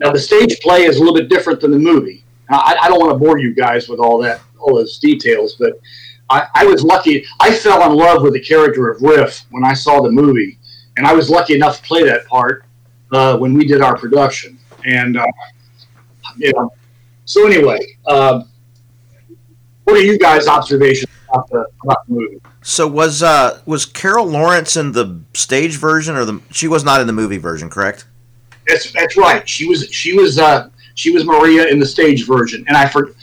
[0.00, 2.24] now the stage play is a little bit different than the movie.
[2.50, 5.56] Now, I, I don't want to bore you guys with all that all those details,
[5.58, 5.80] but
[6.30, 7.24] I, I was lucky.
[7.40, 10.58] I fell in love with the character of Riff when I saw the movie,
[10.96, 12.64] and I was lucky enough to play that part
[13.12, 14.58] uh, when we did our production.
[14.86, 15.26] And uh,
[16.36, 16.72] you know,
[17.24, 18.48] so anyway, um,
[19.84, 22.40] what are you guys' observations about the about the movie?
[22.62, 27.00] So was uh was Carol Lawrence in the stage version or the she was not
[27.00, 28.06] in the movie version, correct?
[28.66, 29.46] That's that's right.
[29.48, 33.14] She was she was uh, she was Maria in the stage version, and I for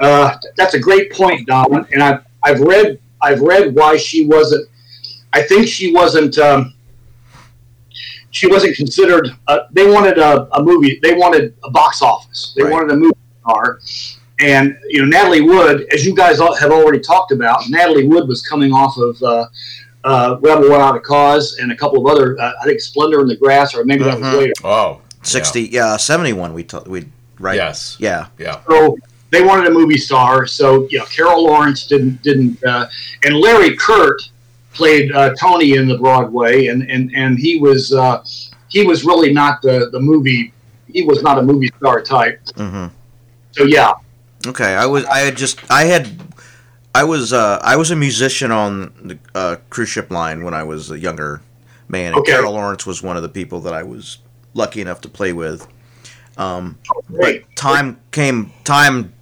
[0.00, 1.86] uh, that's a great point, Don.
[1.92, 4.68] And I've I've read I've read why she wasn't.
[5.32, 6.38] I think she wasn't.
[6.38, 6.74] Um,
[8.30, 9.28] she wasn't considered.
[9.46, 10.98] Uh, they wanted a, a movie.
[11.02, 12.54] They wanted a box office.
[12.56, 13.78] They wanted a movie star.
[14.40, 18.26] And you know Natalie Wood, as you guys all have already talked about, Natalie Wood
[18.26, 19.46] was coming off of uh,
[20.04, 22.40] uh, Rebel Without a Cause and a couple of other.
[22.40, 24.38] Uh, I think Splendor in the Grass, or maybe that was Mhm.
[24.38, 24.52] later.
[24.64, 26.52] Oh, Sixty, yeah, seventy one.
[26.54, 27.06] We t- we
[27.38, 27.54] right.
[27.54, 27.96] Yes.
[28.00, 28.26] Yeah.
[28.38, 28.58] Yeah.
[28.68, 28.96] So
[29.30, 30.46] they wanted a movie star.
[30.46, 32.88] So you know, Carol Lawrence didn't didn't, uh,
[33.24, 34.20] and Larry Kert
[34.74, 38.24] played uh, Tony in the Broadway, and and and he was uh,
[38.68, 40.52] he was really not the the movie.
[40.92, 42.40] He was not a movie star type.
[42.56, 42.86] Mm-hmm.
[43.52, 43.92] So yeah,
[44.46, 46.08] Okay, I was I had just I had
[46.94, 50.62] I was uh I was a musician on the uh, cruise ship line when I
[50.64, 51.42] was a younger
[51.88, 52.32] man, and Okay.
[52.32, 54.18] Carol Lawrence was one of the people that I was
[54.54, 55.66] lucky enough to play with.
[56.36, 56.78] Um,
[57.08, 57.56] but great.
[57.56, 59.12] time came time,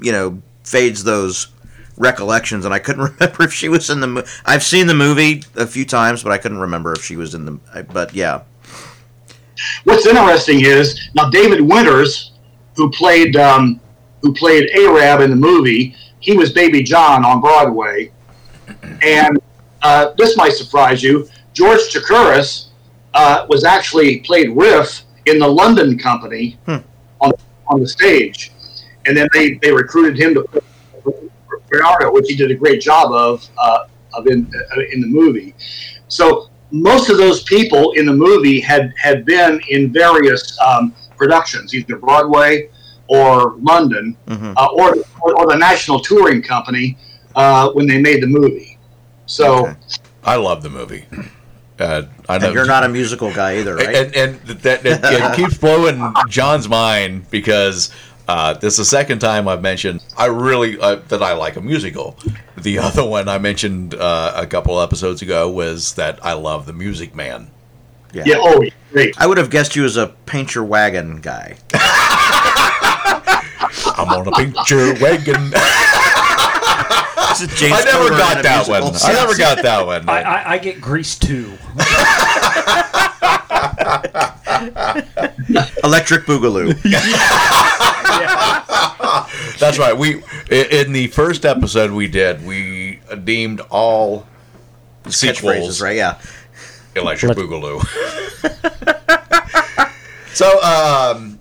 [0.00, 1.48] you know, fades those
[1.96, 4.06] recollections, and I couldn't remember if she was in the.
[4.06, 7.34] Mo- I've seen the movie a few times, but I couldn't remember if she was
[7.34, 7.84] in the.
[7.92, 8.42] But yeah,
[9.84, 12.32] What's interesting is now David Winters,
[12.76, 13.80] who played um,
[14.24, 18.10] who played Arab in the movie, he was Baby John on Broadway,
[19.02, 19.38] and
[19.82, 21.28] uh, this might surprise you.
[21.52, 22.68] George Chakiris
[23.12, 26.58] uh, was actually played Riff in the London Company
[27.20, 27.32] on
[27.66, 28.50] on the stage,
[29.04, 30.62] and then they, they recruited him to play
[31.68, 33.84] Bernardo, which he did a great job of uh,
[34.14, 35.54] of in uh, in the movie.
[36.08, 41.74] So most of those people in the movie had had been in various um, productions,
[41.74, 42.70] either Broadway
[43.08, 46.96] or London, uh, or, or or the National Touring Company
[47.34, 48.78] uh, when they made the movie.
[49.26, 49.74] So.
[50.26, 51.04] I love the movie.
[51.78, 53.94] Uh, I know and you're not a musical guy either, right?
[53.94, 57.92] and, and that it, it keeps blowing John's mind because
[58.28, 61.60] uh, this is the second time I've mentioned I really uh, that I like a
[61.60, 62.16] musical.
[62.56, 66.72] The other one I mentioned uh, a couple episodes ago was that I love the
[66.72, 67.50] Music Man.
[68.12, 68.22] yeah.
[68.24, 68.36] Yeah.
[68.38, 69.20] Oh, great.
[69.20, 71.56] I would have guessed you as a paint your wagon guy.
[73.96, 75.50] I'm on a picture wagon.
[77.28, 78.90] This is James I never Coburn got that musical.
[78.92, 79.00] one.
[79.02, 80.08] I never got that one.
[80.08, 81.52] I, I, I get Grease too.
[85.84, 86.74] Electric Boogaloo.
[89.58, 89.96] That's right.
[89.96, 94.26] We in the first episode we did, we deemed all
[95.08, 95.96] sequels right?
[95.96, 96.20] Yeah.
[96.96, 97.80] Electric Boogaloo.
[100.34, 101.38] so, um,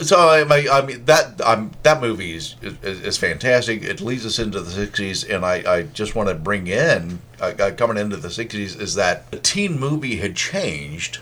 [0.00, 3.82] so I, mean- I mean that um, that movie is, is is fantastic.
[3.82, 7.70] It leads us into the '60s, and I, I just want to bring in uh,
[7.76, 11.20] coming into the '60s is that the teen movie had changed.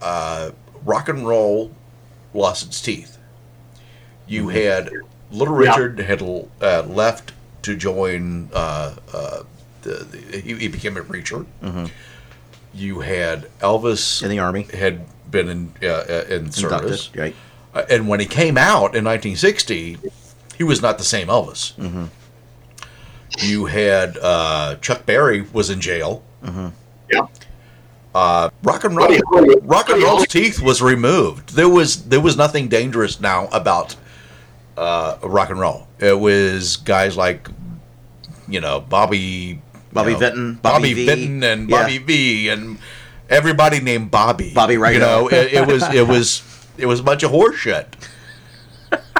[0.00, 0.50] Uh,
[0.84, 1.72] rock and roll
[2.34, 3.18] lost its teeth.
[4.26, 4.90] You had
[5.30, 5.70] Little Yeah.
[5.70, 7.32] Richard had uh, left
[7.62, 8.48] to join.
[8.52, 9.42] Uh, uh,
[9.82, 11.44] the, the, he, he became a preacher.
[12.74, 14.64] You had Elvis In the army.
[14.74, 17.36] had been in uh, uh, in service, Inducted, right?
[17.74, 19.98] Uh, and when he came out in 1960,
[20.56, 21.72] he was not the same Elvis.
[23.40, 26.22] You had uh, Chuck Berry was in jail.
[27.10, 27.26] Yeah.
[28.14, 29.08] Uh, rock and roll,
[29.62, 31.50] rock and roll's teeth was removed.
[31.54, 33.94] There was there was nothing dangerous now about
[34.76, 35.86] uh, rock and roll.
[36.00, 37.48] It was guys like
[38.48, 39.60] you know Bobby,
[39.92, 41.06] Bobby you know, Vinton, Bobby, Bobby V.
[41.06, 41.82] Vinton, and Yeah.
[41.82, 42.78] Bobby Vee, and
[43.28, 44.52] everybody named Bobby.
[44.54, 46.40] Bobby You know, it, it was it was
[46.78, 47.86] it was a bunch of horseshit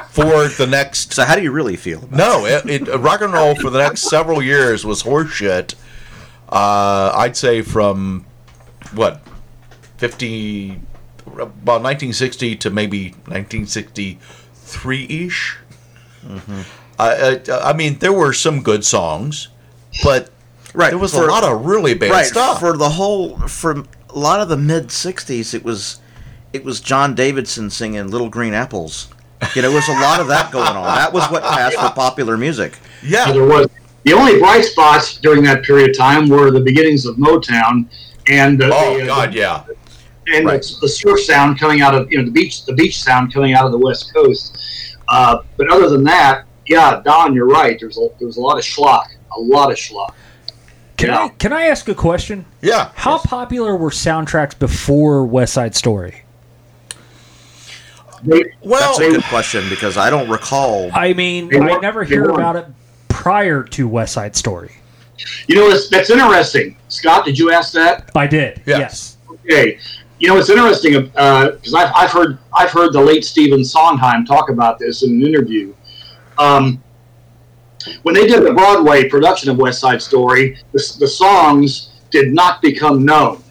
[0.09, 1.99] for the next So how do you really feel?
[2.03, 5.75] About no, it, it, rock and roll for the next several years was horseshit.
[6.47, 8.25] Uh, I'd say from
[8.93, 9.21] what
[9.97, 10.79] fifty,
[11.27, 14.17] about nineteen sixty to maybe nineteen sixty
[14.55, 15.57] three ish.
[16.97, 19.47] I, I, I mean, there were some good songs,
[20.03, 20.29] but
[20.73, 22.59] Right, there was for- a lot of really bad right stuff.
[22.59, 23.71] for the whole for
[24.11, 25.98] a lot of the mid '60s, it was
[26.53, 29.07] it was John Davidson singing "Little Green Apples."
[29.55, 30.83] You know, there was a lot of that going on.
[30.83, 32.77] That was what passed for popular music.
[33.03, 33.67] yeah, there was
[34.03, 37.85] the only bright spots during that period of time were the beginnings of Motown
[38.29, 39.63] and uh, oh the, uh, god, yeah.
[40.27, 40.61] and Right.
[40.61, 43.53] the, the surf sound coming out of you know the beach the beach sound coming
[43.53, 44.57] out of the west coast.
[45.07, 47.77] Uh, but other than that, yeah, Don, you're right.
[47.79, 49.05] There's a there's a lot of schlock,
[49.35, 50.13] a lot of schlock.
[50.97, 51.23] Can Yeah.
[51.25, 52.45] I can I ask a question?
[52.61, 52.91] Yeah.
[52.95, 56.23] How popular were soundtracks before West Side Story?
[58.23, 60.89] They, Well, That's a good question because I don't recall.
[60.93, 62.65] I mean, I never hear about it
[63.07, 64.71] prior to West Side Story.
[65.47, 66.77] you know that's, that's interesting.
[66.87, 68.09] Scott, did you ask that?
[68.15, 68.61] I did.
[68.65, 68.79] Yeah.
[68.79, 69.17] Yes.
[69.29, 69.79] Okay.
[70.19, 74.49] You know, it's interesting because I've, I've heard I've heard the late Stephen Sondheim talk
[74.49, 75.73] about this in an interview.
[76.37, 76.83] Um,
[78.03, 82.61] when they did the Broadway production of West Side Story, the, the songs did not
[82.61, 83.41] become known.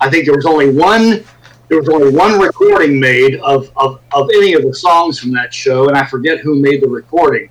[0.00, 1.24] I think there was only one
[1.72, 5.54] there was only one recording made of, of, of any of the songs from that
[5.54, 7.48] show, and I forget who made the recording.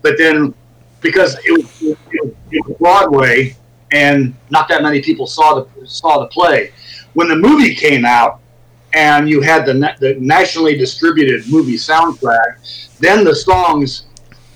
[0.00, 0.54] But then,
[1.02, 2.34] because it was, it
[2.64, 3.54] was, Broadway,
[3.92, 6.72] and not that many people saw the saw the play,
[7.12, 8.40] when the movie came out,
[8.94, 14.06] and you had the na- the nationally distributed movie soundtrack, then the songs,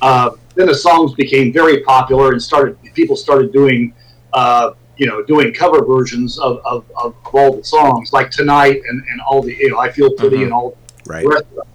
[0.00, 3.94] uh, then the songs became very popular and started people started doing.
[4.32, 8.80] Uh, you know, doing cover versions of, of, of, of all the songs, like tonight
[8.88, 10.44] and, and all the, you know, I feel pretty Mhm.
[10.44, 11.22] and all Right.
[11.24, 11.66] the rest of them.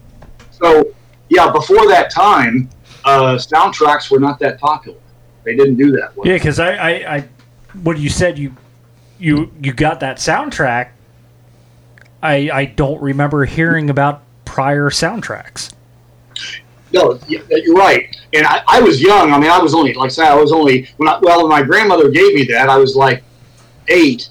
[0.52, 0.94] So,
[1.30, 2.70] yeah, before that time,
[3.06, 5.00] uh, soundtracks were not that popular.
[5.44, 6.16] They didn't do that.
[6.16, 6.28] well.
[6.28, 7.26] Yeah, because I, I, I,
[7.84, 8.56] what you said, you,
[9.20, 10.90] you, you got that soundtrack.
[12.22, 15.72] I, I don't remember hearing about prior soundtracks.
[16.94, 18.16] No, you're right.
[18.34, 19.32] And I, I was young.
[19.34, 21.50] I mean, I was only, like I said, I was only, when I, well, when
[21.50, 23.24] my grandmother gave me that, I was like
[23.90, 24.30] eight.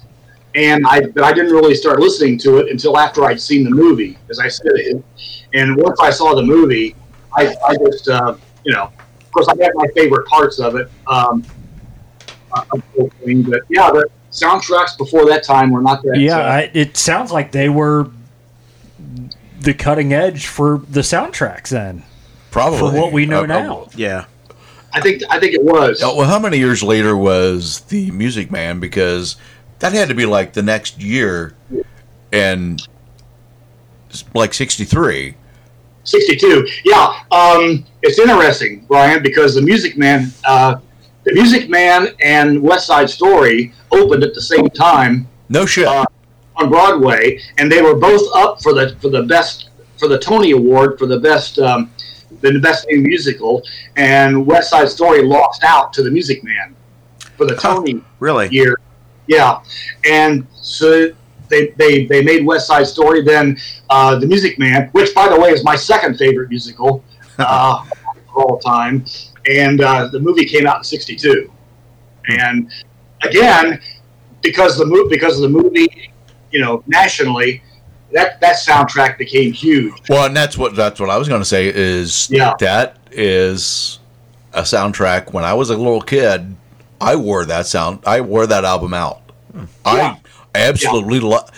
[0.55, 3.69] And I, but I didn't really start listening to it until after I'd seen the
[3.69, 4.71] movie, as I said.
[4.71, 5.03] And-
[5.53, 6.93] And once I saw the movie,
[7.37, 8.35] I, I just, uh,
[8.65, 10.89] you know, of course, I had my favorite parts of it.
[11.07, 11.43] Um,
[12.53, 13.43] uh, of the whole thing.
[13.43, 16.17] But yeah, the soundtracks before that time were not that.
[16.17, 18.09] Yeah, uh, I, it sounds like they were
[19.59, 22.03] the cutting edge for the soundtracks then.
[22.57, 23.87] Probably For what we know Uh, uh, now.
[23.95, 24.25] Yeah.
[24.91, 26.01] I think I think it was.
[26.01, 28.79] Well, how many years later was the Music Man?
[28.79, 29.35] Because
[29.77, 31.53] that had to be like the next year,
[32.31, 32.81] and
[34.33, 35.35] like '63.
[36.03, 36.67] 62.
[36.85, 40.77] Yeah, um, it's interesting, Brian, because the Music Man, uh,
[41.25, 45.85] the Music Man and West Side Story opened at the same time No shit.
[45.85, 46.05] uh,
[46.55, 49.69] on Broadway, and they were both up for the for the best
[49.99, 51.91] for the Tony Award for the best um,
[52.41, 53.63] the best new musical,
[53.95, 56.75] and West Side Story lost out to the Music Man
[57.35, 58.47] for the Tony Really?
[58.49, 58.75] year.
[59.27, 59.59] Yeah,
[60.09, 61.13] and so
[61.49, 63.23] they they, they made West Side Story.
[63.23, 63.57] Then
[63.89, 67.03] uh, the Music Man, which by the way is my second favorite musical
[67.39, 69.05] uh, of all time,
[69.49, 71.51] and uh, the movie came out in '62.
[72.29, 72.71] And
[73.23, 73.81] again,
[74.41, 76.11] because the movie because of the movie,
[76.51, 77.61] you know, nationally,
[78.13, 79.93] that that soundtrack became huge.
[80.09, 82.53] Well, and that's what that's what I was going to say is Yeah.
[82.59, 83.99] that is
[84.53, 85.33] a soundtrack.
[85.33, 86.55] When I was a little kid,
[87.01, 87.99] I wore that sound.
[88.05, 89.21] I wore that album out.
[89.85, 90.17] I
[90.55, 91.49] absolutely love.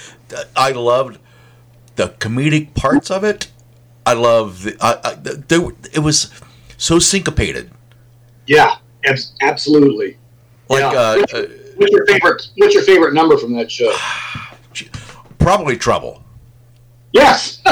[0.56, 1.20] I loved
[1.96, 3.48] the comedic parts of it.
[4.06, 4.78] I love the.
[4.82, 6.32] I, I, it was
[6.78, 7.72] so syncopated.
[8.48, 10.18] Yeah, abs- absolutely.
[10.70, 11.00] Like Yeah.
[11.00, 12.48] uh, what's, uh, what's your favorite?
[12.58, 13.94] What's your favorite number from that show?
[15.40, 16.24] probably trouble.
[17.12, 17.62] Yes.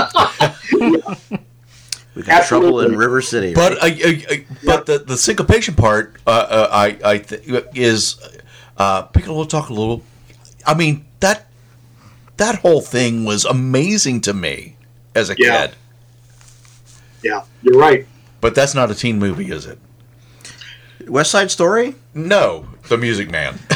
[2.15, 3.53] We got trouble in River City.
[3.53, 3.83] But right?
[3.83, 7.43] I, I, I, but the, the syncopation part, uh, uh, I I th-
[7.75, 8.15] is
[8.75, 10.01] uh, Piccolo talk a little.
[10.65, 11.45] I mean that
[12.37, 14.77] that whole thing was amazing to me
[15.13, 15.67] as a Yeah.
[15.67, 15.75] kid.
[17.21, 18.07] yeah, you're right.
[18.41, 19.77] But that's not a teen movie, is it?
[21.07, 21.93] West Side Story?
[22.15, 23.59] No, The Music Man.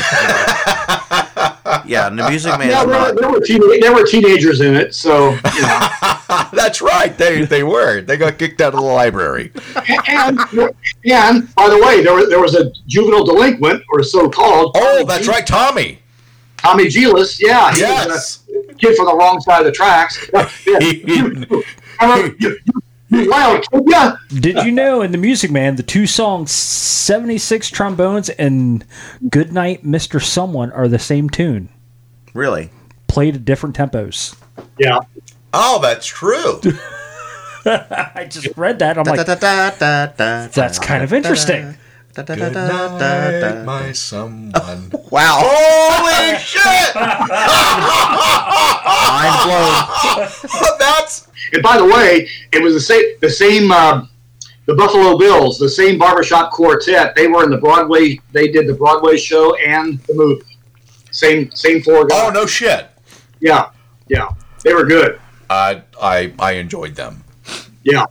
[1.85, 4.93] Yeah, and the Music Man Yeah, there, there were teen, there were teenagers in it,
[4.95, 5.87] so you know.
[6.53, 7.17] that's right.
[7.17, 8.01] They they were.
[8.01, 9.51] They got kicked out of the library.
[10.07, 10.39] and
[11.05, 14.71] and by the way, there was there was a juvenile delinquent, or so called.
[14.75, 15.99] Oh, that's right, Tommy.
[16.57, 17.39] Tommy Djilas.
[17.39, 18.43] Yeah, Yes.
[18.77, 20.29] kid from the wrong side of the tracks.
[20.67, 21.45] Yeah, you,
[22.39, 22.63] you,
[23.11, 24.15] yeah.
[24.29, 28.85] Did you know in the Music Man, the two songs 76 Trombones and
[29.29, 30.21] Goodnight Mr.
[30.23, 31.69] Someone are the same tune,
[32.33, 32.69] Really?
[33.07, 34.35] played at different tempos?
[34.77, 34.99] Yeah.
[35.53, 36.61] Oh, that's true.
[37.65, 38.97] I just read that.
[38.97, 41.75] I'm like, that's kind of interesting.
[42.13, 44.91] Good night, my someone.
[45.11, 45.41] Wow.
[45.43, 46.95] Holy shit!
[49.11, 50.79] Mind blown.
[50.79, 54.05] That's And by the way, it was the same the same uh,
[54.67, 57.13] the Buffalo Bills, the same barbershop quartet.
[57.15, 58.19] They were in the Broadway.
[58.31, 60.57] They did the Broadway show and the movie.
[61.11, 62.27] Same same four guys.
[62.27, 62.87] oh no shit.
[63.41, 63.69] Yeah,
[64.07, 64.29] yeah,
[64.63, 65.19] they were good.
[65.49, 67.21] I I I enjoyed them,
[67.83, 68.05] Yeah,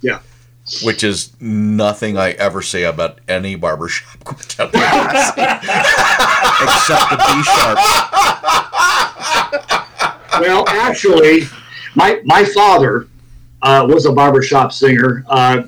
[0.00, 0.20] yeah.
[0.82, 4.68] Which is nothing I ever say about any barbershop quartet.
[6.62, 7.78] Except the B sharp.
[10.40, 11.46] Well, actually,
[11.94, 13.06] my my father
[13.62, 15.62] uh, was a barbershop singer, uh,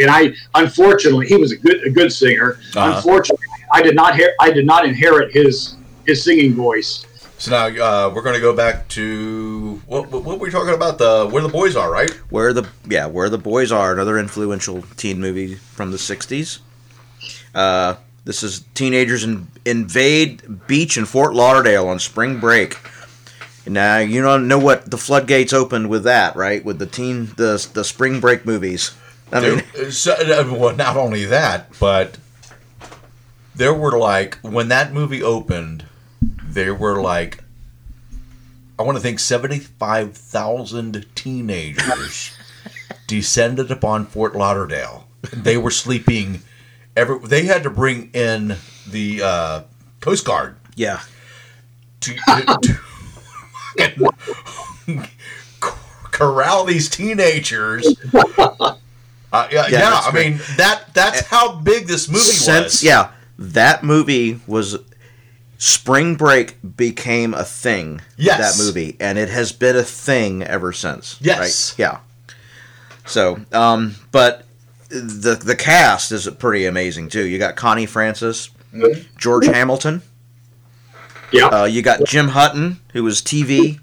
[0.00, 2.58] and I unfortunately he was a good a good singer.
[2.76, 2.96] Uh-huh.
[2.96, 5.76] Unfortunately, I did not hear I did not inherit his
[6.06, 7.06] his singing voice.
[7.38, 10.74] So now uh, we're going to go back to what, what what were we talking
[10.74, 10.98] about?
[10.98, 12.10] The where the boys are, right?
[12.30, 16.58] Where the yeah, Where the Boys Are, another influential teen movie from the '60s.
[17.54, 17.94] Uh,
[18.24, 22.76] this is teenagers in, invade beach in Fort Lauderdale on spring break.
[23.66, 26.64] Now you don't know what the floodgates opened with that, right?
[26.64, 28.96] With the teen the the spring break movies.
[29.30, 32.16] I mean, so, uh, well, not only that, but
[33.54, 35.84] there were like when that movie opened,
[36.20, 37.42] there were like
[38.78, 42.36] I want to think seventy-five thousand teenagers
[43.06, 45.08] descended upon Fort Lauderdale.
[45.32, 46.42] They were sleeping.
[46.96, 49.62] Every they had to bring in the uh,
[50.00, 51.00] Coast Guard yeah,
[52.00, 52.78] to, to,
[53.76, 55.08] to
[56.12, 57.86] corral these teenagers.
[59.30, 62.82] Uh, yeah, yeah, that's I mean that that's how big this movie since was.
[62.82, 64.78] yeah, that movie was
[65.58, 68.00] Spring Break became a thing.
[68.16, 68.56] Yes.
[68.56, 71.18] that movie, and it has been a thing ever since.
[71.20, 71.38] Yes.
[71.72, 71.78] right?
[71.78, 71.98] yeah.
[73.06, 74.44] So, um, but
[74.88, 77.26] the the cast is pretty amazing too.
[77.26, 78.50] You got Connie Francis,
[79.16, 80.02] George Hamilton.
[81.32, 81.46] Yeah.
[81.46, 83.80] Uh, you got Jim Hutton, who was TV,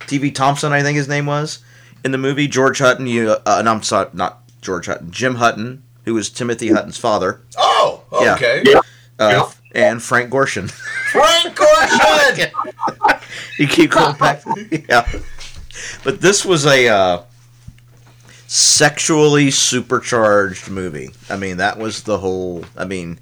[0.00, 1.60] TV Thompson, I think his name was,
[2.04, 2.46] in the movie.
[2.46, 6.68] George Hutton, you, uh, and I'm sorry, not George Hutton, Jim Hutton, who was Timothy
[6.68, 7.40] Hutton's father.
[7.56, 8.34] Oh, Yeah.
[8.34, 8.64] okay.
[9.18, 10.70] Uh, And Frank Gorshin.
[10.70, 13.22] Frank Gorshin!
[13.58, 14.42] you keep going back.
[14.88, 15.10] yeah.
[16.04, 17.22] But this was a uh,
[18.46, 21.10] sexually supercharged movie.
[21.30, 22.64] I mean, that was the whole.
[22.76, 23.18] I mean,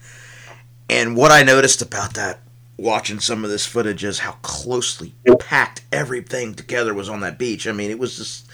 [0.88, 2.40] and what I noticed about that
[2.76, 7.68] watching some of this footage is how closely packed everything together was on that beach.
[7.68, 8.50] I mean, it was just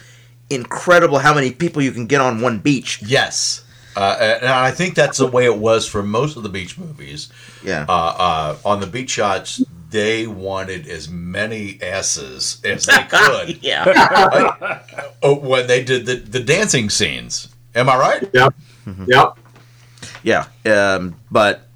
[0.49, 3.01] incredible how many people you can get on one beach.
[3.01, 3.63] Yes.
[3.97, 7.29] Uh, and I think that's the way it was for most of the beach movies.
[7.63, 7.85] Yeah.
[7.89, 13.63] Uh, uh, on the beach shots, they wanted as many asses as they could.
[13.63, 14.81] yeah.
[15.23, 17.47] oh, when they did the, the dancing scenes.
[17.73, 18.29] Am I right?
[18.33, 18.49] Yeah.
[19.07, 19.31] Yeah.
[20.23, 21.67] Yeah, um, but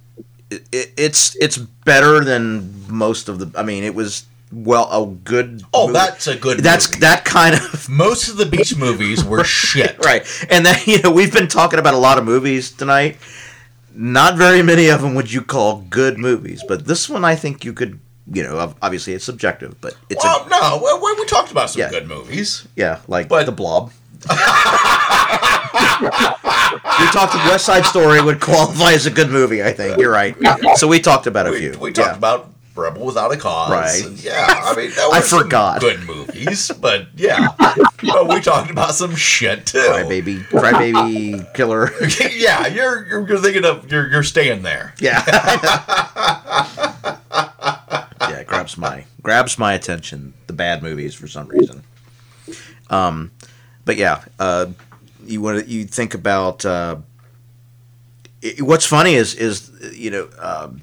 [0.49, 3.57] it, it, it's it's better than most of the.
[3.57, 5.63] I mean, it was well a good.
[5.73, 5.99] Oh, movie.
[5.99, 6.99] that's a good That's movie.
[7.01, 9.97] that kind of Most of the beach movies were shit.
[10.05, 13.17] right, and then you know we've been talking about a lot of movies tonight.
[13.93, 17.65] Not very many of them would you call good movies, but this one I think
[17.65, 17.99] you could.
[18.31, 21.81] You know, obviously it's subjective, but it's Well, a, no, we, we talked about some
[21.81, 21.89] Yeah.
[21.89, 22.65] good movies.
[22.77, 23.91] yeah, like but- the Blob.
[24.21, 24.27] we
[27.07, 29.63] talked West Side Story would qualify as a good movie.
[29.63, 30.35] I think you're right.
[30.75, 31.77] So we talked about a We, few.
[31.79, 32.17] we talked Yeah.
[32.17, 33.71] about Rebel Without a Cause.
[33.71, 34.05] Right.
[34.05, 35.81] and yeah, I mean, there I were some forgot.
[35.81, 39.79] good movies, but yeah, but we talked about some shit too.
[39.79, 41.91] Crybaby, Crybaby Killer.
[42.31, 44.93] yeah, you're, you're you're thinking of you're you're staying there.
[44.99, 45.23] Yeah.
[48.21, 50.33] yeah, it grabs my grabs my attention.
[50.47, 51.83] The bad movies for some reason.
[52.89, 53.31] Um,
[53.85, 54.67] but yeah, uh,
[55.25, 56.97] you want you think about uh,
[58.41, 60.81] it, what's funny is is you know um,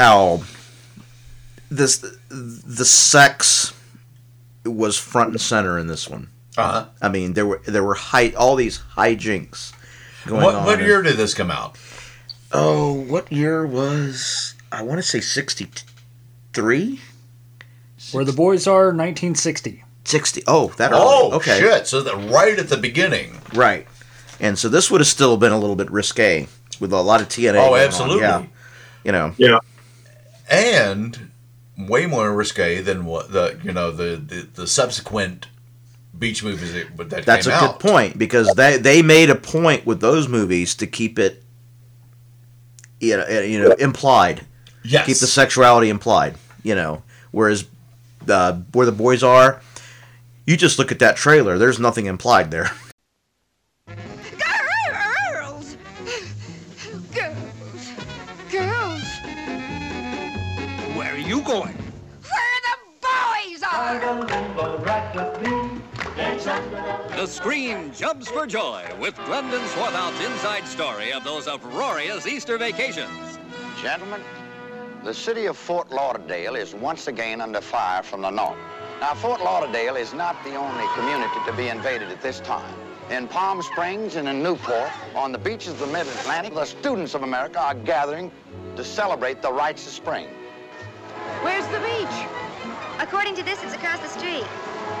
[0.00, 0.40] how
[1.70, 1.98] this
[2.28, 3.72] the sex
[4.64, 6.28] was front and center in this one.
[6.56, 6.86] Uh-huh.
[7.00, 9.72] I mean, there were there were high all these hijinks
[10.26, 10.64] going What on.
[10.64, 11.76] what and- year did this come out?
[12.52, 14.54] Oh, what year was?
[14.72, 17.00] I want to say sixty-three,
[18.12, 19.84] Where the boys are, 1960.
[20.04, 20.42] sixty.
[20.48, 21.00] Oh, that early.
[21.04, 21.86] Oh, okay, shit!
[21.86, 23.38] So that right at the beginning.
[23.54, 23.86] right.
[24.40, 26.48] And so this would have still been a little bit risque
[26.80, 27.50] with a lot of TNA.
[27.50, 28.22] Oh, going on, absolutely.
[28.22, 28.46] Yeah,
[29.04, 29.34] you know.
[29.36, 29.58] Yeah.
[30.50, 31.30] And
[31.78, 35.46] way more risque than what the you know the the, the subsequent
[36.18, 39.86] beach movies that, that That's a came good point because they they made a point
[39.86, 41.42] with those movies to keep it,
[43.00, 44.46] you know, you know, implied.
[44.84, 45.06] Yes.
[45.06, 46.36] Keep the sexuality implied.
[46.62, 47.64] You know, whereas
[48.28, 49.62] uh, where the boys are,
[50.46, 51.58] you just look at that trailer.
[51.58, 52.70] There's nothing implied there.
[61.40, 61.76] you going?
[62.28, 63.98] Where the boys are!
[67.16, 73.38] The screen jumps for joy with Glendon Swarthout's inside story of those uproarious Easter vacations.
[73.80, 74.20] Gentlemen,
[75.02, 78.58] the city of Fort Lauderdale is once again under fire from the north.
[79.00, 82.74] Now, Fort Lauderdale is not the only community to be invaded at this time.
[83.10, 87.22] In Palm Springs and in Newport, on the beaches of the mid-Atlantic, the students of
[87.22, 88.30] America are gathering
[88.76, 90.28] to celebrate the rites of spring.
[91.42, 92.28] Where's the beach?
[92.98, 94.44] According to this, it's across the street.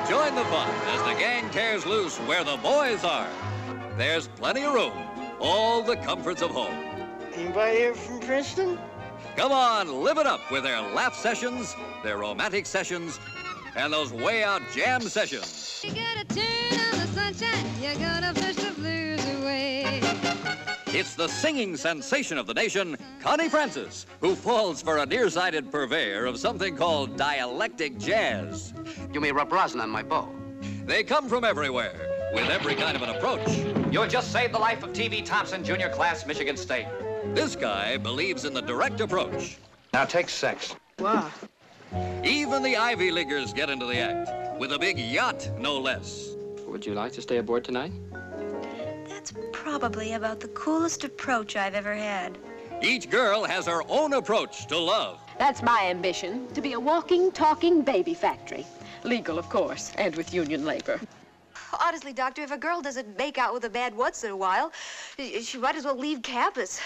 [0.08, 3.28] Join the fun as the gang tears loose where the boys are.
[3.96, 4.92] There's plenty of room,
[5.40, 6.74] all the comforts of home.
[7.34, 8.78] Anybody here from Princeton?
[9.36, 13.18] Come on, live it up with their laugh sessions, their romantic sessions,
[13.76, 15.82] and those way out jam sessions.
[15.84, 17.66] You gotta turn on the sunshine.
[17.80, 20.00] You're gonna push the blues away.
[20.92, 26.26] It's the singing sensation of the nation, Connie Francis, who falls for a nearsighted purveyor
[26.26, 28.74] of something called dialectic jazz.
[29.12, 30.28] You may rub rosin on my bow.
[30.86, 33.48] They come from everywhere, with every kind of an approach.
[33.92, 35.22] You just saved the life of T.V.
[35.22, 36.88] Thompson, junior class, Michigan State.
[37.34, 39.58] This guy believes in the direct approach.
[39.92, 40.74] Now take sex.
[40.98, 41.30] What?
[42.24, 46.34] Even the Ivy Leaguers get into the act, with a big yacht, no less.
[46.66, 47.92] Would you like to stay aboard tonight?
[49.32, 52.36] That's probably about the coolest approach I've ever had.
[52.82, 55.20] Each girl has her own approach to love.
[55.38, 58.66] That's my ambition, to be a walking, talking baby factory.
[59.04, 61.00] Legal, of course, and with union labor.
[61.80, 64.72] Honestly, Doctor, if a girl doesn't make out with a bad once in a while,
[65.18, 66.80] she might as well leave campus.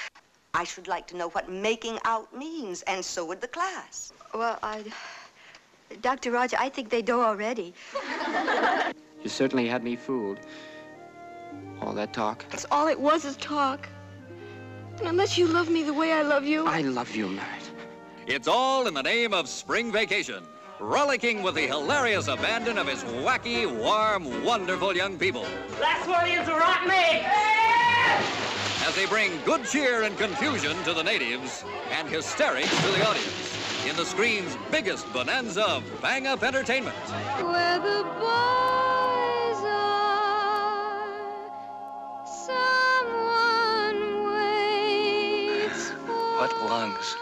[0.52, 4.12] I should like to know what making out means, and so would the class.
[4.34, 4.84] Well, I.
[6.02, 6.32] Dr.
[6.32, 7.72] Roger, I think they do already.
[9.24, 10.38] You certainly had me fooled.
[11.84, 12.46] All that talk.
[12.50, 13.86] It's all it was is talk.
[14.98, 16.66] And unless you love me the way I love you.
[16.66, 17.70] I love you, Merritt.
[18.26, 20.44] It's all in the name of spring vacation,
[20.80, 25.44] rollicking with the hilarious abandon of his wacky, warm, wonderful young people.
[25.78, 27.26] Last one is a rotten egg.
[28.86, 33.86] as they bring good cheer and confusion to the natives and hysterics to the audience
[33.86, 36.96] in the screen's biggest bonanza of bang up entertainment.
[36.96, 39.33] Where the boys
[46.36, 47.16] What lungs?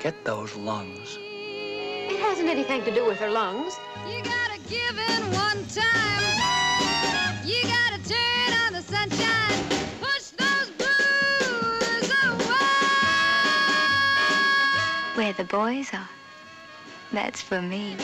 [0.00, 1.18] Get those lungs.
[1.20, 3.76] It hasn't anything to do with her lungs.
[4.08, 7.36] You gotta give in one time.
[7.44, 9.68] You gotta turn on the sunshine.
[10.00, 12.56] Push those blues away.
[15.14, 16.08] Where the boys are.
[17.12, 17.96] That's for me.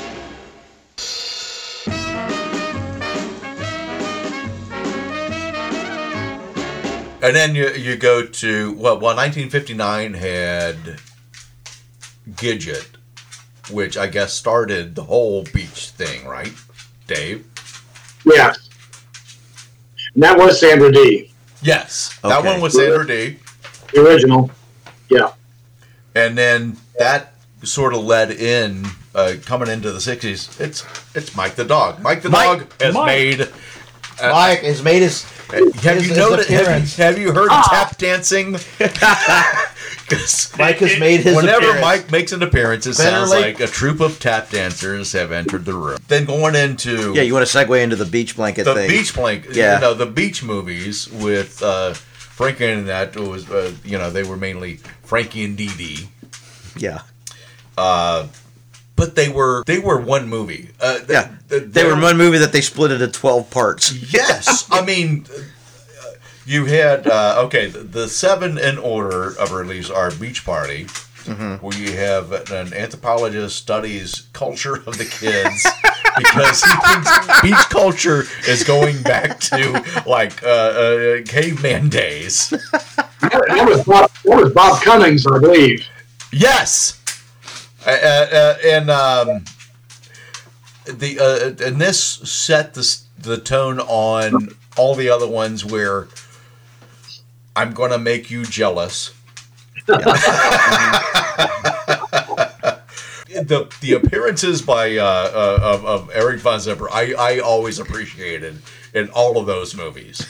[7.22, 10.76] And then you, you go to, well, well, 1959 had
[12.32, 12.86] Gidget,
[13.70, 16.52] which I guess started the whole beach thing, right,
[17.06, 17.46] Dave?
[18.26, 18.52] Yeah.
[20.14, 21.30] And that was Sandra Dee,
[21.62, 22.18] Yes.
[22.22, 23.38] That one was Sandra Dee.
[23.94, 24.50] the original.
[25.08, 25.30] Yeah.
[26.16, 28.84] And then that sort of led in,
[29.14, 30.84] uh, coming into the 60s, it's
[31.14, 32.00] it's Mike the Dog.
[32.02, 33.06] Mike the Mike- Dog has Mike.
[33.06, 33.48] made.
[34.22, 35.24] Uh, Mike has made his.
[35.82, 36.48] Have his- you noticed?
[36.50, 37.66] Have have you heard Ah.
[37.70, 38.52] tap dancing?
[40.58, 41.80] Mike has made his Whenever appearance.
[41.80, 45.32] Mike makes an appearance, it Better sounds late- like a troop of tap dancers have
[45.32, 45.98] entered the room.
[46.08, 48.88] Then going into Yeah, you want to segue into the beach blanket the thing?
[48.88, 49.74] beach blanket, Yeah.
[49.76, 54.22] you know, the beach movies with uh, Frankie and that was, uh, you know, they
[54.22, 56.08] were mainly Frankie and Dee Dee.
[56.76, 57.02] Yeah.
[57.78, 58.26] Uh,
[59.02, 60.68] but they were they were one movie.
[60.80, 61.28] Uh, th- Yeah.
[61.48, 63.92] th- They were one movie that they split into twelve parts.
[64.12, 65.40] Yes, I mean, uh,
[66.46, 67.66] you had uh, okay.
[67.66, 70.86] The, the seven in order of release are Beach Party,
[71.60, 75.66] where you have an anthropologist studies culture of the kids
[76.18, 77.10] because he thinks
[77.42, 82.50] beach culture is going back to like uh, uh, caveman days.
[83.20, 85.86] That was Bob, that was Bob Cummings, I believe.
[86.32, 87.01] Yes,
[87.86, 89.44] uh, uh, uh, and um,
[90.84, 96.08] the uh, and this set the the tone on all the other ones where
[97.56, 99.14] I'm gonna make you jealous.
[99.86, 99.96] the
[103.80, 108.62] the appearances by uh, of, of Eric Von Zipper, I, I always appreciated
[108.94, 110.26] in all of those movies.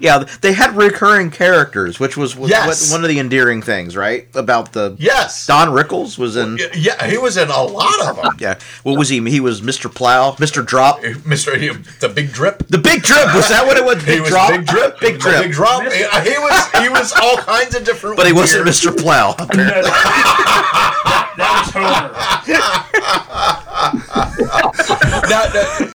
[0.00, 2.90] Yeah, they had recurring characters, which was was Yes.
[2.90, 4.26] what, one of the endearing things, right?
[4.34, 6.58] About the yes, Don Rickles was in.
[6.74, 8.36] Yeah, he was in a lot of them.
[8.38, 9.20] Yeah, what was he?
[9.28, 9.92] He was Mr.
[9.92, 10.64] Plow, Mr.
[10.64, 11.56] Drop, Mr.
[12.00, 12.66] The Big Drip.
[12.68, 13.96] The Big Drip was that what it was?
[14.06, 15.82] He Big was Drop, Big Drip, Big Drip, Big Drop.
[15.82, 18.16] He, he was he was all kinds of different.
[18.16, 18.96] But he wasn't Mr.
[18.96, 19.34] Plow.
[19.38, 19.90] apparently.
[25.28, 25.90] Now, now-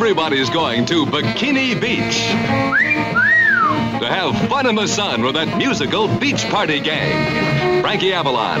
[0.00, 2.28] Everybody's going to Bikini Beach
[4.00, 7.82] to have fun in the sun with that musical beach party gang.
[7.82, 8.60] Frankie Avalon,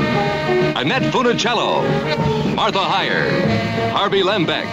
[0.76, 4.66] Annette Funicello, Martha Hyer, Harvey Lembeck,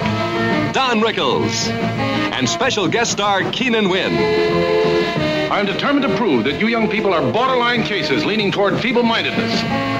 [0.76, 5.50] Don Rickles, and special guest star Keenan Wynn.
[5.50, 9.54] I'm determined to prove that you young people are borderline cases leaning toward feeble mindedness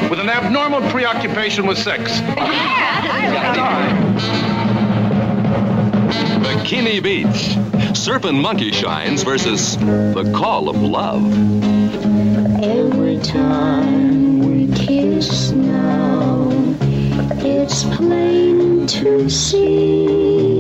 [0.10, 2.20] with an abnormal preoccupation with sex.
[2.20, 3.56] Yeah,
[6.44, 7.56] Bikini Beach.
[7.96, 11.24] Surfing Monkey Shines versus The Call of Love.
[12.62, 16.50] Every time we kiss now,
[17.46, 20.55] it's plain to see.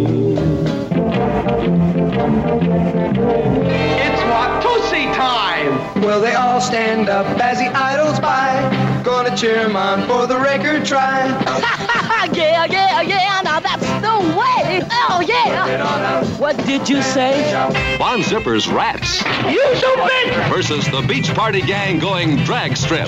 [2.37, 6.01] It's Watusi time!
[6.01, 9.01] Will they all stand up as he idles by?
[9.03, 11.27] Gonna cheer him on for the record try.
[12.33, 14.81] yeah, yeah, yeah, now that's the way.
[15.09, 16.23] Oh, yeah.
[16.37, 17.53] What did you say?
[17.97, 20.33] Von Zipper's Rats You so big!
[20.51, 23.07] versus the Beach Party Gang going drag strip.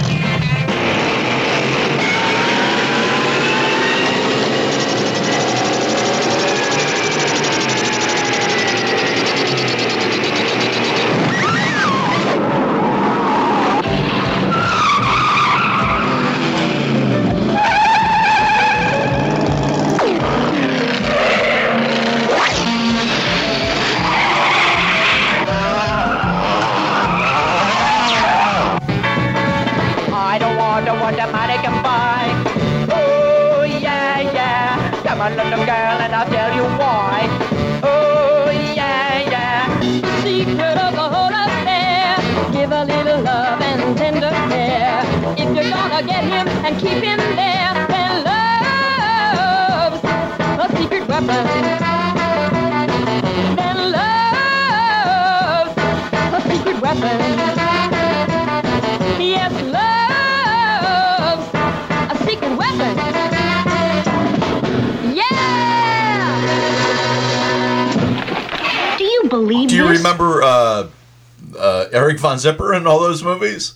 [72.07, 73.73] Eric Von Zipper in all those movies?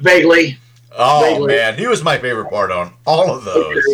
[0.00, 0.58] Vaguely.
[0.98, 1.54] Oh Vaguely.
[1.54, 3.84] man, he was my favorite part on all of those.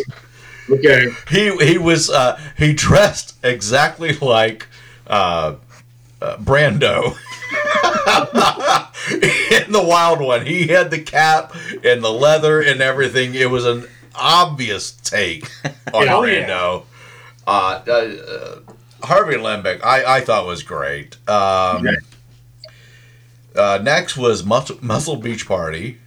[0.70, 1.08] Okay.
[1.28, 4.66] He he was uh, he dressed exactly like
[5.06, 5.56] uh,
[6.22, 7.08] uh, Brando
[9.66, 10.46] in the Wild One.
[10.46, 11.54] He had the cap
[11.84, 13.34] and the leather and everything.
[13.34, 13.84] It was an
[14.14, 15.50] obvious take
[15.92, 16.48] on Oh, yeah.
[16.48, 16.84] Brando.
[17.46, 18.58] Uh, uh, uh,
[19.06, 21.16] Harvey Lembeck, I, I thought was great.
[21.28, 21.86] Um,
[23.56, 25.98] uh, next was Muscle, Muscle Beach Party.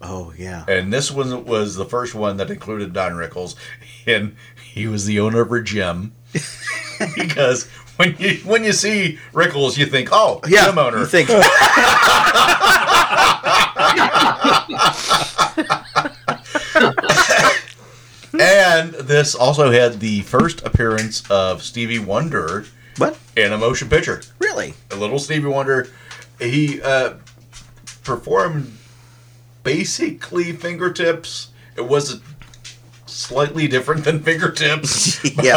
[0.00, 0.64] Oh yeah.
[0.68, 3.54] And this one was the first one that included Don Rickles,
[4.06, 4.36] and
[4.72, 6.14] he was the owner of a gym.
[7.16, 7.66] because
[7.96, 10.98] when you when you see Rickles, you think, oh, Yeah, gym owner.
[11.00, 11.28] you think-
[18.38, 22.66] and this also had the first appearance of Stevie Wonder.
[22.96, 23.16] What?
[23.36, 24.22] In a motion picture.
[24.38, 24.74] Really?
[24.90, 25.88] A little Stevie Wonder.
[26.38, 27.14] He uh,
[28.04, 28.76] performed
[29.62, 31.48] basically fingertips.
[31.76, 32.20] It was
[33.06, 35.52] slightly different than fingertips, Yeah.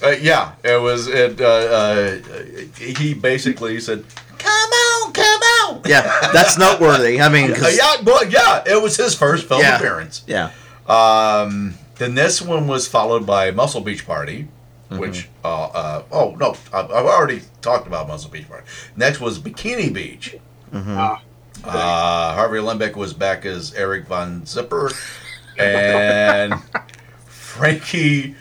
[0.00, 1.08] but uh, yeah, it was.
[1.08, 1.40] It.
[1.40, 2.18] Uh, uh,
[2.78, 4.04] he basically said,
[4.38, 6.02] "Come on, come on." Yeah,
[6.32, 7.20] that's noteworthy.
[7.20, 9.76] I mean, 'cause- yeah, well, yeah, it was his first film Yeah.
[9.76, 10.24] appearance.
[10.26, 10.50] Yeah.
[10.88, 14.48] Um, then this one was followed by Muscle Beach Party,
[14.98, 18.66] which uh, uh, oh no, I've, I've already talked about Muscle Beach Party.
[18.96, 20.36] Next was Bikini Beach.
[21.64, 24.90] Uh, Harvey Lembeck was back as Eric Von Zipper,
[25.58, 26.54] and
[27.26, 28.34] Frankie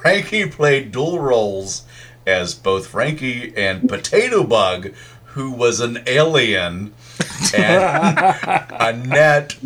[0.00, 1.82] Frankie played dual roles
[2.26, 4.92] as both Frankie and Potato Bug,
[5.24, 6.94] who was an alien,
[7.54, 8.18] and
[8.80, 9.56] Annette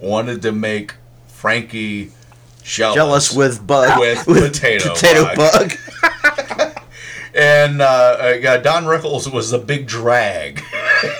[0.00, 0.94] wanted to make
[1.26, 2.12] Frankie
[2.68, 3.98] jealous, Jealous with Bug.
[3.98, 5.72] with, With potato, Potato bug.
[7.34, 10.62] and uh, uh, Don Rickles was the big drag.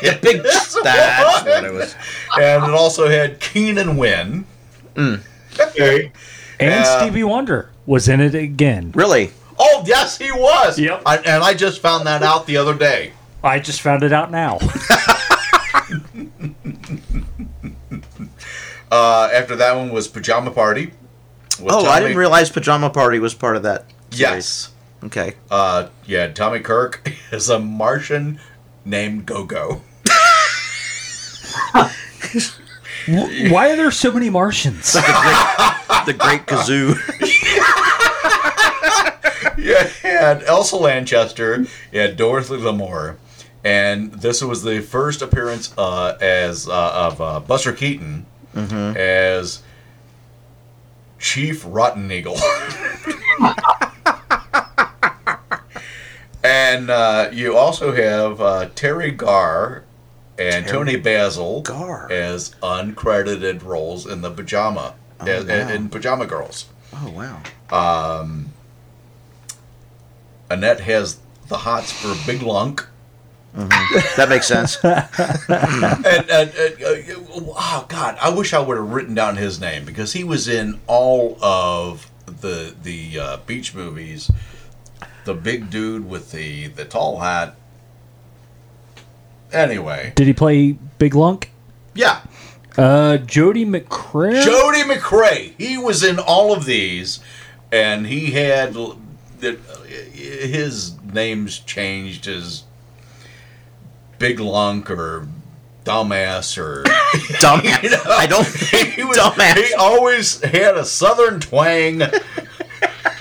[0.02, 1.94] The big that's what it was.
[2.36, 4.44] And it also had Keenan Wynn.
[4.98, 6.10] Okay.
[6.58, 8.90] And Uh, Stevie Wonder was in it again.
[8.96, 9.30] Really?
[9.56, 10.80] Oh, yes, he was.
[10.80, 11.02] Yep.
[11.06, 13.12] I, and I just found that out the other day.
[13.44, 14.58] I just found it out now.
[18.90, 20.92] Uh, after that one was Pajama Party.
[21.60, 23.84] With Oh, I didn't realize Pajama Party was part of that.
[24.10, 24.70] Yes.
[25.04, 25.34] Okay.
[25.50, 28.40] Uh, yeah, Tommy Kirk is a Martian
[28.84, 29.82] named Go-Go.
[33.08, 34.92] Why are there so many Martians?
[34.92, 36.94] the Great Kazoo.
[39.58, 43.16] yeah, had Elsa Lanchester, you had Dorothy Lamour,
[43.64, 49.62] and this was the first appearance uh, as uh, of uh, Buster Keaton as
[51.18, 52.36] Chief Rotten Eagle.
[56.44, 59.84] and uh, you also have uh, Teri Garr
[60.38, 62.10] and Teri Toni Basil Garr.
[62.10, 65.68] as uncredited roles in the pajama Oh, as- wow.
[65.68, 66.66] in Pajama Girls.
[66.94, 67.42] Oh wow.
[68.20, 68.50] Um,
[70.48, 71.18] Annette has
[71.48, 72.86] the hots for Big Lunk.
[73.54, 74.76] That makes sense.
[74.84, 74.94] and,
[75.48, 76.52] and, and,
[76.82, 77.14] uh,
[77.56, 80.80] oh God, I wish I would have written down his name because he was in
[80.86, 84.30] all of the the uh, beach movies.
[85.24, 87.56] The big dude with the the tall hat.
[89.52, 91.50] Anyway, Did he play Big Lunk?
[91.94, 92.20] yeah,
[92.76, 94.44] Uh, Jody McCrea.
[94.44, 95.54] Jody McCrea.
[95.56, 97.18] He was in all of these,
[97.72, 99.00] and he had l-
[99.40, 99.52] the,
[100.12, 102.64] his names changed as
[104.18, 105.26] Big Lunk or
[105.84, 106.82] Dumbass or
[107.40, 107.82] Dumbass.
[107.82, 109.56] You know, I don't think he was, dumbass.
[109.56, 112.02] He always had a southern twang.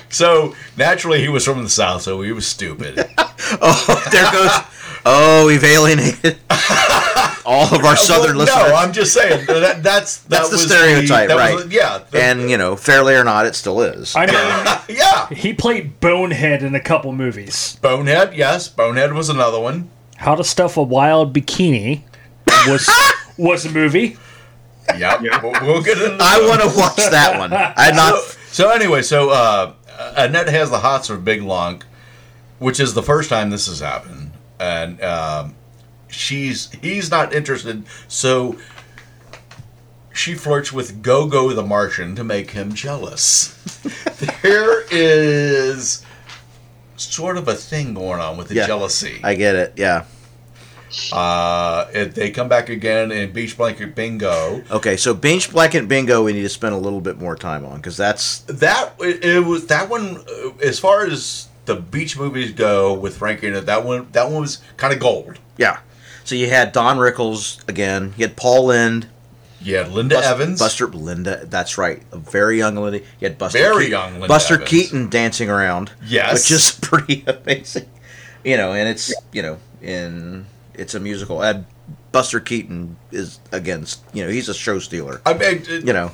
[0.10, 2.98] so naturally, he was from the south, so he was stupid.
[3.62, 4.52] Oh, there goes.
[5.10, 6.38] Oh, we've alienated
[7.46, 8.68] all of our southern Well, listeners.
[8.70, 11.56] No, I'm just saying that, that's that That's the was stereotype, that right?
[11.56, 14.14] was- yeah, the- and you know, fairly or not, it still is.
[14.18, 15.30] I mean, yeah.
[15.30, 17.78] He played Bonehead in a couple movies.
[17.82, 19.90] Bonehead, yes, Bonehead was another one.
[20.18, 22.02] How to Stuff a Wild Bikini
[22.68, 22.90] was
[23.38, 24.18] was a movie.
[24.98, 25.22] Yep.
[25.22, 27.54] We'll, we'll get into I want to watch that one.
[27.78, 28.20] I'm not.
[28.22, 29.74] So, so anyway, so uh,
[30.16, 31.86] Annette has the hots for Big Lunk,
[32.60, 34.32] which is the first time this has happened.
[34.60, 35.56] and um,
[36.08, 37.84] she's he's not interested.
[38.08, 38.58] So
[40.14, 43.54] she flirts with Gogo the Martian to make him jealous.
[44.42, 46.04] there is
[46.98, 48.68] sort of a thing going on with the Yeah.
[48.68, 49.20] jealousy.
[49.24, 49.74] I get it.
[49.78, 50.04] Yeah.
[51.12, 54.64] Uh, it, they come back again in Beach Blanket Bingo.
[54.72, 57.78] Okay, so Beach Blanket Bingo, we need to spend a little bit more time on
[57.78, 60.18] because that's That it, it was that one.
[60.18, 64.60] uh, As far as the beach movies go with Frankie that one that one was
[64.78, 65.40] kind of gold.
[65.58, 65.80] yeah.
[66.24, 68.14] So you had Don Rickles again.
[68.18, 69.08] You had Paul Lynde.
[69.68, 70.60] You had Linda Bus- Evans.
[70.60, 71.46] Buster Linda.
[71.46, 72.02] That's right.
[72.12, 73.00] A very young Linda.
[73.00, 73.58] You had Buster.
[73.60, 74.70] Very Keaton- young Linda Buster Evans.
[74.70, 75.92] Keaton dancing around.
[76.06, 76.34] Yes.
[76.34, 77.86] which is pretty amazing.
[78.44, 81.44] You know, and it's you know in it's a musical.
[81.44, 81.66] And
[82.12, 85.22] Buster Keaton is against you know he's a show stealer.
[85.26, 86.12] I mean, it- you know,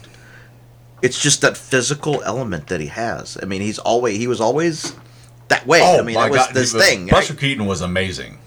[1.01, 3.37] it's just that physical element that he has.
[3.41, 4.95] I mean, he's always he was always
[5.49, 5.79] that way.
[5.83, 7.07] Oh I mean, that was this was- thing.
[7.07, 8.39] Buster Keaton was amazing.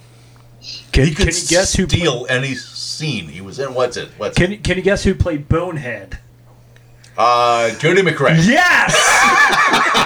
[0.90, 2.54] Can, he could can you guess who steal any
[2.96, 3.74] scene he was in?
[3.74, 4.08] What's it?
[4.16, 6.18] What's Can, can you guess who played Bonehead?
[7.18, 8.36] uh, Jody McCrea?
[8.46, 8.94] Yes.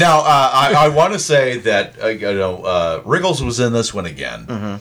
[0.00, 3.72] Now, uh, I, I want to say that uh, you know uh, Rickles was in
[3.72, 4.76] this one again, Mm-hmm.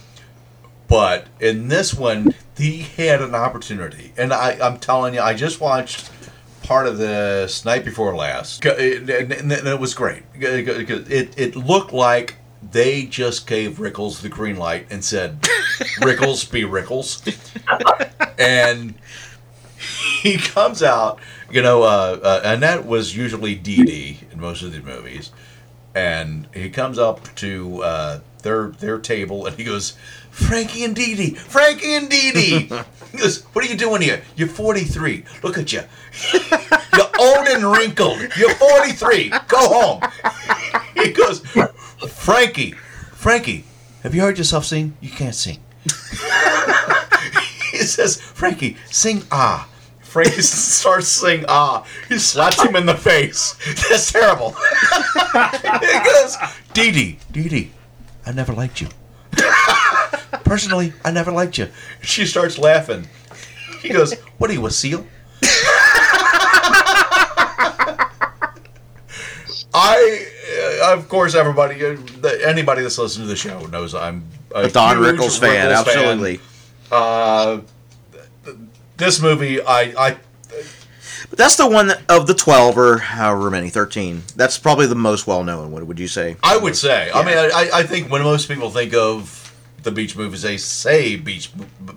[0.87, 5.59] but in this one he had an opportunity, and I, I'm telling you, I just
[5.59, 6.11] watched
[6.61, 10.21] part of this night before last, and, and- and it was great.
[10.35, 15.41] It it looked like they just gave Rickles the green light and said,
[16.01, 17.21] "Rickles, be Rickles,"
[18.37, 18.95] and
[20.21, 21.19] he comes out,
[21.51, 25.31] you know, uh, uh, and that was usually Dee Dee in most of the movies,
[25.93, 29.97] and he comes up to uh, their their table and he goes,
[30.31, 32.59] "Frankie and Dee Dee, Frankie and Dee Dee."
[33.11, 34.23] he goes, "What are you doing here?
[34.35, 35.23] You're 43.
[35.43, 35.81] Look at you.
[36.33, 38.19] You're old and wrinkled.
[38.37, 39.29] You're 43.
[39.47, 40.01] Go home."
[40.95, 41.41] he goes,
[42.09, 42.71] "Frankie,
[43.13, 43.65] Frankie,
[44.03, 44.95] have you heard yourself sing?
[45.01, 45.59] You can't sing."
[47.71, 49.67] he says, Frankie, sing ah.
[50.01, 51.85] Frankie starts singing ah.
[52.09, 53.55] He slaps him in the face.
[53.89, 54.51] That's terrible.
[55.33, 56.37] he goes,
[56.73, 57.71] Dee Dee, Dee Dee,
[58.25, 58.87] I never liked you.
[60.43, 61.69] Personally, I never liked you.
[62.01, 63.07] She starts laughing.
[63.81, 65.05] He goes, What are you, a seal?
[69.77, 70.25] I,
[70.83, 71.97] uh, of course, everybody, uh,
[72.43, 74.23] anybody that's listened to the show knows I'm
[74.53, 76.39] a, A Don huge Rickles fan, Rickles absolutely.
[76.91, 77.59] Uh,
[78.97, 80.17] this movie, I, I,
[81.29, 84.23] But that's the one that, of the twelve or however many, thirteen.
[84.35, 85.71] That's probably the most well known.
[85.71, 86.37] What would you say?
[86.43, 87.11] I would say.
[87.13, 89.43] I mean, I, I think when most people think of
[89.83, 91.51] the beach movies, they say beach,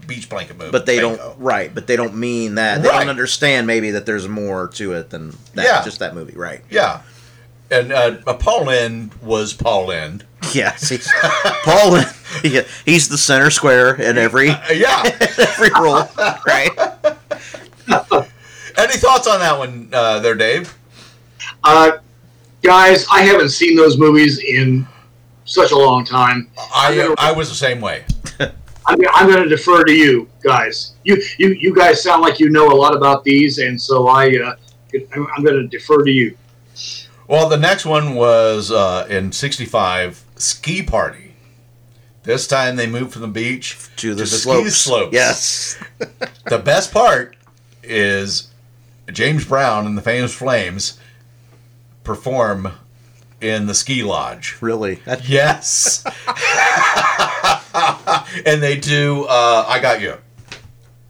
[0.07, 1.17] beach blanket movie, But they Bingo.
[1.17, 1.75] don't right.
[1.75, 2.83] But they don't mean that.
[2.83, 3.01] They Right.
[3.01, 5.85] don't understand maybe that there's more to it than that, Yeah.
[5.85, 6.61] just that movie, right?
[6.71, 7.01] Yeah,
[7.71, 10.25] and uh, Paul Lynde was Paul Lynde.
[10.53, 11.09] Yes, he's,
[11.65, 12.01] Paul.
[12.43, 15.03] he- he's the center square in every yeah
[15.39, 16.09] every role,
[16.47, 16.71] right?
[18.77, 20.77] Any thoughts on that one, uh, there, Dave?
[21.65, 21.99] Uh,
[22.63, 24.87] guys, I haven't seen those movies in
[25.45, 26.51] such a long time.
[26.57, 28.05] I I was the same way.
[28.87, 30.95] I'm, I'm going to defer to you guys.
[31.05, 34.29] You, you, you guys sound like you know a lot about these, and so I,
[34.39, 34.55] uh,
[35.15, 36.37] I'm, I'm going to defer to you.
[37.31, 41.35] Well, the next one was uh, in '65, Ski Party.
[42.25, 44.77] This time they moved from the beach To the ski slopes.
[44.77, 45.15] slopes.
[45.15, 45.79] Yes.
[46.47, 47.37] the best part
[47.85, 48.49] is
[49.13, 50.99] James Brown and the Famous Flames
[52.03, 52.73] perform
[53.41, 54.57] in the ski lodge.
[54.61, 54.97] Really?
[55.05, 56.03] That- Yes.
[58.45, 60.17] and they do uh, I Got You.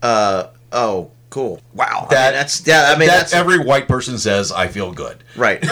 [0.03, 1.61] Uh oh, cool.
[1.73, 1.86] Wow.
[1.86, 2.93] I mean, That- that's yeah.
[2.94, 5.24] I mean, that that's every white person says I feel good.
[5.36, 5.65] right.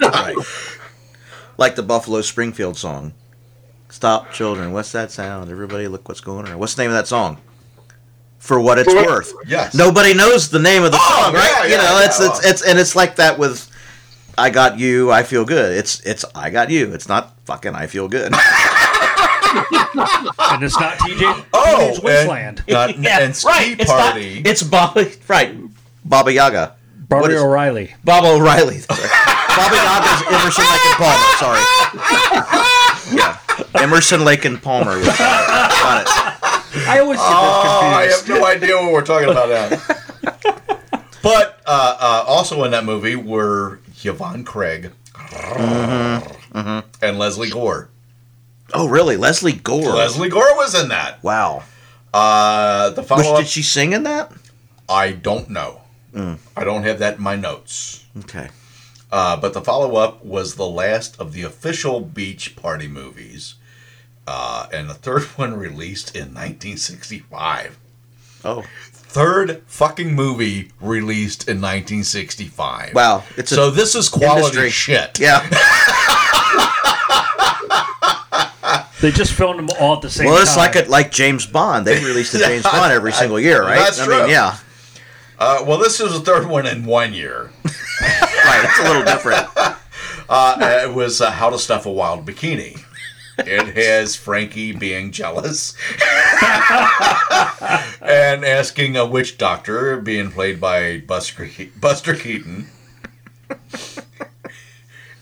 [0.00, 0.34] right.
[1.56, 3.14] Like the Buffalo Springfield song.
[3.90, 4.72] Stop, children.
[4.72, 5.50] What's that sound?
[5.50, 6.58] Everybody, look what's going on.
[6.58, 7.38] What's the name of that song?
[8.38, 9.32] For what it's worth.
[9.46, 9.74] Yes.
[9.74, 11.50] Nobody knows the name of the Oh, song, right?
[11.50, 13.68] yeah, you yeah, know, yeah, it's, it's it's and it's like that with
[14.36, 15.76] I got you, I feel good.
[15.76, 16.92] It's it's I got you.
[16.94, 18.32] It's not fucking I feel good.
[19.72, 21.44] and it's not TJ.
[21.52, 22.62] Oh, Teenage Wasteland.
[22.68, 23.76] and, not, and Ski right.
[23.80, 25.54] It's not- It's Bobby right.
[26.04, 26.74] Baba Yaga.
[26.98, 27.94] What Barbara is- O'Reilly.
[28.04, 28.80] Bob O'Reilly.
[28.88, 31.36] Bobby Yaga's Emerson Lake and Palmer.
[31.38, 31.62] Sorry.
[33.16, 33.38] Yeah.
[33.82, 34.98] Emerson Lake and Palmer.
[34.98, 36.08] was- Got it.
[36.86, 39.68] I always get Oh, I have no idea what we're talking about now.
[41.22, 46.78] but uh, uh, also in that movie were Yvonne Craig Mm-hmm.
[47.02, 47.88] and Lesley Gore.
[48.74, 49.16] Oh, really?
[49.16, 49.94] Lesley Gore.
[49.94, 51.22] Lesley Gore was in that.
[51.22, 51.62] Wow.
[52.12, 54.32] Uh, the Which, follow up, did she sing in that?
[54.88, 55.82] I don't know.
[56.12, 56.38] Mm.
[56.56, 58.04] I don't have that in my notes.
[58.20, 58.48] Okay.
[59.10, 63.54] Uh, but the follow up was the last of the official beach party movies.
[64.26, 67.78] Uh, and the third one released in 1965.
[68.44, 68.64] Oh.
[68.92, 72.94] Third fucking movie released in 1965.
[72.94, 74.68] Wow, it's a so this is quality industry.
[74.70, 75.18] shit.
[75.18, 75.48] Yeah.
[79.00, 80.74] They just filmed them all at the same well, it's time.
[80.74, 81.86] like a, like James Bond.
[81.86, 83.78] They released a James Bond every single year, right?
[83.78, 84.20] That's I true.
[84.22, 84.56] mean, yeah.
[85.38, 87.50] Uh, well, this is the third one in one year.
[87.64, 89.48] right, it's a little different.
[90.30, 92.78] Uh, it was uh, How to Stuff a Wild Bikini.
[93.38, 95.74] It has Frankie being jealous
[98.02, 101.48] and asking a witch doctor, being played by Buster,
[101.80, 102.66] Buster Keaton.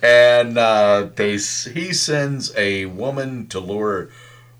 [0.02, 4.10] And uh, they, he sends a woman to lure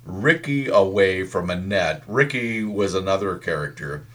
[0.04, 2.02] Ricky away from Annette.
[2.06, 4.06] Ricky was another character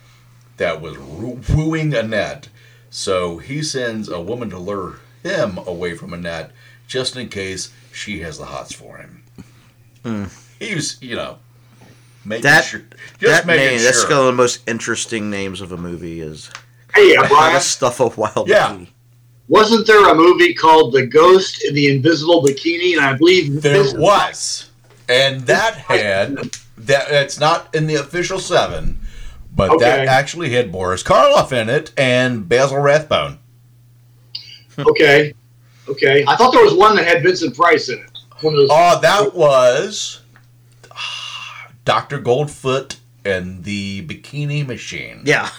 [0.57, 2.49] that was wooing Annette.
[2.89, 6.51] So he sends a woman to lure him away from Annette
[6.87, 9.23] just in case she has the hots for him.
[10.03, 10.25] Hmm.
[10.59, 11.37] He was, you know,
[12.25, 12.81] making That sure.
[13.19, 14.09] Just that making name, that's sure.
[14.09, 16.49] one of the most interesting names of a movie is.
[16.93, 17.53] Hey, How Brian.
[17.55, 18.69] to Stuff a Wild Yeah.
[18.73, 18.87] Bikini.
[19.51, 22.93] Wasn't there a movie called The Ghost in the Invisible Bikini?
[22.95, 24.69] And I believe There this- was,
[25.09, 26.37] and that had
[26.77, 27.11] that.
[27.11, 29.01] It's not in the official seven,
[29.53, 33.39] but that actually had Boris Karloff in it and Basil Rathbone.
[34.79, 35.33] Okay,
[35.89, 36.23] okay.
[36.25, 38.17] I thought there was one that had Vincent Price in it.
[38.39, 38.69] One of those.
[38.71, 40.21] Oh, that was
[40.89, 42.95] ah, Doctor Goldfoot
[43.25, 45.23] and the Bikini Machine.
[45.25, 45.49] Yeah.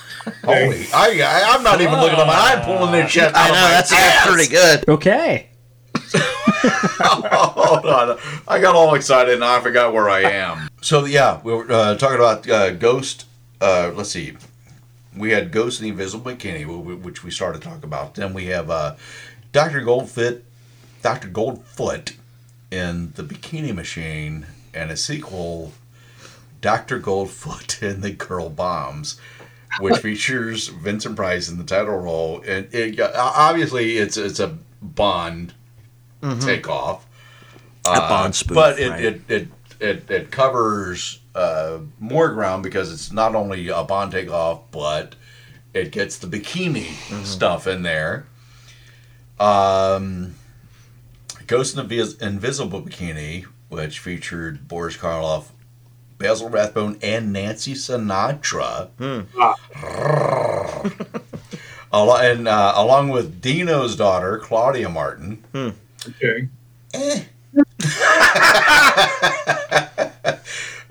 [0.44, 2.34] Holy, I, I I'm not even looking at my.
[2.34, 3.34] I'm pulling this shit.
[3.34, 4.26] I out know, my that's ass.
[4.26, 4.88] pretty good.
[4.88, 5.48] Okay.
[7.04, 8.18] Hold on.
[8.46, 10.68] I got all excited and I forgot where I am.
[10.80, 13.26] So yeah, we were uh, talking about uh, Ghost.
[13.60, 14.36] Uh, let's see.
[15.16, 16.64] We had Ghost and the Invisible Bikini,
[17.02, 18.14] which we started to talk about.
[18.14, 18.96] Then we have uh,
[19.52, 20.40] Doctor Goldfoot,
[21.02, 22.14] Doctor Goldfoot,
[22.70, 25.72] in the Bikini Machine, and a sequel,
[26.62, 29.20] Doctor Goldfoot and the Girl Bombs,
[29.80, 32.42] which features Vincent Price in the title role.
[32.46, 35.54] And it, obviously, it's it's a Bond
[36.22, 36.44] Mhm.
[36.44, 37.06] takeoff.
[37.86, 39.04] A Bond spoof, but it, right.
[39.04, 39.48] it, it,
[39.80, 45.14] it, it covers uh, more ground because it's not only a Bond takeoff, but
[45.74, 47.24] it gets the bikini Mm-hmm.
[47.24, 48.26] stuff in there.
[49.40, 50.34] Um,
[51.46, 55.46] Ghost in the Vis- Invisible Bikini, which featured Boris Karloff,
[56.22, 58.88] Basil Rathbone, and Nancy Sinatra.
[61.92, 65.44] Al- and uh, along with Dino's daughter, Claudia Martin.
[66.08, 66.48] Okay.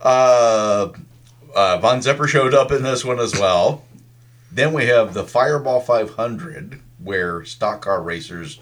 [0.01, 0.91] Uh,
[1.55, 3.83] uh, Von Zipper showed up in this one as well.
[4.51, 8.59] Then we have the Fireball 500, where stock car racers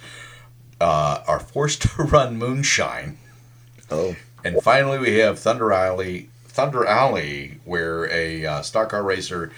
[0.81, 3.17] uh, are forced to run moonshine.
[3.89, 4.15] Oh.
[4.43, 6.29] And finally, we have Thunder Alley,
[6.59, 9.49] Thunder Alley, where a uh, stock car racer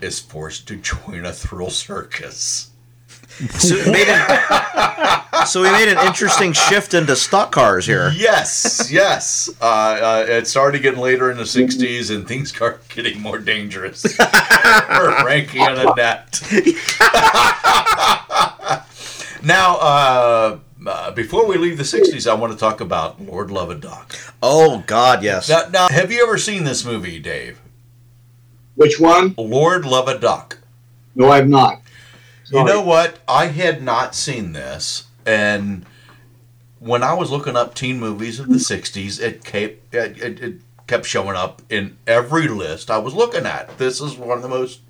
[0.00, 2.68] is forced to join a thrill circus.
[3.58, 8.10] So we, made an, so we made an interesting shift into stock cars here.
[8.14, 9.48] Yes, yes.
[9.62, 14.02] Uh, uh, it started getting later in the '60s, and things are getting more dangerous
[14.02, 16.42] for Frankie and Annette.
[19.42, 23.70] now, uh, uh, before we leave the '60s, I want to talk about Lord Love
[23.70, 24.14] a Duck.
[24.42, 25.48] Oh God, yes.
[25.48, 27.60] Now, now, have you ever seen this movie, Dave?
[28.76, 29.34] Which one?
[29.36, 30.58] Lord Love a Duck.
[31.14, 31.82] No, I've not.
[32.50, 33.20] You know what?
[33.28, 35.86] I had not seen this, and
[36.80, 40.54] when I was looking up teen movies of the '60s, it kept it, it, it
[40.86, 43.78] kept showing up in every list I was looking at.
[43.78, 44.80] This is one of the most.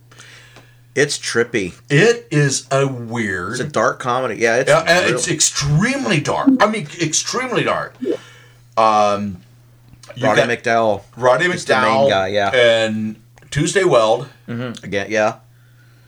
[0.95, 1.75] It's trippy.
[1.89, 3.53] It is a weird.
[3.53, 4.37] It's a dark comedy.
[4.37, 4.85] Yeah, it's real-
[5.15, 6.49] it's extremely dark.
[6.61, 7.95] I mean, extremely dark.
[8.77, 9.41] Um,
[10.21, 11.03] Roddy got McDowall.
[11.17, 12.29] Roddy is the main guy.
[12.29, 12.51] Yeah.
[12.53, 13.17] and
[13.51, 14.29] Tuesday Weld.
[14.49, 14.85] Mm-hmm.
[14.85, 15.37] Again, yeah.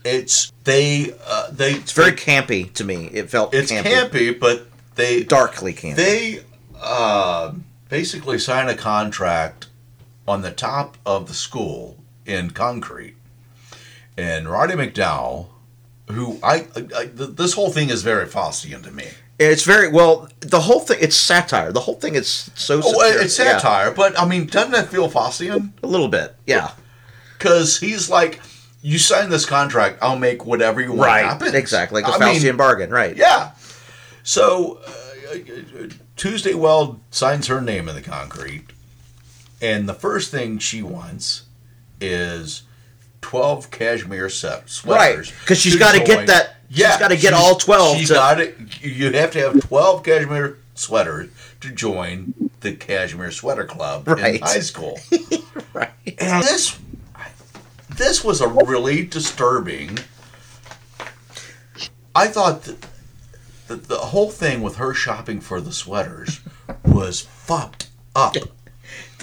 [0.03, 1.73] It's they uh, they.
[1.75, 3.05] It's very campy to me.
[3.13, 3.83] It felt It's campy.
[4.09, 5.95] campy, but they darkly campy.
[5.95, 6.39] They
[6.81, 7.53] uh,
[7.87, 9.67] basically sign a contract
[10.27, 13.15] on the top of the school in concrete,
[14.17, 15.47] and Roddy McDowall,
[16.11, 19.05] who I, I th- this whole thing is very Faustian to me.
[19.39, 20.27] It's very well.
[20.41, 20.97] The whole thing.
[21.01, 21.71] It's satire.
[21.71, 22.81] The whole thing is so.
[22.83, 23.25] Oh, satiric.
[23.25, 23.57] it's Yeah.
[23.57, 25.71] satire, but I mean, doesn't that feel Faustian?
[25.81, 26.71] A little bit, yeah.
[27.37, 28.39] Because he's like,
[28.81, 31.25] you sign this contract, I'll make whatever you want Right.
[31.25, 31.55] happen.
[31.55, 32.01] Exactly.
[32.03, 32.89] Like a I mean, Faustian bargain.
[32.91, 33.17] Right.
[33.17, 33.51] Yeah.
[34.21, 38.67] So uh, Tuesday Weld signs her name in the concrete,
[39.61, 41.43] and the first thing she wants
[41.99, 42.61] is
[43.23, 44.83] twelve cashmere sweaters.
[44.85, 45.33] Right, sweaters.
[45.45, 48.55] 'cause she's to gotta get that- she's gotta get all 12 She's to- got it.
[48.81, 51.29] You have to have twelve cashmere sweaters
[51.61, 54.35] to join the cashmere sweater club Right.
[54.35, 54.99] in high school.
[55.73, 55.89] right.
[56.19, 56.77] And this
[57.95, 59.99] this was a really disturbing.
[62.15, 62.85] I thought that
[63.67, 66.41] the, the whole thing with her shopping for the sweaters
[66.83, 68.35] was fucked up.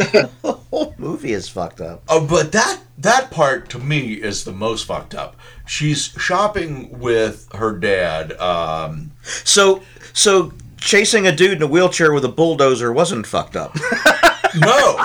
[0.01, 0.31] The
[0.71, 2.03] whole movie is fucked up.
[2.09, 5.37] Oh, but that that part to me is the most fucked up.
[5.67, 8.33] She's shopping with her dad.
[8.41, 9.83] Um, So
[10.13, 13.75] so chasing a dude in a wheelchair with a bulldozer wasn't fucked up.
[14.57, 14.97] no.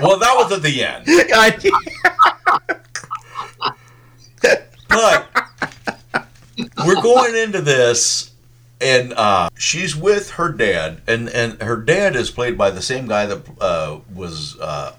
[0.00, 1.04] well, that was at the end.
[4.88, 5.28] but
[6.86, 8.31] we're going into this,
[8.82, 13.06] and uh, she's with her dad, and and her dad is played by the same
[13.06, 14.94] guy that uh, was uh,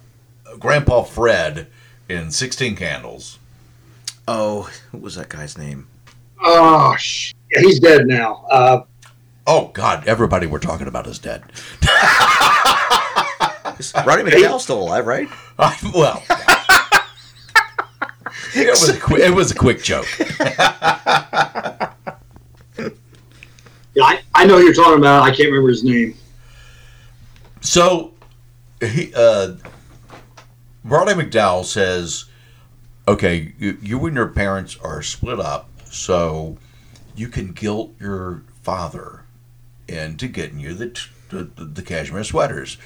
[0.60, 1.68] Grandpa Fred
[2.10, 3.39] in Sixteen Candles.
[4.27, 5.88] Oh, what was that guy's name?
[6.41, 8.45] Oh, sh- he's dead now.
[8.49, 8.84] Uh,
[9.45, 10.07] Oh God!
[10.07, 11.43] Everybody we're talking about is dead.
[14.05, 15.27] Roddy McDowall's still alive, right?
[15.93, 16.23] well,
[18.55, 20.07] it was a quick, it was a quick joke.
[23.94, 25.24] yeah, I, I know who you're talking about.
[25.24, 26.15] I can't remember his name.
[27.61, 28.14] So,
[28.82, 29.56] he, uh,
[30.84, 32.26] Roddy McDowall says,
[33.07, 36.57] "Okay, you, you and your parents are split up, so
[37.15, 39.22] you can guilt your father
[39.88, 42.78] into getting you the t- the, the, the cashmere sweaters."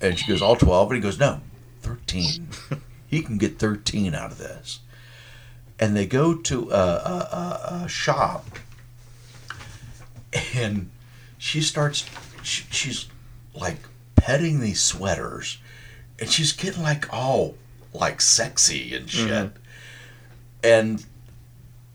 [0.00, 0.90] And she goes, "All 12?
[0.90, 1.40] And he goes, "No,
[1.80, 2.48] 13.
[3.06, 4.80] he can get 13 out of this."
[5.78, 8.46] And they go to a, a, a, a shop,
[10.54, 10.90] and
[11.38, 12.04] she starts.
[12.42, 13.06] She, she's
[13.54, 13.78] like
[14.14, 15.58] petting these sweaters,
[16.18, 17.54] and she's getting like all
[17.92, 19.28] like sexy and shit.
[19.30, 19.52] Mhm.
[20.64, 21.04] And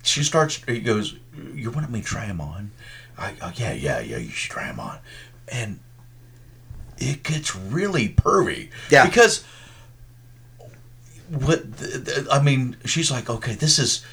[0.03, 0.56] she starts.
[0.68, 1.16] He goes,
[1.53, 2.72] "You want me to try them on?"
[3.18, 4.18] I, oh, yeah, yeah, yeah.
[4.18, 4.98] You should try them on.
[5.48, 5.80] And
[6.98, 8.70] it gets really pervy.
[8.90, 9.06] Yeah.
[9.06, 9.44] Because
[11.30, 14.03] what the, the- I mean, she's like, okay, this is,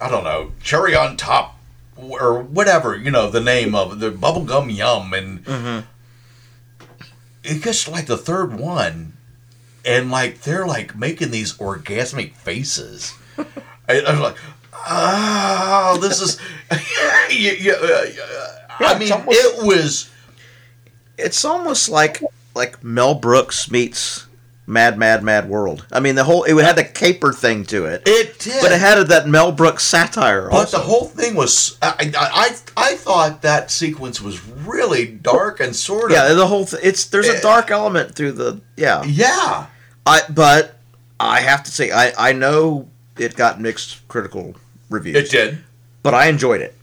[0.00, 1.53] I don't know, cherry on top
[1.96, 5.12] or whatever, you know, the name of the bubblegum yum.
[5.14, 5.86] And Mm-hmm.
[7.42, 9.12] it gets to like the third one,
[9.84, 13.14] and like they're like making these orgasmic faces.
[13.88, 14.36] I, I was like,
[14.88, 16.38] oh, this is,
[16.70, 16.78] uh,
[18.80, 20.10] I mean, almost- it was.
[21.16, 22.20] It's almost like
[22.56, 24.26] like Mel Brooks meets
[24.66, 25.86] Mad Mad Mad World.
[25.92, 28.02] I mean, the whole it had the caper thing to it.
[28.06, 30.48] It did, but it had that Mel Brooks satire.
[30.50, 30.78] But also.
[30.78, 36.10] the whole thing was, I, I, I, thought that sequence was really dark and sort
[36.10, 36.16] of.
[36.16, 37.40] yeah, the whole th- it's there's a eh.
[37.40, 39.66] dark element through the yeah yeah.
[40.06, 40.78] I but
[41.20, 42.88] I have to say I I know
[43.18, 44.56] it got mixed critical
[44.88, 45.16] reviews.
[45.16, 45.58] It did,
[46.02, 46.74] but I enjoyed it.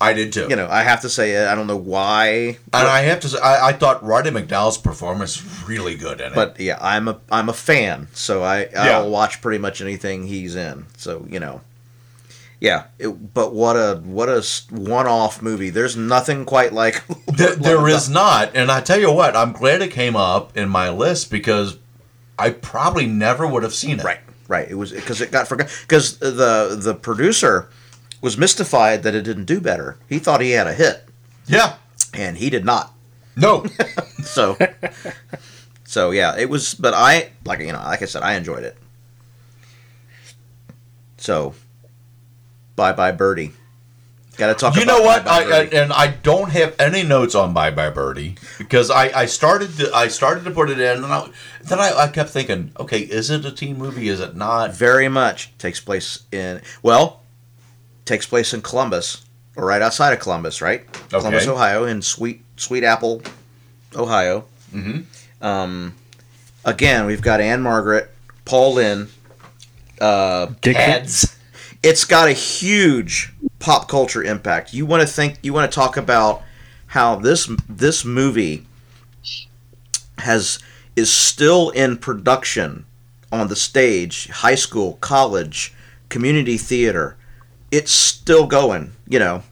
[0.00, 0.46] I did too.
[0.48, 3.38] You know, I have to say I don't know why, And I have to say,
[3.38, 6.34] I, I thought Roddy McDowall's performance really good in it.
[6.34, 8.98] but yeah, I'm a I'm a fan, so I Yeah.
[8.98, 10.86] I'll watch pretty much anything he's in.
[10.96, 11.60] So you know,
[12.60, 12.84] yeah.
[12.98, 15.70] It, but what a what a one off movie.
[15.70, 19.82] There's nothing quite like There, there is not, and I tell you what, I'm glad
[19.82, 21.78] it came up in my list because
[22.38, 24.04] I probably never would have seen it.
[24.04, 24.68] Right, right.
[24.68, 25.72] It was because it got forgotten.
[25.82, 27.68] Because the the producer
[28.24, 29.98] was mystified that it didn't do better.
[30.08, 31.04] He thought he had a hit.
[31.46, 31.76] Yeah,
[32.14, 32.94] and he did not.
[33.36, 33.66] No.
[34.24, 34.56] so,
[35.84, 36.74] so yeah, it was.
[36.74, 38.76] But I like you know, like I said, I enjoyed it.
[41.18, 41.54] So,
[42.74, 43.52] bye bye birdie.
[44.36, 44.76] Got to talk.
[44.76, 45.24] You know what?
[45.24, 48.90] Bye Bye I, I, and I don't have any notes on Bye Bye Birdie because
[48.90, 51.28] I, I started to I started to put it in, and I,
[51.62, 54.08] then I, I kept thinking, okay, is it a teen movie?
[54.08, 54.74] Is it not?
[54.74, 57.23] very much takes place in well,
[58.04, 59.24] takes place in Columbus
[59.56, 60.90] or right outside of Columbus, right?
[61.08, 63.22] Columbus, Ohio, in Sweet Sweet Apple,
[63.94, 64.44] Ohio.
[64.72, 65.44] Mm-hmm.
[65.44, 65.94] Um,
[66.64, 68.10] again, we've got Ann-Margret,
[68.44, 69.08] Paul Lynde,
[70.00, 71.36] uh, Dick Heads.
[71.82, 74.72] It's got a huge pop culture impact.
[74.72, 76.42] You want to think, you want to talk about
[76.86, 78.66] how this this movie
[80.18, 80.58] has
[80.96, 82.86] is still in production
[83.32, 85.74] on the stage, high school, college,
[86.08, 87.16] community theater.
[87.74, 89.42] It's still going, you know.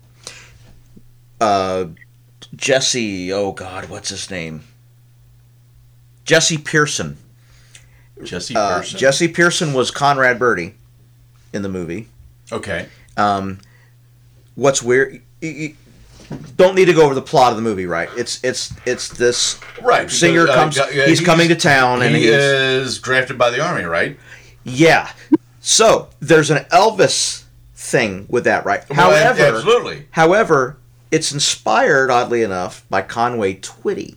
[1.40, 1.86] Uh,
[2.54, 4.62] Jesse, oh God, what's his name?
[6.24, 7.16] Jesse Pearson.
[8.22, 8.98] Jesse Uh, Pearson.
[9.00, 10.74] Jesse Pearson was Conrad Birdie
[11.52, 12.08] in the movie.
[12.52, 12.86] Okay.
[13.16, 13.58] Um,
[14.54, 15.20] what's weird?
[15.40, 15.76] You, you
[16.56, 18.08] don't need to go over the plot of the movie, right?
[18.16, 20.08] It's it's it's this Right.
[20.08, 20.94] singer because, uh, comes.
[20.96, 24.16] yeah, he's, coming to town, and he is drafted by the army, right?
[24.62, 25.10] Yeah.
[25.60, 27.41] So there's an Elvis
[27.92, 28.82] thing with that, right?
[28.90, 30.06] Well, however, absolutely.
[30.10, 30.78] However,
[31.12, 34.16] it's inspired, oddly enough, by Conway Twitty.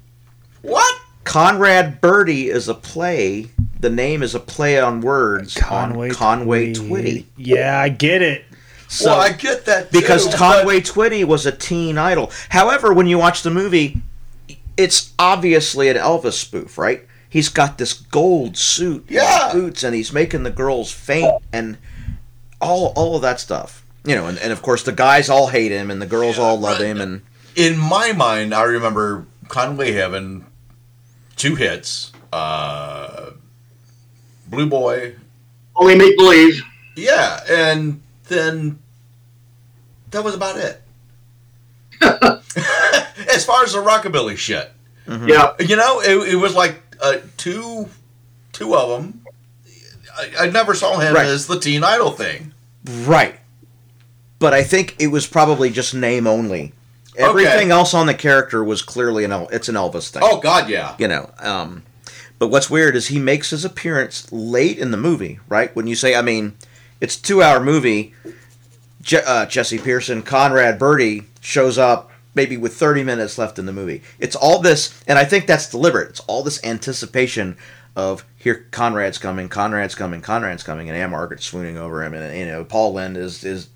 [0.62, 1.00] What?
[1.26, 3.50] Conrad Birdie is a play.
[3.80, 6.90] The name is a play on words Conway on Conway Twitty.
[6.90, 7.26] Twitty.
[7.38, 8.46] Yeah, I get it.
[8.88, 12.32] So, well, I get that too, because but- Conway Twitty was a teen idol.
[12.50, 14.02] However, when you watch the movie,
[14.78, 17.02] it's obviously an Elvis spoof, right?
[17.30, 19.50] He's got this gold suit, Yeah.
[19.50, 21.78] and boots, and he's making the girls faint, and
[22.62, 23.86] all all of that stuff.
[24.04, 26.60] You know, and, and of course the guys all hate him, and the girls all
[26.60, 27.22] love him, and
[27.56, 30.46] in my mind, I remember Conway having
[31.36, 32.12] two hits.
[32.32, 33.32] Uh,
[34.48, 35.16] Blue Boy.
[35.76, 36.62] Only make believe.
[36.96, 38.80] Yeah, and then
[40.12, 40.82] that was about it.
[42.02, 44.72] as far as the rockabilly shit,
[45.08, 45.54] Yeah.
[45.60, 47.90] you know, it, it was like uh, two,
[48.54, 49.25] two of them.
[50.18, 51.26] I, I never saw him Right.
[51.26, 52.54] as the teen idol thing.
[53.04, 53.36] right.
[54.40, 56.74] But I think it was probably just name only.
[57.18, 60.22] Everything else on the character was clearly an El- it's an Elvis thing.
[60.26, 60.96] Oh God, yeah.
[61.00, 61.32] you know.
[61.40, 61.84] Um,
[62.38, 65.74] but what's weird is he makes his appearance late in the movie, right?
[65.74, 66.54] When you say, I mean,
[67.00, 68.14] it's a two-hour movie.
[69.02, 73.72] Je- uh, Jesse Pearson, Conrad Birdie shows up maybe with 30 minutes left in the
[73.72, 74.02] movie.
[74.20, 76.10] It's all this, and I think that's deliberate.
[76.10, 77.56] It's all this anticipation
[77.96, 82.46] of here, Conrad's coming, Conrad's coming, Conrad's coming, and Ann-Margret's swooning over him, and you
[82.46, 83.70] know Paul Lynde is is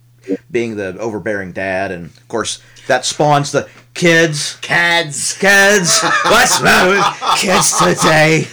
[0.52, 5.38] being the overbearing dad, and of course that spawns the kids, Cads.
[5.38, 6.02] kids.
[6.26, 7.06] What's wrong with
[7.38, 8.48] kids today?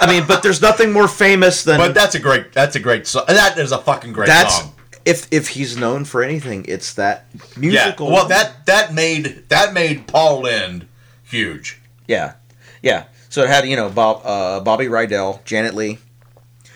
[0.00, 2.52] I mean, but there's nothing more famous than But that's a great.
[2.52, 3.24] That's a great song.
[3.28, 4.74] That is a fucking great that's song.
[5.04, 8.08] if if he's known for anything, it's that musical.
[8.08, 8.12] Yeah.
[8.14, 10.88] Well, that that made that made Paul Lynde
[11.22, 11.80] huge.
[12.08, 12.34] yeah,
[12.82, 13.04] yeah.
[13.36, 15.98] So it had you know Bob uh, Bobby Rydell, Janet Leigh,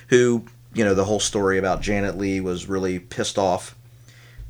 [0.08, 3.74] who you know the whole story about Janet Leigh was really pissed off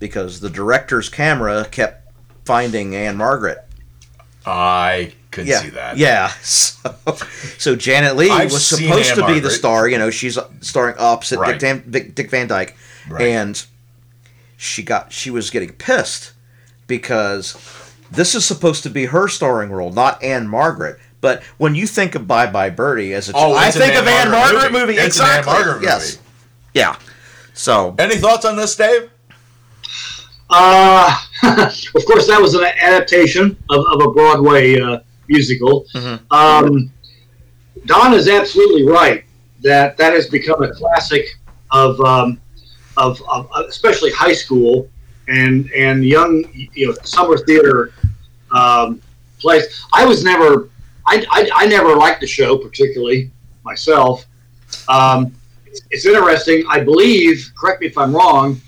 [0.00, 2.12] because the director's camera kept
[2.44, 3.58] finding Ann-Margret.
[4.44, 5.98] I could yeah, see that.
[5.98, 6.32] Yeah.
[6.42, 6.90] So,
[7.58, 9.88] so Janet Leigh I've was supposed Anne to be the star.
[9.88, 11.52] You know, she's starring opposite Right.
[11.52, 12.76] Dick, Van, Dick, Dick Van Dyke,
[13.08, 13.22] Right.
[13.22, 13.64] and
[14.56, 16.32] she got she was getting pissed
[16.88, 17.54] because
[18.10, 20.98] this is supposed to be her starring role, not Ann-Margret.
[21.20, 24.54] But when you think of Bye Bye Birdie as a, Oh, I think of Ann-Margret
[24.54, 24.86] Margaret movie.
[24.94, 24.98] movie.
[24.98, 25.52] It's an Anne exactly.
[25.52, 26.16] Margaret yes.
[26.16, 26.28] movie.
[26.74, 26.96] Yeah.
[27.52, 29.10] So Any thoughts on this, Dave?
[30.48, 35.86] Uh, of course, that was an adaptation of, of a Broadway uh, musical.
[36.30, 36.92] Um,
[37.86, 39.24] Don is absolutely right
[39.62, 41.26] that that has become a classic
[41.70, 42.40] of, um,
[42.96, 44.88] of, of especially high school
[45.28, 46.44] and and young
[46.74, 47.92] you know summer theater
[48.50, 49.00] um,
[49.38, 49.86] plays.
[49.92, 50.68] I was never
[51.10, 53.32] I, I, I never liked the show particularly
[53.64, 54.26] myself.
[54.88, 55.34] Um,
[55.66, 56.64] it's, it's interesting.
[56.68, 58.60] I believe, correct me if I'm wrong,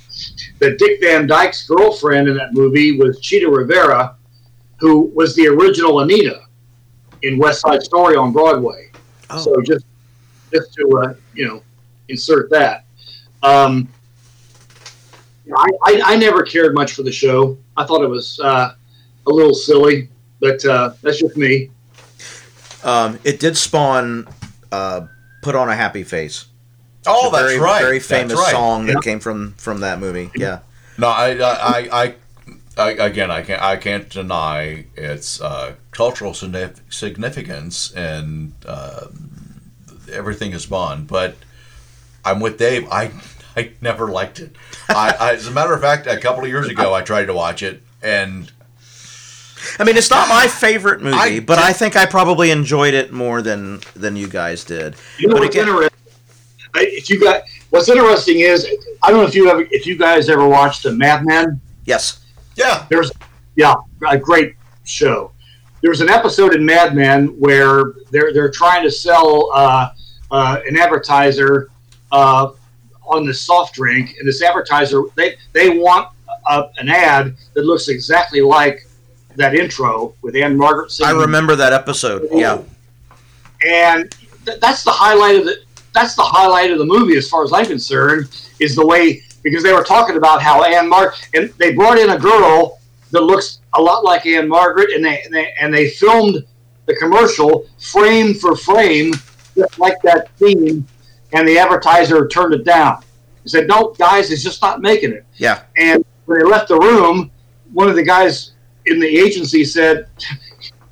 [0.58, 4.16] that Dick Van Dyke's girlfriend in that movie was Chita Rivera,
[4.78, 6.42] who was the original Anita
[7.22, 8.90] in West Side Story on Broadway.
[9.38, 9.86] So just
[10.52, 11.62] just to uh, you know
[12.08, 12.84] insert that.
[13.42, 13.88] Um,
[15.56, 17.56] I, I, I never cared much for the show.
[17.76, 18.74] I thought it was uh,
[19.26, 20.08] a little silly,
[20.40, 21.70] but uh, that's just me.
[22.84, 24.28] Um, it did spawn
[24.70, 25.06] uh,
[25.42, 26.46] "Put on a Happy Face."
[27.06, 27.82] Oh, that's very, right.
[27.82, 28.50] Very famous right.
[28.52, 30.30] song that came from from that movie.
[30.36, 30.60] Yeah.
[30.98, 32.14] No, I, I, I, I,
[32.76, 39.06] I again, I can't, I can't deny its uh, cultural significance and uh,
[40.12, 41.08] everything is Bond.
[41.08, 41.36] But
[42.24, 42.86] I'm with Dave.
[42.90, 43.10] I,
[43.56, 44.54] I never liked it.
[44.88, 47.34] I, I, as a matter of fact, a couple of years ago, I tried to
[47.34, 48.50] watch it, and
[49.78, 52.94] I mean, it's not my favorite movie, I but did- I think I probably enjoyed
[52.94, 54.94] it more than than you guys did.
[55.18, 55.98] You know but what's interesting?
[56.74, 58.66] I- If you got what's interesting is
[59.02, 61.60] I don't know if you ever if you guys ever watched the Mad Men.
[61.84, 62.20] Yes.
[62.56, 62.86] Yeah.
[62.88, 63.10] There's
[63.56, 63.74] yeah
[64.08, 65.32] a great show.
[65.82, 69.90] There's an episode in Mad Men where they're they're trying to sell uh,
[70.30, 71.68] uh, an advertiser
[72.12, 72.52] uh,
[73.04, 76.08] on the soft drink, and this advertiser they they want
[76.48, 78.86] a, an ad that looks exactly like
[79.36, 82.28] that intro with Ann-Margret I remember that episode.
[82.32, 82.62] Yeah.
[83.66, 84.14] and
[84.44, 85.56] th- that's the highlight of the
[85.92, 88.28] that's the highlight of the movie as far as I'm concerned
[88.60, 92.10] is the way because they were talking about how Anne Mark and they brought in
[92.10, 92.78] a girl
[93.10, 96.44] that looks a lot like Ann-Margret and they and they, and they filmed
[96.86, 99.12] the commercial frame for frame
[99.54, 100.86] just like that scene
[101.32, 103.02] and the advertiser turned it down.
[103.42, 105.62] He said, "No, guys, it's just not making it." Yeah.
[105.76, 107.30] And when they left the room,
[107.72, 108.52] one of the guys
[108.86, 110.06] in the agency said,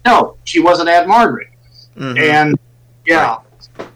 [0.05, 1.49] "No, she wasn't Ann-Margret."
[1.97, 2.19] Mhm.
[2.19, 2.59] And
[3.07, 3.39] yeah,
[3.77, 3.89] that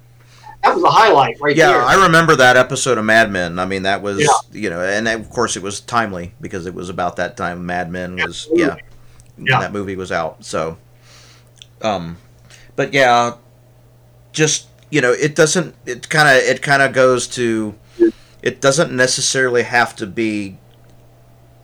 [0.62, 1.82] that was a highlight right yeah, there.
[1.82, 3.58] I remember that episode of Mad Men.
[3.58, 4.28] I mean, that was Yeah.
[4.60, 7.90] you know, and of course it was timely because it was about that time Mad
[7.90, 8.76] Men was yeah,
[9.38, 9.60] Yeah.
[9.60, 10.44] that movie was out.
[10.44, 10.78] So,
[11.82, 12.16] um,
[12.76, 13.34] but yeah,
[14.32, 15.74] just you know, it doesn't.
[15.86, 17.74] It kind of it kind of goes to.
[18.42, 20.58] It doesn't necessarily have to be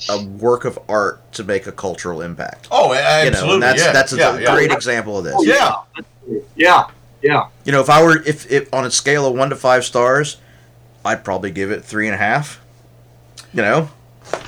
[0.09, 2.69] a work of art to make a cultural impact.
[2.71, 3.55] Oh, a- You know, absolutely.
[3.55, 4.55] and that's yeah, that's a yeah, yeah.
[4.55, 5.37] great example of this.
[5.45, 5.77] Yeah.
[6.57, 6.87] Yeah,
[7.23, 7.49] yeah.
[7.65, 10.37] You know, if I were if, if on a scale of one to five stars,
[11.05, 12.61] I'd probably give it three and a half.
[13.53, 13.91] You know,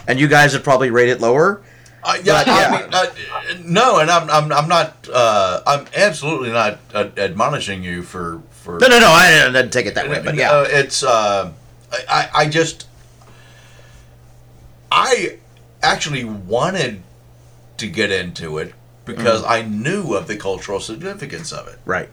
[0.06, 1.60] and you guys would probably rate it lower.
[2.04, 6.50] Uh, yeah, But, I mean, uh, no, and I'm, I'm, I'm not, uh, I'm absolutely
[6.50, 8.78] not admonishing you for, for.
[8.80, 9.06] No, no, no.
[9.08, 10.50] I didn't, I didn't take it that way, but yeah.
[10.50, 11.52] Uh, it's, uh,
[11.92, 12.86] I, I- I just,
[14.90, 15.38] I
[15.82, 17.02] actually wanted
[17.78, 19.50] to get into it because Mhm.
[19.50, 22.08] I knew of the cultural significance of it, right.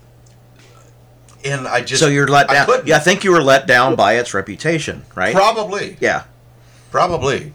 [1.46, 2.66] and I just so you're let down.
[2.66, 2.88] couldn't.
[2.88, 5.34] yeah, I think you were let down by its reputation, right?
[5.36, 5.98] Probably.
[6.00, 6.24] Yeah.
[6.92, 7.54] Probably.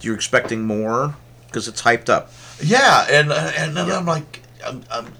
[0.00, 1.16] You're expecting more
[1.46, 2.30] because it's hyped up.
[2.62, 5.12] Yeah, and and then I'm like, I'm, I'm,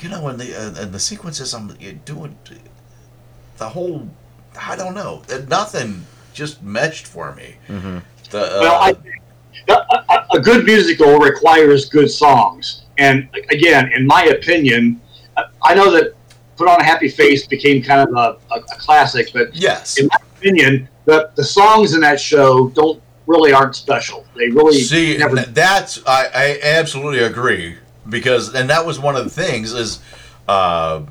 [0.00, 1.68] you know, and the uh, and the sequences I'm
[2.04, 2.38] doing,
[3.58, 4.08] the whole,
[4.58, 7.56] I don't know, nothing just meshed for me.
[7.68, 7.98] Mm-hmm.
[8.30, 8.94] The, uh, Well, I,
[9.68, 9.72] a,
[10.12, 15.00] a- a good musical requires good songs, and again, in my opinion,
[15.36, 16.14] I- know that
[16.56, 20.06] "Put on a Happy Face" became kind of a, a, a classic, but yes, in
[20.06, 24.24] my opinion, the the songs in that show don't really aren't special.
[24.36, 25.36] They really See, never.
[25.36, 27.76] that's I, I absolutely agree
[28.08, 29.98] because, and that was one of the things is,
[30.48, 31.02] uh,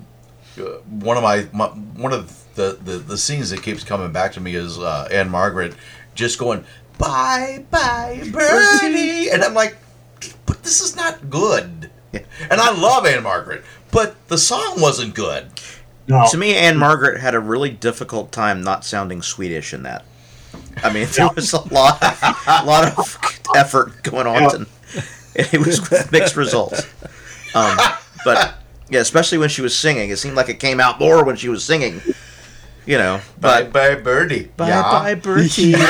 [0.57, 4.31] uh, one of my, my one of the, the the scenes that keeps coming back
[4.33, 5.75] to me is uh, Ann-Margret
[6.13, 6.63] just going
[6.97, 9.77] bye bye birdie, and I'm like,
[10.45, 11.89] but this is not good.
[12.13, 15.47] And I love Ann-Margret, but the song wasn't good.
[16.07, 20.05] To me, Ann-Margret had a really difficult time not sounding Swedish in that.
[20.83, 23.17] I mean, there was a lot, of, a lot of
[23.55, 24.67] effort going on, and
[25.35, 26.83] it was mixed results.
[27.53, 27.77] Um,
[28.23, 28.55] but
[28.89, 31.49] yeah, especially when she was singing, it seemed like it came out more when she
[31.49, 32.01] was singing.
[32.85, 34.49] You know, Bye but bye birdie.
[34.57, 34.81] bye Yeah.
[34.83, 35.73] bye Bertie.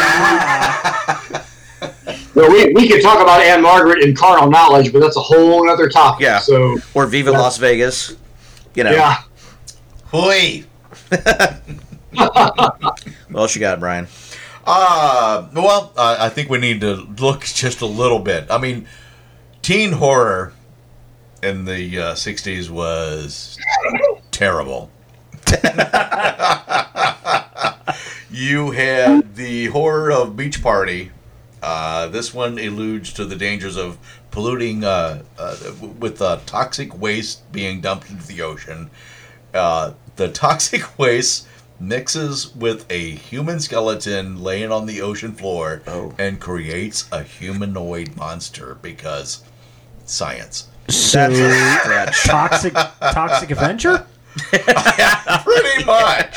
[2.34, 5.88] Well, we, we could talk about Ann-Margret in carnal knowledge, but that's a whole other
[5.88, 6.22] topic.
[6.22, 6.40] Yeah.
[6.40, 8.14] So or Viva Las Vegas.
[8.74, 8.92] You know.
[8.92, 9.18] yeah.
[10.08, 10.66] Hoi.
[12.12, 14.08] What else you got, Brian?
[14.66, 18.48] Uh, well, uh, I think we need to look just a little bit.
[18.50, 18.88] I mean,
[19.62, 20.54] teen horror
[21.44, 23.58] in the uh, 60s was
[24.32, 24.90] terrible.
[28.30, 31.12] You had the horror of Beach Party.
[31.62, 33.98] Uh, this one alludes to the dangers of
[34.32, 35.58] polluting uh, uh,
[36.00, 38.90] with uh, toxic waste being dumped into the ocean.
[39.54, 41.48] Uh, the toxic waste
[41.80, 45.82] mixes with a human skeleton laying on the ocean floor
[46.18, 49.44] and creates a humanoid monster because
[50.06, 50.68] science.
[50.90, 51.30] So
[52.26, 54.06] toxic, toxic Avenger.
[55.44, 56.36] Pretty much.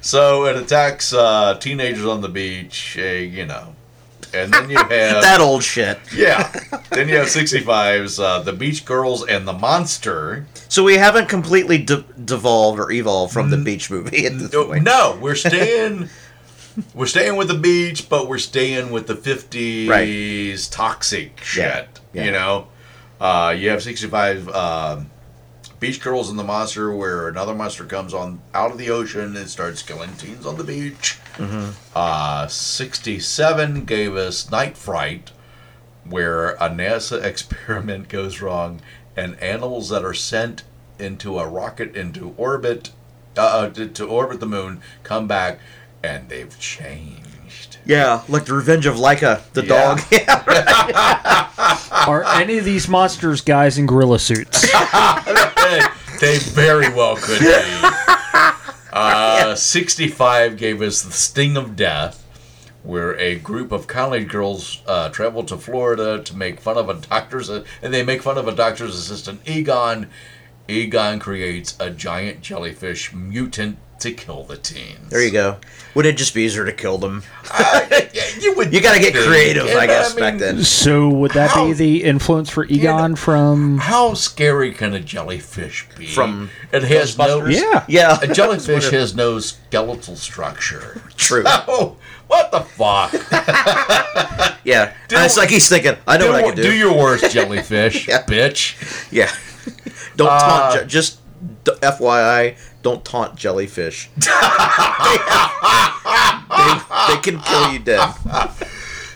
[0.00, 3.74] So it attacks uh, teenagers on the beach, uh, you know.
[4.32, 5.98] And then you have that old shit.
[6.14, 6.50] Yeah.
[6.90, 10.46] Then you have 65s, uh, the Beach Girls and the Monster.
[10.68, 14.84] So we haven't completely de- devolved or evolved from the beach movie at this point.
[14.84, 16.08] No, we're staying.
[16.94, 21.88] we're staying with the beach, but we're staying with the 50s toxic shit.
[22.12, 22.24] Yeah.
[22.24, 22.68] You know,
[23.20, 25.10] uh, you have 65 um
[25.80, 29.48] Beach Girls and the Monster, where another monster comes on out of the ocean and
[29.48, 31.18] starts killing teens on the beach.
[31.38, 31.72] Mhm.
[31.96, 35.30] Uh, 67 gave us Night Fright,
[36.04, 38.80] where a NASA experiment goes wrong
[39.16, 40.64] and animals that are sent
[40.98, 42.90] into a rocket into orbit,
[43.38, 45.58] uh, uh, to, to orbit the moon, come back
[46.02, 47.78] and they've changed.
[47.86, 49.68] Yeah, like the Revenge of Laika, the Yeah.
[49.68, 50.00] dog.
[50.10, 51.48] Yeah,
[52.06, 54.62] Are any of these monsters guys in gorilla suits?
[54.72, 55.80] they,
[56.20, 57.46] they very well could be.
[58.92, 62.26] Uh, 65 gave us The Sting of Death,
[62.82, 66.94] where a group of college girls uh, travel to Florida to make fun of a
[66.94, 70.08] doctor's, and they make fun of a doctor's assistant, Egon.
[70.66, 75.08] Egon creates a giant jellyfish mutant to kill the teens.
[75.10, 75.56] There you go.
[75.94, 77.22] Would it just be easier to kill them?
[78.40, 78.72] you would.
[78.72, 80.62] You got to get creative, I And, guess, I back then.
[80.62, 83.78] So would that How- be the influence for Egon from?
[83.78, 86.06] How scary can a jellyfish be?
[86.06, 87.54] From it has no Ghostbusters?
[87.60, 87.84] Yeah.
[87.88, 88.18] Yeah.
[88.22, 91.00] A jellyfish That's what it- has no skeletal structure.
[91.16, 91.42] True.
[91.44, 91.96] So,
[92.28, 93.12] what the fuck?
[94.62, 96.62] Yeah, and it's like he's thinking, I know do, what I can do.
[96.64, 98.22] Do your worst, jellyfish, yeah.
[98.24, 98.76] bitch.
[99.10, 99.30] Yeah.
[100.16, 100.80] Don't Uh, taunt.
[100.82, 101.19] ju- just
[101.64, 104.10] D- FYI, don't taunt jellyfish.
[104.16, 104.26] they,
[107.08, 108.14] they can kill you dead.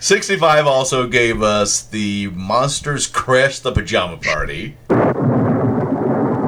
[0.00, 4.76] 65 also gave us the Monsters Crash the Pajama Party.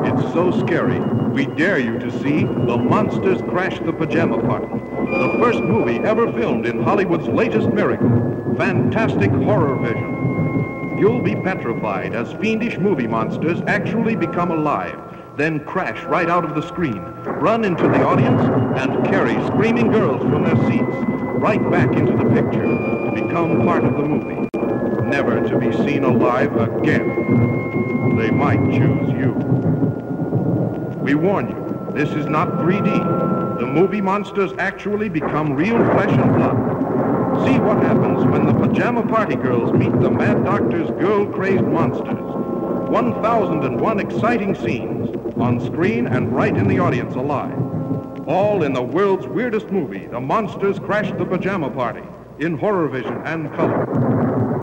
[0.04, 1.00] It's so scary,
[1.30, 6.32] we dare you to see The Monsters Crash the Pajama Party, the first movie ever
[6.32, 8.08] filmed in Hollywood's latest miracle,
[8.56, 10.98] fantastic horror vision.
[10.98, 14.98] You'll be petrified as fiendish movie monsters actually become alive,
[15.36, 18.40] then crash right out of the screen, run into the audience,
[18.80, 20.96] and carry screaming girls from their seats
[21.38, 24.48] right back into the picture to become part of the movie,
[25.06, 28.16] never to be seen alive again.
[28.16, 29.34] They might choose you.
[31.02, 33.60] We warn you, this is not 3D.
[33.60, 37.46] The movie monsters actually become real flesh and blood.
[37.46, 42.24] See what happens when the pajama party girls meet the Mad Doctor's girl-crazed monsters.
[42.88, 47.56] 1,001 exciting scenes on screen and right in the audience alive.
[48.26, 52.02] All in the world's weirdest movie, The Monsters Crash the Pajama Party,
[52.38, 53.86] in horror vision and color.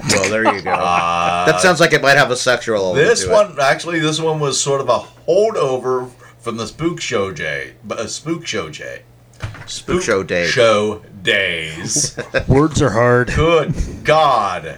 [0.09, 0.71] Well, there you go.
[0.83, 3.33] Uh, that sounds like it might have a sexual element This to it.
[3.33, 6.09] one, actually, this one was sort of a holdover
[6.39, 9.03] from the Spook Show Day, but a Spook Show Day.
[9.65, 10.47] Spook Show Day.
[10.47, 12.17] Show days.
[12.47, 13.31] Words are hard.
[13.33, 13.73] Good
[14.03, 14.77] God.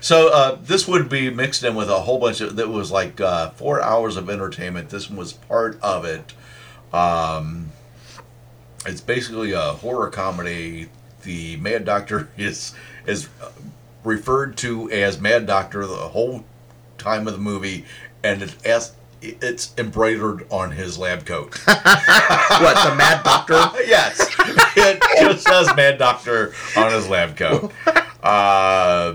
[0.00, 3.20] So uh, this would be mixed in with a whole bunch of that was like
[3.20, 4.90] uh, four hours of entertainment.
[4.90, 6.34] This was part of it.
[6.92, 7.72] Um,
[8.86, 10.88] it's basically a horror comedy.
[11.22, 12.74] The Mad Doctor is
[13.06, 13.28] is
[14.04, 16.44] referred to as Mad Doctor the whole
[16.98, 17.84] time of the movie,
[18.22, 18.92] and it's
[19.40, 21.56] it's embroidered on his lab coat.
[21.66, 21.78] what
[22.88, 23.54] the Mad Doctor?
[23.86, 24.20] yes,
[24.76, 27.72] it just says Mad Doctor on his lab coat.
[28.22, 29.14] Uh,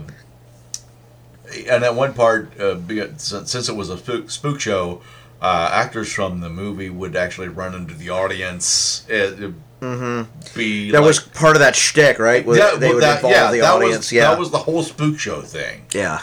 [1.68, 2.78] and at one part, uh,
[3.18, 5.02] since it was a spook, spook show,
[5.42, 9.06] uh, actors from the movie would actually run into the audience.
[9.10, 10.58] It, Mm-hmm.
[10.60, 12.46] be That like- was part of that shtick, right?
[12.46, 13.98] Where Yeah, they well, would that- involve yeah, the audience.
[13.98, 15.86] Was, yeah, that was the whole spook show thing.
[15.94, 16.20] yeah.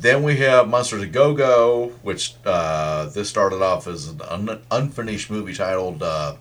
[0.00, 4.62] Then we have Monsters of Go Go, which uh, this started off as an un-
[4.70, 6.36] unfinished movie titled uh,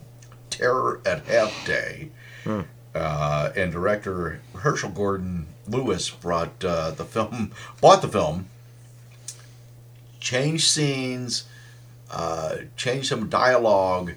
[0.49, 2.10] Terror at Half Day.
[2.45, 2.61] Hmm.
[2.95, 8.48] Uh, and director Herschell Gordon Lewis brought uh, the film, bought the film,
[10.22, 11.44] changed scenes,
[12.11, 14.14] uh, changed some dialogue,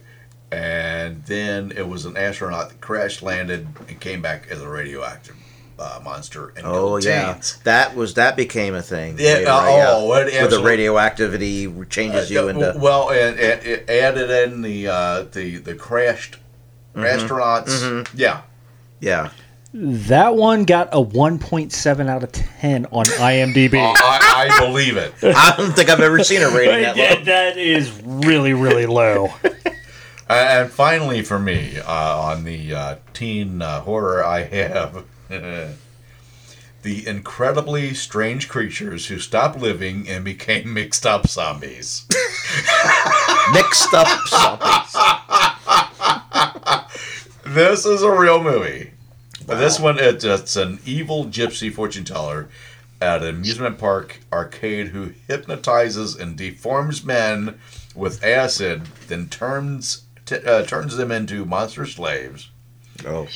[0.53, 5.37] and then it was an astronaut that crash landed and came back as a radioactive
[5.79, 6.53] uh, monster.
[6.57, 7.59] And Oh killed yeah, teens.
[7.65, 9.17] that was that became a thing.
[9.19, 9.77] Yeah, later, uh, right?
[9.77, 9.87] Yeah.
[9.91, 12.75] oh, it with the absolutely- radioactivity changes you Uh, into.
[12.79, 16.37] well, and, and it added in the uh, the the crashed
[16.97, 17.05] Mhm.
[17.19, 17.69] astronauts.
[17.83, 18.09] Mhm.
[18.15, 18.41] Yeah,
[19.01, 19.31] yeah.
[19.75, 23.73] That one got a 1.7 out of 10 on IMDb.
[23.83, 25.15] Uh, I, I believe it.
[25.23, 27.25] I don't think I've ever seen a rating that Yeah, low.
[27.25, 29.33] that is really, really low.
[30.29, 37.95] And finally, for me, uh, on the uh, teen uh, horror, I have the incredibly
[37.95, 42.07] strange creatures who stopped living and became mixed up zombies.
[43.53, 44.97] Mixed up zombies.
[47.45, 48.93] this is a real movie.
[49.47, 52.49] This one, it's, it's an evil gypsy fortune teller
[53.01, 57.59] at an amusement park arcade who hypnotizes and deforms men
[57.97, 62.51] with acid, then turns t- uh, turns them into monster slaves.
[63.05, 63.27] Oh,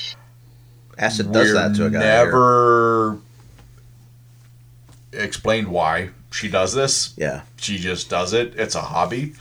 [0.98, 2.00] acid does that to a guy.
[2.00, 2.24] here.
[2.24, 3.18] Never
[5.12, 7.14] explained why she does this.
[7.16, 7.42] Yeah.
[7.56, 8.54] she just does it.
[8.56, 9.34] It's a hobby.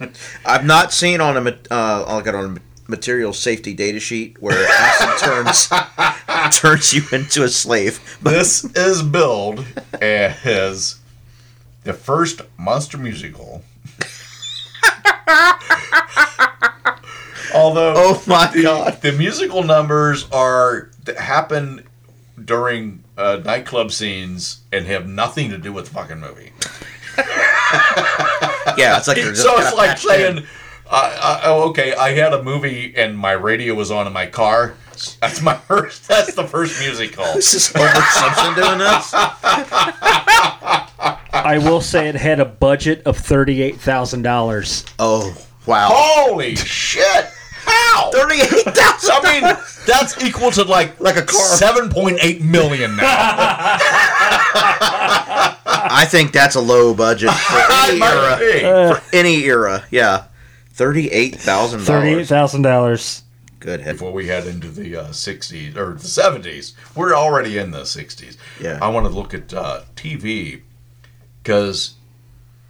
[0.46, 5.18] I've not seen on a uh, I'll on a material safety data sheet where acid
[5.28, 5.68] turns
[6.58, 8.18] turns you into a slave.
[8.20, 9.64] this is billed
[10.00, 10.96] as
[11.84, 13.62] the first monster musical.
[17.54, 21.86] Although, oh my the, god, the musical numbers are that happen
[22.42, 26.52] during uh, nightclub scenes and have nothing to do with the fucking movie.
[28.76, 30.46] Yeah, it's like just so it's like saying, in.
[30.90, 34.26] uh, uh, oh, okay, I had a movie and my radio was on in my
[34.26, 34.74] car.
[35.20, 36.08] That's my first.
[36.08, 37.24] That's the first musical.
[37.34, 39.14] This is Homer Simpson doing this.
[41.34, 44.94] I will say it had a budget of $38,000.
[44.98, 45.36] Oh,
[45.66, 45.88] wow.
[45.92, 47.30] Holy shit!
[47.74, 48.10] How?
[48.12, 49.10] Thirty-eight thousand.
[49.12, 49.56] I mean,
[49.86, 51.40] that's equal to like like a car.
[51.56, 53.04] Seven point eight million now.
[55.86, 58.62] I think that's a low budget for any might be.
[58.64, 58.94] era.
[59.00, 60.24] For any era, yeah.
[60.70, 62.28] Thirty-eight thousand dollars.
[62.30, 63.22] $38,000.
[63.60, 63.92] Good head.
[63.92, 68.36] Before we head into the uh, '60s or the '70s, we're already in the '60s.
[68.60, 68.78] Yeah.
[68.82, 70.62] I want to look at uh, TV
[71.42, 71.94] because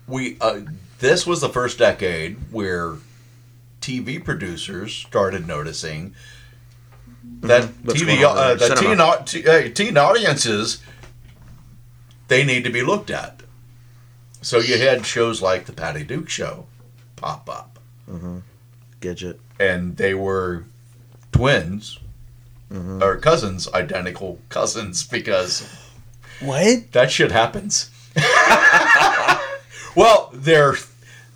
[0.07, 0.61] we uh,
[0.99, 2.95] this was the first decade where
[3.85, 6.15] TV producers started noticing
[7.43, 10.81] that What's TV uh, that teen, uh, teen audiences
[12.29, 13.43] they need to be looked at.
[14.41, 16.67] So you had shows like the Patty Duke Show
[17.17, 17.79] pop up,
[18.11, 18.39] Mm-hmm.
[19.01, 19.39] Gidget.
[19.61, 20.65] and they were
[21.33, 21.99] twins
[22.73, 23.03] Mm-hmm.
[23.03, 25.69] or cousins, identical cousins, because
[26.41, 26.91] What?
[26.93, 27.91] that shit happens.
[29.95, 30.75] well, their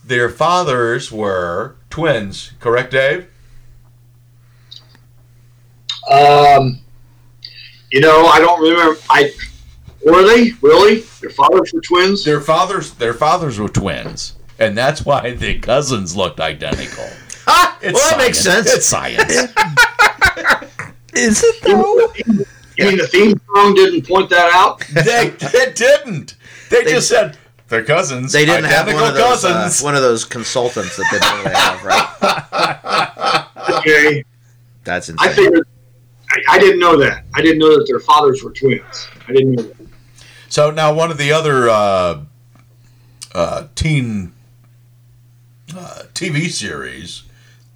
[0.04, 3.26] their fathers were twins, correct, Dave?
[6.08, 6.78] Um,
[7.90, 9.00] you know, I don't remember.
[9.10, 9.32] I
[10.06, 11.00] were they really?
[11.20, 12.24] Their fathers were twins.
[12.24, 17.04] Their fathers their fathers were twins, and that's why the cousins looked identical.
[17.80, 18.74] It's well, that makes sense.
[18.74, 19.32] It's science.
[21.14, 22.12] Is it though?
[22.76, 24.80] You mean the theme song didn't point that out?
[24.88, 26.34] they, they didn't.
[26.70, 27.38] They, just said
[27.68, 28.32] they're cousins.
[28.32, 31.54] They didn't have identical one of those uh, one of those consultants that they normally
[31.54, 33.78] have, right?
[33.78, 34.24] Okay,
[34.84, 35.34] That's I insane.
[35.34, 35.68] figured.
[36.30, 37.24] I, I didn't know that.
[37.34, 39.08] I didn't know that their fathers were twins.
[39.28, 39.76] I didn't know that.
[40.48, 42.24] So now one of the other uh,
[43.34, 44.32] uh, teen
[45.76, 47.24] uh, TV series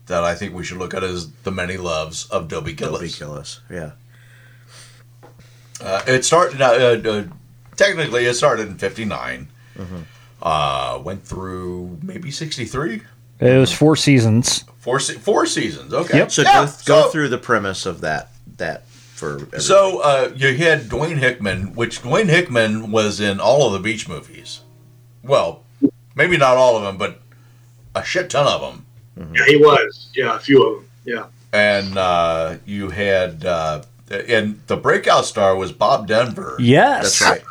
[0.06, 3.00] that I think we should look at is The Many Loves of Dobie Gillis.
[3.00, 3.92] Dobie Gillis, yeah.
[5.80, 6.60] Uh, it started.
[6.62, 7.24] Uh, uh, uh,
[7.76, 9.48] technically, it started in '59.
[9.78, 10.04] Mhm.
[10.42, 13.02] Uh, went through maybe '63.
[13.40, 14.64] It was four seasons.
[14.78, 15.92] Four se- four seasons.
[15.94, 16.18] Okay.
[16.18, 16.30] Yep.
[16.32, 20.56] So Yeah, go, go through the premise of that that for every- So uh, you
[20.56, 24.60] had Dwayne Hickman, which Dwayne Hickman was in all of the Beach movies.
[25.22, 25.62] Well,
[26.16, 27.20] maybe not all of them, but
[27.94, 28.86] a shit ton of them.
[29.34, 30.08] Yeah, he was.
[30.14, 30.88] Yeah, a few of them.
[31.04, 31.24] Yeah.
[31.52, 36.56] And uh, you had, uh, and the breakout star was Bob Denver.
[36.58, 37.20] Yes.
[37.20, 37.44] That's right.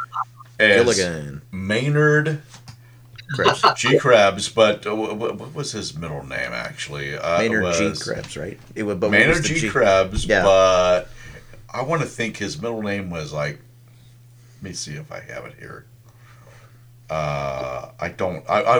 [0.61, 1.41] As Gilligan.
[1.51, 2.41] Maynard
[3.33, 3.63] Krebs.
[3.77, 3.97] G.
[3.97, 7.15] Krebs, but uh, wh- wh- what was his middle name actually?
[7.17, 7.83] Uh, Maynard G.
[7.85, 8.59] was Krebs, right?
[8.75, 9.69] It would, but what was Maynard G.
[9.69, 10.43] Krebs, Yeah.
[10.43, 11.09] but
[11.73, 13.59] I want to think his middle name was like.
[14.61, 15.85] Let me see if I have it here.
[17.09, 18.43] Uh, I don't.
[18.49, 18.77] I I,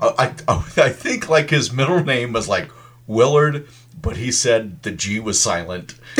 [0.00, 2.70] I I I think like his middle name was like
[3.06, 3.66] Willard,
[4.00, 5.94] but he said the G was silent.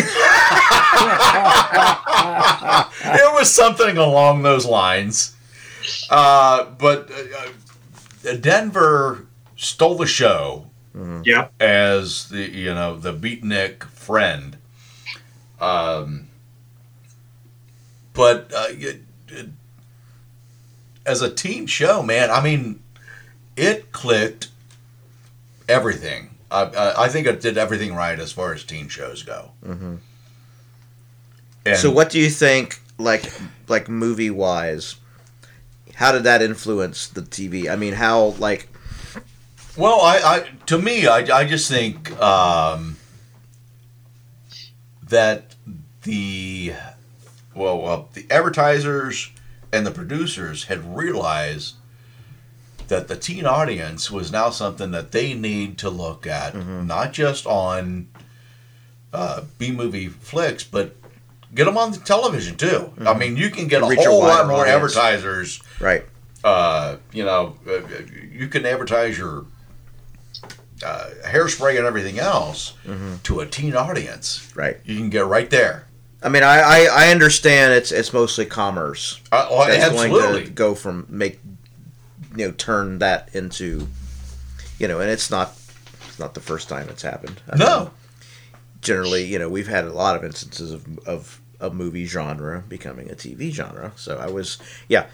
[3.05, 5.35] it was something along those lines.
[6.11, 9.27] Uh, but uh, uh, Denver
[9.57, 10.67] stole the show
[11.25, 11.49] Yeah.
[11.61, 14.57] as the you know the beatnik friend.
[15.61, 16.29] Um,
[18.13, 19.49] but uh, it, it-
[21.07, 22.83] as a teen show, man, I mean,
[23.59, 24.49] it clicked
[25.69, 26.31] everything.
[26.51, 29.51] I, I, I think it did everything right as far as teen shows go.
[29.63, 29.99] Mhm.
[31.67, 33.31] And so what do you think, like
[33.69, 34.97] like movie wise?
[35.95, 37.71] How did that influence the TV?
[37.71, 38.69] I mean, how like
[39.77, 42.97] Well, I, I to me, I, I just think um,
[45.09, 45.55] that
[46.03, 46.75] the
[47.55, 49.31] well, well, the advertisers
[49.73, 51.77] and the producers had realized
[52.89, 56.55] that the teen audience was now something that they need to look at,
[56.85, 58.09] not just on
[59.13, 60.95] uh, B movie flicks, but
[61.55, 62.93] get them on the television too.
[63.01, 64.97] I mean, you can get a Reach a whole lot more audience.
[64.97, 66.05] advertisers right?
[66.43, 67.81] uh, you know, uh,
[68.33, 69.47] you can advertise your
[70.85, 72.75] uh, hairspray and everything else
[73.23, 74.53] to a teen audience.
[74.55, 74.79] Right.
[74.85, 75.87] You can get right there.
[76.23, 79.21] I mean, I, I, I understand it's it's mostly commerce.
[79.31, 80.21] Uh, oh, that's absolutely.
[80.21, 81.39] going to go from make
[82.37, 83.87] you know turn that into
[84.79, 85.53] you know, and it's not
[86.09, 87.41] it's not the first time it's happened.
[87.51, 87.79] I No.
[87.81, 87.91] mean,
[88.81, 93.11] generally, you know, we've had a lot of instances of of a movie genre becoming
[93.11, 93.93] a TV genre.
[93.97, 94.59] So I was
[94.89, 95.07] yeah,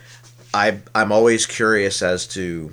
[0.54, 2.72] I I'm always curious as to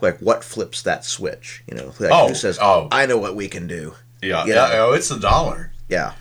[0.00, 1.62] like what flips that switch.
[1.68, 2.88] You know, like Oh, who says, oh.
[2.92, 4.68] I know what we can do." Yeah, You yeah.
[4.68, 4.88] know?
[4.88, 5.72] Oh, it's a dollar.
[5.88, 6.12] Yeah.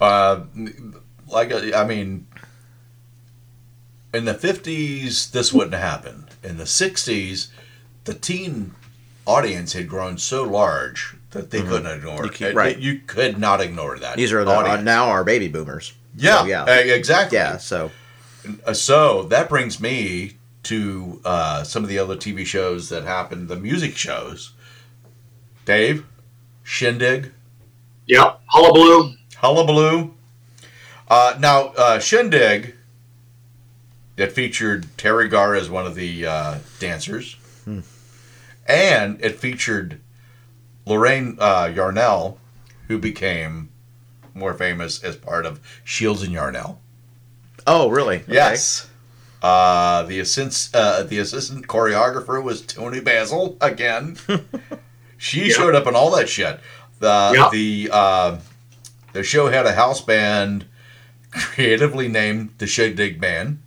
[0.00, 0.40] Uh,
[1.28, 2.26] like I mean,
[4.12, 6.28] in the fifties, this wouldn't happen.
[6.42, 7.50] In the sixties,
[8.04, 8.74] the teen
[9.26, 11.68] audience had grown so large that they Mhm.
[11.68, 12.76] couldn't ignore You keep- right.
[12.78, 14.16] You could not ignore that.
[14.16, 15.92] These are the, uh, now our baby boomers.
[16.16, 16.62] Yeah, So, yeah.
[16.64, 17.38] uh, exactly.
[17.38, 17.90] Yeah, so
[18.64, 23.48] Uh, so that brings me to uh, some of the other TV shows that happened,
[23.48, 24.52] the music shows.
[25.64, 26.04] Dave,
[26.62, 27.32] Shindig,
[28.06, 28.40] Yep.
[28.46, 29.14] Hullabaloo.
[29.36, 30.14] Hullabaloo.
[31.08, 32.74] Uh, now, uh, Shindig,
[34.16, 37.80] it featured Teri Garr as one of the uh, dancers, Hmm.
[38.66, 39.98] and it featured
[40.86, 42.38] Lorene uh, Yarnell,
[42.88, 43.68] who became
[44.34, 46.80] more famous as part of Shields and Yarnell.
[47.66, 48.18] Oh, really?
[48.18, 48.32] Okay.
[48.34, 48.88] Yes.
[49.42, 54.16] Uh, the assistant, uh, the assistant choreographer was Toni Basil again.
[55.18, 56.60] she showed up in all that shit.
[57.00, 57.48] The Yeah.
[57.52, 58.38] the uh,
[59.12, 60.64] the show had a house band
[61.30, 63.60] creatively named the Shindig Band,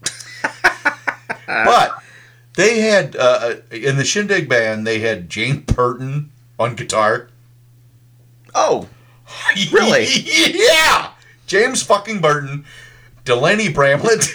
[1.48, 2.02] but
[2.56, 7.30] they had uh, in the Shindig Band they had James Burton on guitar.
[8.53, 8.88] Oh,
[9.72, 10.06] really?
[10.06, 11.11] yeah,
[11.48, 12.65] James fucking Burton,
[13.26, 14.27] Delaney Bramlett,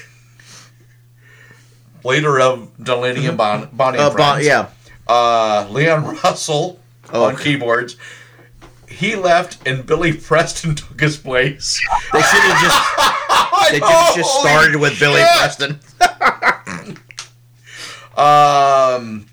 [2.05, 4.69] later of Delaney and bon- Bonnie and Uh, Bon- yeah.
[5.07, 6.81] Uh, Leon Russell
[7.13, 7.25] Oh.
[7.25, 7.97] on keyboards.
[8.89, 11.79] He left and Billy Preston took his place.
[12.13, 15.21] They should have just they just, just started with Billy!
[15.37, 15.81] Preston.
[18.17, 19.27] Um,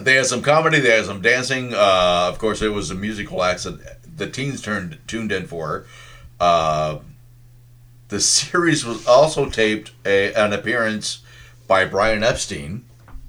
[0.00, 0.80] they had some comedy.
[0.80, 1.72] They had some dancing.
[1.74, 5.86] Uh, of course, it was a musical act that the teens turned tuned in for.
[6.40, 6.98] Uh,
[8.08, 11.22] the series was also taped a, an appearance
[11.66, 12.84] by Brian Epstein,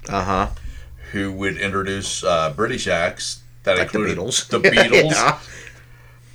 [0.10, 0.48] Uh huh.
[1.12, 4.48] who would introduce uh, British acts that Like the included Beatles.
[4.50, 5.40] the Beatles, Yeah.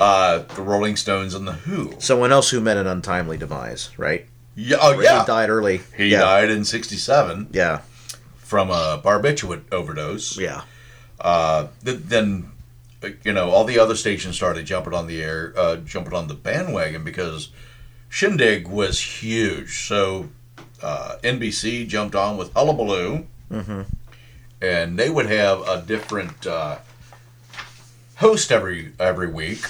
[0.00, 1.94] uh, the Rolling Stones, and the Who.
[1.98, 4.26] Someone else who met an untimely demise, right?
[4.56, 5.80] Yeah, oh yeah, He died early.
[5.96, 6.20] He yeah.
[6.20, 7.48] died in '67.
[7.52, 7.80] Yeah.
[8.50, 10.36] From a barbiturate overdose.
[10.36, 10.62] Yeah.
[11.20, 12.50] Uh, th- then,
[13.00, 16.26] uh, you know, all the other stations started jumping on the air, uh, jumping on
[16.26, 17.50] the bandwagon because
[18.08, 19.86] Shindig was huge.
[19.86, 20.30] So
[20.82, 23.82] uh, NBC jumped on with Hullabaloo, Mm-hmm.
[24.62, 26.78] and they would have a different uh,
[28.16, 29.64] host every every week.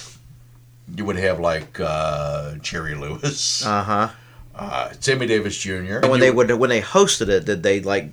[0.97, 4.09] You would have like uh, Jerry Lewis, Uh huh.
[4.55, 6.01] uh, Sammy Davis Jr.
[6.09, 8.11] When they would when they hosted it, did they like?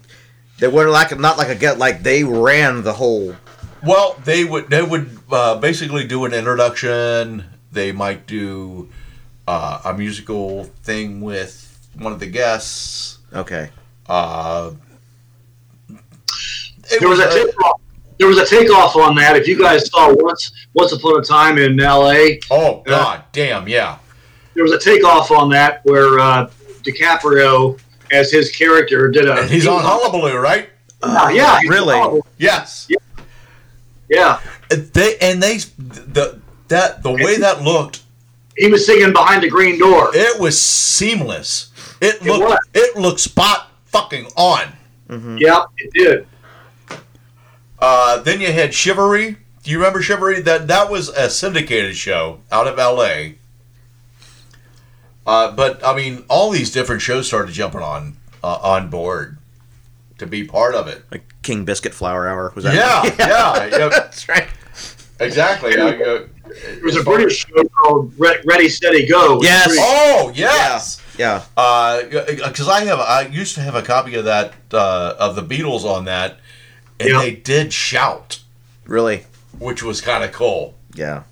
[0.59, 3.35] They were like not like a get like they ran the whole.
[3.83, 7.45] Well, they would they would uh, basically do an introduction.
[7.71, 8.89] They might do
[9.47, 11.63] uh, a musical thing with
[11.97, 13.19] one of the guests.
[13.33, 13.69] Okay.
[14.07, 14.71] Uh,
[16.99, 17.81] There was a uh, takeoff.
[18.17, 19.35] There was a takeoff on that.
[19.35, 22.39] If you guys saw once, once upon a time in L.A.
[22.49, 23.99] Oh God, damn, yeah.
[24.55, 26.49] There was a takeoff on that where uh,
[26.81, 27.79] DiCaprio,
[28.11, 29.41] as his character, did a.
[29.41, 30.69] And he's on Hullabaloo, right?
[31.01, 31.95] Uh, yeah, really?
[31.95, 32.21] Hullabaloo.
[32.37, 32.87] Yes.
[34.09, 34.39] Yeah,
[34.69, 36.39] They and they the
[36.69, 38.03] that the way that looked,
[38.55, 40.11] he was singing behind the green door.
[40.13, 41.71] it was seamless.
[41.99, 42.57] It It looked was.
[42.73, 44.67] it looked spot fucking on.
[45.09, 45.37] Mm-hmm.
[45.39, 46.27] Yeah, it did.
[47.79, 49.35] Uh, then you had Shivaree.
[49.63, 50.43] Do you remember Shivaree?
[50.43, 53.35] That that was a syndicated show out of L.A.
[55.27, 59.37] Uh, but I mean, all these different shows started jumping on uh, on board
[60.19, 61.03] to be part of it.
[61.11, 62.73] Like King Biscuit Flower Hour was that?
[62.73, 63.89] Yeah, yeah, yeah.
[63.89, 64.47] That's right.
[65.19, 65.77] exactly.
[65.77, 69.41] Uh, uh, There was a British show called Ready Steady Go.
[69.43, 69.75] Yes.
[69.77, 71.01] Oh yes.
[71.17, 71.43] Yeah.
[71.55, 75.83] Because I have, I used to have a copy of that uh, of the Beatles
[75.83, 76.37] on that,
[76.99, 77.19] and Yeah.
[77.19, 78.39] they did shout,
[78.85, 79.25] Really?
[79.59, 80.75] which was kind of cool.
[80.93, 81.23] Yeah.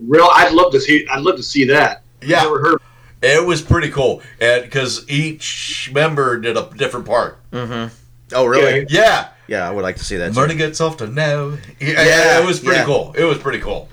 [0.00, 1.06] Real, I'd love to see.
[1.08, 2.02] I'd love to see that.
[2.22, 2.42] Yeah.
[2.42, 2.78] Never heard.
[3.22, 7.38] It was pretty cool, and because each member did a different part.
[7.50, 7.94] Mm-hmm.
[8.32, 8.82] Oh, really?
[8.82, 8.86] Okay.
[8.88, 10.34] Yeah, Yeah, I would like to see that.
[10.34, 11.58] Marty gets off to know.
[11.80, 12.84] Yeah, Yeah, it was pretty yeah.
[12.86, 13.12] cool.
[13.18, 13.88] It was pretty cool.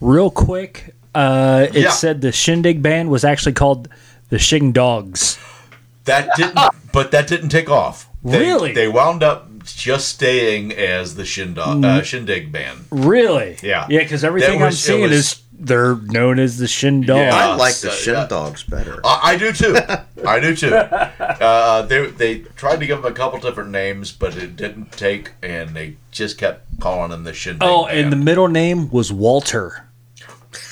[0.00, 1.90] Real quick, uh, it Yeah.
[1.90, 3.88] said the Shindig band was actually called
[4.30, 5.38] the Shindogs.
[6.04, 6.58] That didn't,
[6.92, 8.08] but that didn't take off.
[8.24, 8.72] They, Really?
[8.72, 12.86] They wound up just staying as the Shindig, uh, Shindig band.
[12.90, 13.58] Really?
[13.62, 13.86] Yeah.
[13.90, 17.08] Yeah, because everything That I'm seeing was- is they're known as the Shindogs.
[17.30, 17.34] Yeah.
[17.34, 18.26] I like the Uh, Shin yeah.
[18.26, 19.00] Dogs better.
[19.04, 19.76] I, I do too.
[20.26, 20.74] I do too.
[20.74, 25.32] Uh, they they tried to give them a couple different names, but it didn't take,
[25.42, 27.62] and they just kept calling them the Shindig.
[27.68, 27.98] Oh, band.
[27.98, 29.84] and the middle name was Walter.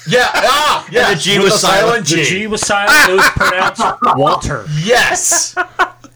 [0.08, 1.12] yeah, ah, yeah.
[1.14, 2.06] the G was silent.
[2.06, 3.10] The G was silent.
[3.10, 3.82] It was pronounced
[4.16, 4.66] Walter.
[4.84, 5.54] Yes.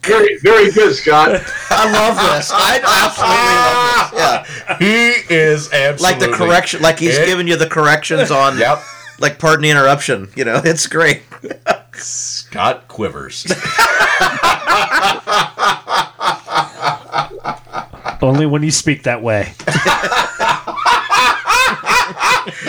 [0.02, 1.28] Very, very good, Scott.
[1.70, 2.50] I love this.
[2.52, 4.10] I absolutely love
[4.46, 4.62] this.
[4.68, 4.78] Yeah.
[4.78, 8.58] he is absolutely Like the correction, like he's It- giving you the corrections on.
[8.58, 8.82] Yep.
[9.18, 10.28] Like, pardon the interruption.
[10.34, 11.22] You know, it's great.
[11.94, 13.46] Scott Quivers.
[18.22, 19.52] Only when you speak that way.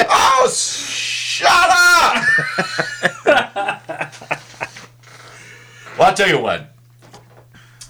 [0.10, 2.24] oh, shut up!
[5.98, 6.71] well, I'll tell you what.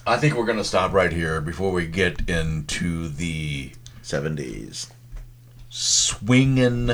[0.05, 3.71] I think we're going to stop right here before we get into the
[4.03, 4.89] 70s.
[5.69, 6.91] swinging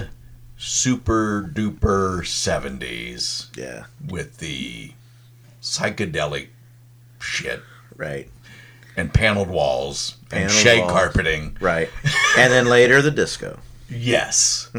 [0.57, 3.85] super duper 70s Yeah.
[4.07, 4.91] with the
[5.61, 6.47] psychedelic
[7.19, 7.61] shit
[7.95, 8.29] Right.
[8.95, 10.91] and paneled walls and shag walls.
[10.91, 11.57] carpeting.
[11.59, 11.89] Right.
[12.38, 13.57] And then later, the disco.
[13.89, 14.69] Yes.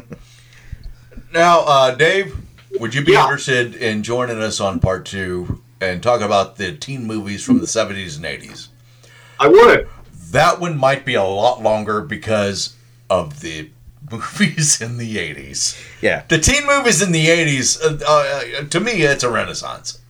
[1.33, 2.37] now, uh, Dave,
[2.79, 3.25] would you be Yeah.
[3.25, 7.67] interested in joining us on part two and talk about the teen movies from the
[7.67, 8.69] 70s and 80s.
[9.39, 9.89] I would.
[10.33, 12.77] That one might be a lot longer because
[13.09, 13.71] of the
[14.11, 15.81] movies in the 80s.
[16.03, 16.25] Yeah.
[16.29, 20.01] The teen movies in the 80s, uh, uh, to me, it's a renaissance.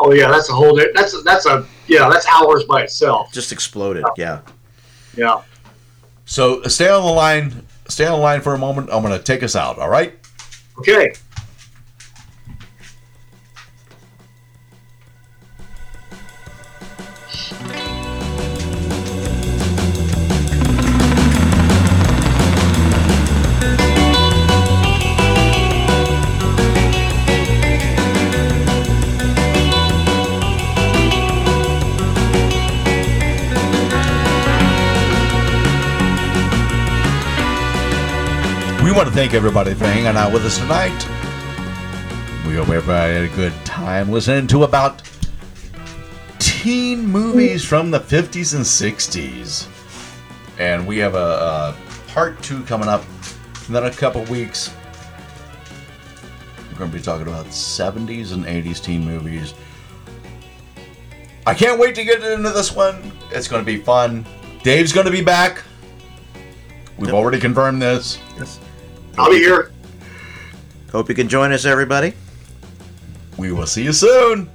[0.00, 0.76] Oh yeah, that's a whole.
[0.76, 2.08] di- That's that's a yeah.
[2.08, 3.32] That's hours by itself.
[3.32, 4.04] Just exploded.
[4.16, 4.42] Yeah.
[5.16, 5.42] Yeah.
[6.24, 7.66] So uh, stay on the line.
[7.88, 8.90] Stay on the line for a moment.
[8.92, 9.76] I'm going to take us out.
[9.76, 10.14] All right.
[10.78, 11.14] Okay.
[38.98, 40.90] Want to thank everybody for hanging out with us tonight.
[42.44, 45.08] We hope everybody had a good time listening to about
[46.40, 49.68] teen movies from the 50s and 60s.
[50.58, 51.76] And we have a, a
[52.08, 53.04] part two coming up
[53.68, 54.74] in a couple weeks.
[56.72, 59.54] We're going to be talking about 70s and 80s teen movies.
[61.46, 63.12] I can't wait to get into this one.
[63.30, 64.26] It's going to be fun.
[64.64, 65.62] Dave's going to be back.
[66.96, 68.18] We've already confirmed this.
[68.36, 68.58] Yes.
[69.18, 69.72] I'll be here.
[70.92, 72.14] Hope you can join us, everybody.
[73.36, 74.48] We will see you soon.